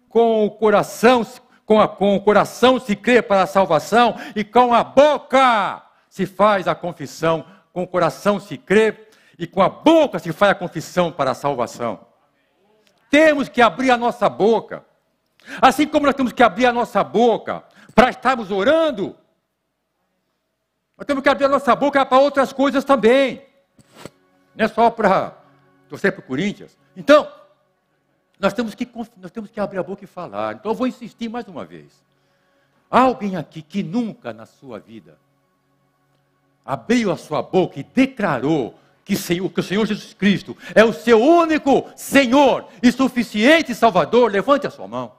com 0.09 0.45
o 0.45 0.51
coração, 0.51 1.26
com, 1.66 1.80
a, 1.80 1.88
com 1.88 2.16
o 2.16 2.22
coração 2.22 2.80
se 2.80 2.95
crê 2.95 3.22
para 3.22 3.43
a 3.43 3.47
salvação, 3.47 4.16
e 4.36 4.43
com 4.43 4.74
a 4.74 4.84
boca 4.84 5.82
se 6.09 6.26
faz 6.26 6.68
a 6.68 6.76
confissão, 6.76 7.45
com 7.74 7.84
o 7.84 7.88
coração 7.88 8.39
se 8.39 8.57
crê, 8.57 9.07
e 9.38 9.47
com 9.47 9.61
a 9.61 9.67
boca 9.67 10.19
se 10.19 10.32
faz 10.32 10.51
a 10.51 10.55
confissão 10.55 11.11
para 11.11 11.32
a 11.32 11.36
salvação. 11.36 12.05
Temos 13.09 13.49
que 13.49 13.61
abrir 13.61 13.89
a 13.91 13.97
nossa 13.97 14.30
boca. 14.30 14.86
Assim 15.61 15.88
como 15.88 16.05
nós 16.05 16.15
temos 16.15 16.32
que 16.32 16.43
abrir 16.43 16.67
a 16.67 16.71
nossa 16.71 17.03
boca 17.03 17.63
para 17.93 18.09
estarmos 18.09 18.51
orando, 18.51 19.17
nós 20.97 21.05
temos 21.05 21.24
que 21.24 21.30
abrir 21.30 21.45
a 21.45 21.49
nossa 21.49 21.76
boca 21.76 22.05
para 22.05 22.19
outras 22.19 22.53
coisas 22.53 22.84
também. 22.84 23.45
Não 24.55 24.65
é 24.65 24.67
só 24.67 24.89
para 24.89 25.36
torcer 25.89 26.11
para 26.11 26.21
o 26.21 26.24
Corinthians. 26.24 26.78
Então, 26.95 27.30
nós 28.39 28.53
temos, 28.53 28.76
que, 28.76 28.88
nós 29.17 29.32
temos 29.32 29.49
que 29.49 29.59
abrir 29.59 29.80
a 29.80 29.84
boca 29.84 30.03
e 30.03 30.07
falar. 30.07 30.55
Então, 30.55 30.71
eu 30.71 30.76
vou 30.76 30.88
insistir 30.88 31.28
mais 31.28 31.47
uma 31.47 31.65
vez. 31.65 32.03
Há 32.89 33.01
alguém 33.01 33.36
aqui 33.36 33.61
que 33.61 33.82
nunca 33.82 34.32
na 34.32 34.45
sua 34.45 34.80
vida 34.80 35.17
abriu 36.66 37.11
a 37.11 37.18
sua 37.18 37.41
boca 37.41 37.80
e 37.80 37.84
declarou 37.84 38.80
que, 39.03 39.16
Senhor, 39.16 39.49
que 39.49 39.59
o 39.59 39.64
Senhor 39.64 39.86
Jesus 39.86 40.14
Cristo 40.14 40.57
é 40.74 40.84
o 40.84 40.93
seu 40.93 41.22
único 41.22 41.91
Senhor 41.95 42.68
e 42.82 42.91
suficiente 42.91 43.76
Salvador, 43.76 44.32
levante 44.32 44.66
a 44.66 44.70
sua 44.70 44.88
mão. 44.88 45.14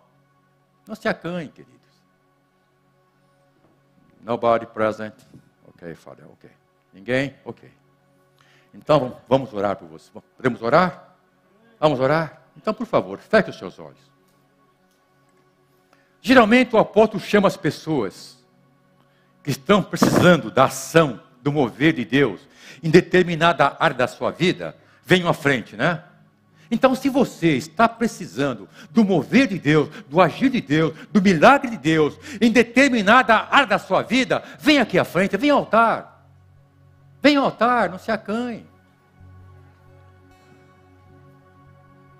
Não 0.87 0.95
se 0.95 1.09
acanhe, 1.09 1.49
queridos. 1.49 1.75
Nobody 4.23 4.67
present. 4.67 5.15
Ok, 5.69 5.95
Father, 5.95 6.25
ok. 6.27 6.51
Ninguém? 6.93 7.35
Ok. 7.45 7.71
Então 8.73 9.19
vamos 9.29 9.53
orar 9.53 9.77
por 9.77 9.89
você. 9.89 10.11
Podemos 10.37 10.63
orar? 10.63 11.17
Vamos 11.79 12.01
orar? 12.01 12.43
Então, 12.57 12.73
por 12.73 12.87
favor, 12.87 13.19
feche 13.19 13.51
os 13.51 13.59
seus 13.59 13.79
olhos. 13.79 14.13
Geralmente 16.21 16.75
o 16.75 16.79
apóstolo 16.79 17.23
chama 17.23 17.49
as 17.49 17.57
pessoas 17.57 18.43
que 19.43 19.51
estão 19.51 19.83
precisando 19.83 20.51
da 20.51 20.65
ação, 20.65 21.21
do 21.45 21.53
mover 21.53 21.93
de 21.93 22.05
Deus 22.05 22.41
em 22.83 22.91
determinada 22.91 23.77
área 23.79 23.95
da 23.95 24.09
sua 24.09 24.31
vida, 24.31 24.75
venham 25.05 25.29
à 25.29 25.35
frente, 25.35 25.77
né? 25.77 26.03
Então, 26.71 26.95
se 26.95 27.11
você 27.11 27.51
está 27.51 27.87
precisando 27.87 28.69
do 28.91 29.05
mover 29.05 29.47
de 29.47 29.59
Deus, 29.59 29.89
do 30.09 30.21
agir 30.21 30.49
de 30.49 30.61
Deus, 30.61 30.95
do 31.13 31.21
milagre 31.21 31.71
de 31.71 31.77
Deus, 31.77 32.19
em 32.41 32.51
determinada 32.51 33.47
área 33.51 33.67
da 33.67 33.79
sua 33.79 34.03
vida, 34.03 34.43
venha 34.59 34.83
aqui 34.83 34.99
à 34.99 35.05
frente, 35.05 35.37
venha 35.37 35.53
ao 35.53 35.61
altar. 35.61 36.27
Venha 37.23 37.39
ao 37.39 37.45
altar, 37.45 37.91
não 37.91 37.99
se 37.99 38.11
acanhe. 38.11 38.67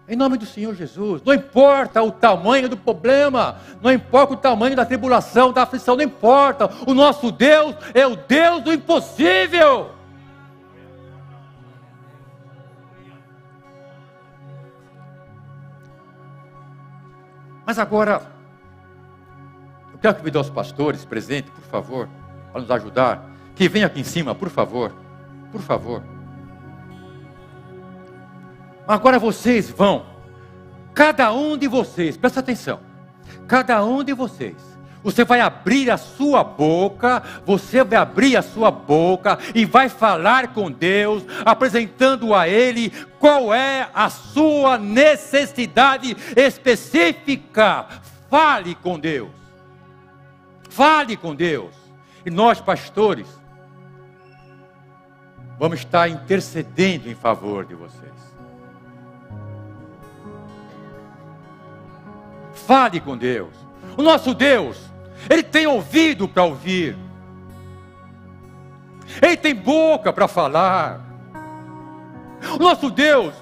Em 0.07 0.17
nome 0.17 0.37
do 0.37 0.45
Senhor 0.45 0.75
Jesus. 0.75 1.23
Não 1.25 1.33
importa 1.33 2.03
o 2.03 2.13
tamanho 2.13 2.69
do 2.69 2.77
problema, 2.77 3.57
não 3.81 3.91
importa 3.91 4.35
o 4.35 4.37
tamanho 4.37 4.77
da 4.77 4.85
tribulação, 4.85 5.53
da 5.53 5.63
aflição, 5.63 5.97
não 5.97 6.05
importa. 6.05 6.71
O 6.87 6.93
nosso 6.93 7.33
Deus 7.33 7.75
é 7.95 8.07
o 8.07 8.15
Deus 8.15 8.63
do 8.63 8.73
impossível. 8.73 9.91
Mas 17.67 17.79
agora, 17.79 18.21
eu 19.91 19.99
quero 19.99 20.17
convidar 20.17 20.41
os 20.41 20.51
pastores 20.51 21.03
presentes, 21.07 21.51
por 21.51 21.65
favor, 21.65 22.11
para 22.53 22.61
nos 22.61 22.71
ajudar 22.71 23.31
que 23.55 23.69
venha 23.71 23.87
aqui 23.87 24.01
em 24.01 24.05
cima, 24.05 24.35
por 24.35 24.51
favor. 24.51 24.93
Por 25.51 25.63
favor. 25.63 26.14
Agora 28.87 29.19
vocês 29.19 29.71
vão, 29.71 30.07
cada 30.95 31.33
um 31.33 31.57
de 31.57 31.67
vocês, 31.67 32.17
presta 32.17 32.41
atenção. 32.41 32.81
Cada 33.47 33.85
um 33.85 34.03
de 34.03 34.13
vocês, 34.13 34.57
você 35.03 35.23
vai 35.23 35.41
abrir 35.41 35.91
a 35.91 35.99
sua 35.99 36.43
boca, 36.43 37.23
você 37.45 37.85
vai 37.85 37.99
abrir 37.99 38.37
a 38.37 38.43
sua 38.43 38.71
boca 38.71 39.39
e 39.55 39.67
vai 39.67 39.91
falar 39.91 40.49
com 40.55 40.71
Deus, 40.71 41.23
apresentando 41.45 42.35
a 42.35 42.49
Ele 42.49 42.91
qual 43.19 43.53
é 43.53 43.89
a 43.95 44.09
sua 44.09 44.79
necessidade 44.79 46.17
específica. 46.35 47.87
Fale 48.31 48.75
com 48.77 48.99
Deus. 48.99 49.31
Fale 50.71 51.17
com 51.17 51.35
Deus. 51.35 51.75
E 52.25 52.31
nós, 52.31 52.61
pastores, 52.61 53.29
vamos 55.59 55.81
estar 55.81 56.09
intercedendo 56.09 57.11
em 57.11 57.15
favor 57.15 57.67
de 57.67 57.75
vocês. 57.75 58.34
Fale 62.67 63.01
com 63.01 63.17
Deus. 63.17 63.55
O 63.97 64.03
nosso 64.03 64.35
Deus, 64.35 64.79
Ele 65.29 65.43
tem 65.43 65.67
ouvido 65.67 66.27
para 66.27 66.45
ouvir, 66.45 66.97
Ele 69.23 69.37
tem 69.37 69.55
boca 69.55 70.13
para 70.13 70.27
falar. 70.27 71.01
O 72.59 72.63
nosso 72.63 72.91
Deus 72.91 73.35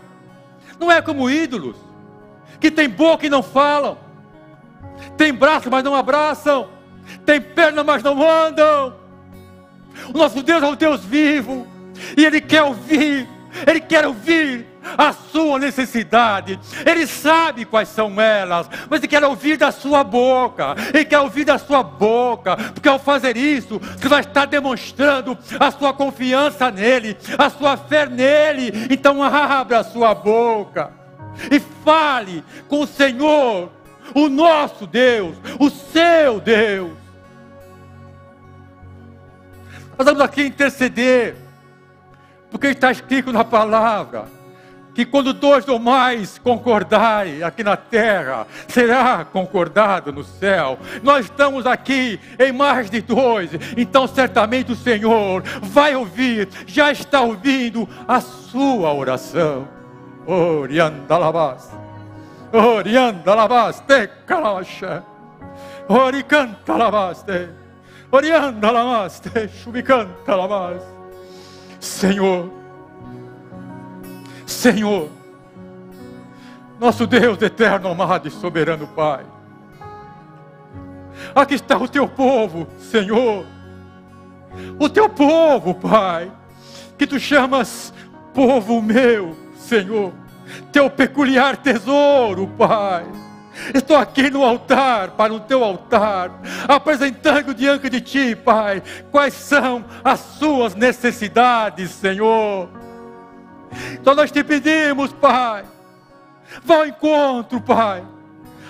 não 0.78 0.90
é 0.90 1.00
como 1.00 1.30
ídolos, 1.30 1.76
que 2.60 2.70
tem 2.70 2.88
boca 2.88 3.26
e 3.26 3.30
não 3.30 3.42
falam, 3.42 3.98
tem 5.16 5.32
braço, 5.32 5.70
mas 5.70 5.82
não 5.82 5.94
abraçam, 5.94 6.68
tem 7.24 7.40
perna, 7.40 7.82
mas 7.82 8.02
não 8.02 8.22
andam. 8.22 8.96
O 10.12 10.18
nosso 10.18 10.42
Deus 10.42 10.62
é 10.62 10.66
um 10.66 10.74
Deus 10.74 11.04
vivo, 11.04 11.66
e 12.16 12.24
Ele 12.24 12.40
quer 12.40 12.62
ouvir, 12.62 13.28
Ele 13.66 13.80
quer 13.80 14.06
ouvir 14.06 14.71
a 14.96 15.12
sua 15.12 15.58
necessidade, 15.58 16.58
Ele 16.84 17.06
sabe 17.06 17.64
quais 17.64 17.88
são 17.88 18.20
elas, 18.20 18.68
mas 18.88 19.00
Ele 19.00 19.08
quer 19.08 19.24
ouvir 19.24 19.56
da 19.56 19.70
sua 19.70 20.02
boca, 20.04 20.74
Ele 20.92 21.04
quer 21.04 21.20
ouvir 21.20 21.44
da 21.44 21.58
sua 21.58 21.82
boca, 21.82 22.56
porque 22.56 22.88
ao 22.88 22.98
fazer 22.98 23.36
isso, 23.36 23.78
você 23.78 24.08
vai 24.08 24.20
estar 24.20 24.46
demonstrando 24.46 25.36
a 25.58 25.70
sua 25.70 25.92
confiança 25.92 26.70
nele, 26.70 27.16
a 27.38 27.48
sua 27.50 27.76
fé 27.76 28.06
nele. 28.06 28.88
Então 28.90 29.22
abra 29.22 29.80
a 29.80 29.84
sua 29.84 30.14
boca 30.14 30.90
e 31.50 31.60
fale 31.84 32.44
com 32.68 32.80
o 32.80 32.86
Senhor, 32.86 33.70
o 34.14 34.28
nosso 34.28 34.86
Deus, 34.86 35.36
o 35.58 35.70
seu 35.70 36.40
Deus. 36.40 36.92
Nós 39.96 40.06
vamos 40.06 40.22
aqui 40.22 40.42
interceder 40.42 41.36
porque 42.50 42.68
está 42.68 42.90
escrito 42.90 43.32
na 43.32 43.44
palavra 43.44 44.26
que 44.94 45.04
quando 45.04 45.32
dois 45.32 45.66
ou 45.68 45.78
mais 45.78 46.38
concordarem 46.38 47.42
aqui 47.42 47.64
na 47.64 47.76
terra, 47.76 48.46
será 48.68 49.24
concordado 49.24 50.12
no 50.12 50.22
céu. 50.22 50.78
Nós 51.02 51.26
estamos 51.26 51.66
aqui 51.66 52.20
em 52.38 52.52
mais 52.52 52.90
de 52.90 53.00
dois, 53.00 53.50
então 53.76 54.06
certamente 54.06 54.72
o 54.72 54.76
Senhor 54.76 55.42
vai 55.62 55.96
ouvir, 55.96 56.48
já 56.66 56.92
está 56.92 57.20
ouvindo 57.20 57.88
a 58.06 58.20
sua 58.20 58.92
oração. 58.92 59.68
Oriandalabas, 60.26 61.70
Oriandalabaste, 62.52 64.08
Kalamasha, 64.26 65.02
Oricantalabaste, 65.88 67.48
Oriandalabaste, 68.10 69.48
Chubicantalabas. 69.48 70.82
Senhor, 71.80 72.61
Senhor, 74.46 75.08
nosso 76.78 77.06
Deus 77.06 77.40
eterno, 77.40 77.90
amado 77.90 78.26
e 78.26 78.30
soberano 78.30 78.86
Pai. 78.88 79.24
Aqui 81.34 81.54
está 81.54 81.76
o 81.76 81.88
teu 81.88 82.08
povo, 82.08 82.66
Senhor. 82.78 83.46
O 84.78 84.88
teu 84.88 85.08
povo, 85.08 85.74
Pai, 85.74 86.30
que 86.98 87.06
tu 87.06 87.18
chamas 87.18 87.94
povo 88.34 88.82
meu, 88.82 89.36
Senhor. 89.56 90.12
Teu 90.72 90.90
peculiar 90.90 91.56
tesouro, 91.56 92.48
Pai. 92.58 93.06
Estou 93.74 93.96
aqui 93.96 94.30
no 94.30 94.44
altar, 94.44 95.10
para 95.10 95.32
o 95.32 95.40
teu 95.40 95.62
altar, 95.62 96.30
apresentando 96.66 97.54
diante 97.54 97.88
de 97.88 98.00
ti, 98.00 98.34
Pai, 98.34 98.82
quais 99.10 99.34
são 99.34 99.84
as 100.02 100.20
suas 100.20 100.74
necessidades, 100.74 101.90
Senhor. 101.90 102.81
Então 103.94 104.14
nós 104.14 104.30
te 104.30 104.42
pedimos, 104.42 105.12
Pai, 105.12 105.64
Vá 106.64 106.76
ao 106.76 106.86
encontro, 106.86 107.60
Pai. 107.60 108.02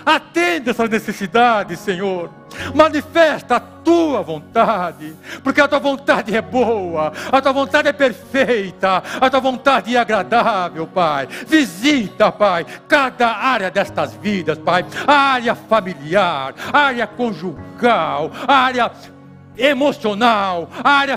Atenda 0.05 0.71
essas 0.71 0.91
necessidades, 0.91 1.79
Senhor. 1.79 2.31
Manifesta 2.75 3.57
a 3.57 3.61
tua 3.61 4.21
vontade, 4.21 5.17
porque 5.43 5.61
a 5.61 5.67
tua 5.69 5.79
vontade 5.79 6.37
é 6.37 6.43
boa, 6.43 7.13
a 7.31 7.41
tua 7.41 7.53
vontade 7.53 7.89
é 7.89 7.93
perfeita, 7.93 9.03
a 9.21 9.31
tua 9.31 9.41
vontade 9.41 9.97
é 9.97 9.99
agradável, 9.99 10.87
Pai. 10.87 11.27
Visita, 11.47 12.31
Pai, 12.31 12.67
cada 12.87 13.29
área 13.29 13.71
destas 13.71 14.13
vidas, 14.15 14.59
Pai. 14.59 14.85
Área 15.07 15.55
familiar, 15.55 16.55
área 16.73 17.07
conjugal, 17.07 18.31
área 18.47 18.91
emocional, 19.57 20.69
área 20.85 21.17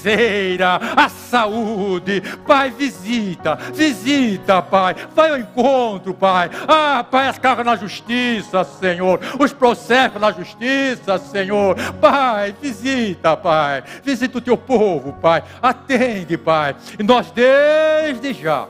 financeira, 0.00 0.80
a 0.96 1.08
saúde. 1.08 2.22
Pai, 2.46 2.70
visita, 2.70 3.56
visita, 3.72 4.62
Pai. 4.62 4.96
Vai 5.14 5.30
ao 5.30 5.38
encontro, 5.38 6.14
Pai. 6.14 6.50
Ah, 6.66 7.04
Pai, 7.08 7.28
as 7.28 7.38
cargas 7.38 7.64
na 7.64 7.76
justiça, 7.76 8.64
Senhor. 8.64 9.20
Os 9.38 9.52
processos 9.52 10.20
na 10.20 10.32
justiça, 10.32 11.18
Senhor. 11.18 11.76
Pai, 12.00 12.54
visita, 12.60 13.36
Pai. 13.36 13.82
Visita 14.02 14.38
o 14.38 14.40
teu 14.40 14.56
povo, 14.56 15.12
Pai. 15.14 15.42
Atende, 15.62 16.36
Pai. 16.36 16.74
E 16.98 17.02
nós, 17.02 17.30
desde 17.30 18.32
já, 18.32 18.66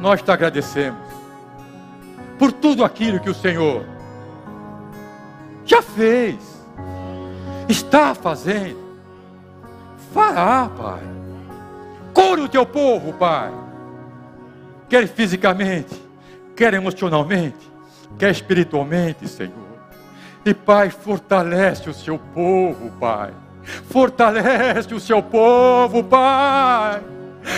nós 0.00 0.22
te 0.22 0.30
agradecemos 0.30 1.00
por 2.38 2.52
tudo 2.52 2.84
aquilo 2.84 3.20
que 3.20 3.30
o 3.30 3.34
Senhor 3.34 3.84
já 5.64 5.80
fez 5.80 6.52
está 7.68 8.14
fazendo, 8.14 8.81
fará, 10.12 10.68
Pai. 10.68 11.00
Cura 12.14 12.42
o 12.42 12.48
teu 12.48 12.66
povo, 12.66 13.12
Pai. 13.14 13.52
Quer 14.88 15.08
fisicamente, 15.08 15.94
quer 16.54 16.74
emocionalmente, 16.74 17.70
quer 18.18 18.30
espiritualmente, 18.30 19.26
Senhor. 19.26 19.72
E, 20.44 20.52
Pai, 20.52 20.90
fortalece 20.90 21.88
o 21.88 21.94
seu 21.94 22.18
povo, 22.18 22.90
Pai. 23.00 23.32
Fortalece 23.90 24.92
o 24.94 25.00
seu 25.00 25.22
povo, 25.22 26.04
Pai. 26.04 27.00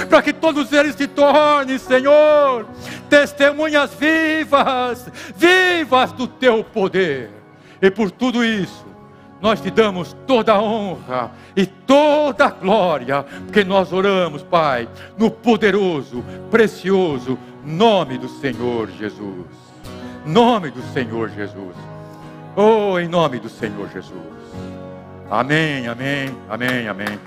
Para 0.09 0.23
que 0.23 0.33
todos 0.33 0.73
eles 0.73 0.95
se 0.95 1.07
tornem, 1.07 1.79
Senhor, 1.79 2.67
testemunhas 3.09 3.93
vivas, 3.95 5.09
vivas 5.37 6.13
do 6.13 6.27
teu 6.27 6.63
poder. 6.65 7.31
E 7.83 7.91
por 7.91 8.11
tudo 8.11 8.45
isso, 8.45 8.87
nós 9.45 9.61
te 9.61 9.71
damos 9.71 10.17
toda 10.27 10.55
a 10.55 10.63
honra 10.63 11.31
e 11.55 11.67
toda 11.67 12.47
a 12.47 12.51
glória, 12.51 13.23
porque 13.45 13.63
nós 13.63 13.93
oramos, 13.93 14.43
Pai, 14.43 14.89
no 15.19 15.31
poderoso, 15.31 16.25
precioso 16.51 17.39
nome 17.63 18.17
do 18.17 18.27
Senhor 18.27 18.91
Jesus. 18.93 19.45
Nome 20.25 20.71
do 20.71 20.81
Senhor 20.95 21.29
Jesus. 21.29 21.77
Oh, 22.57 22.99
em 22.99 23.07
nome 23.07 23.39
do 23.39 23.51
Senhor 23.51 23.87
Jesus. 23.91 24.17
Amém, 25.31 25.89
amém, 25.89 26.35
amém, 26.49 26.89
amém. 26.89 27.21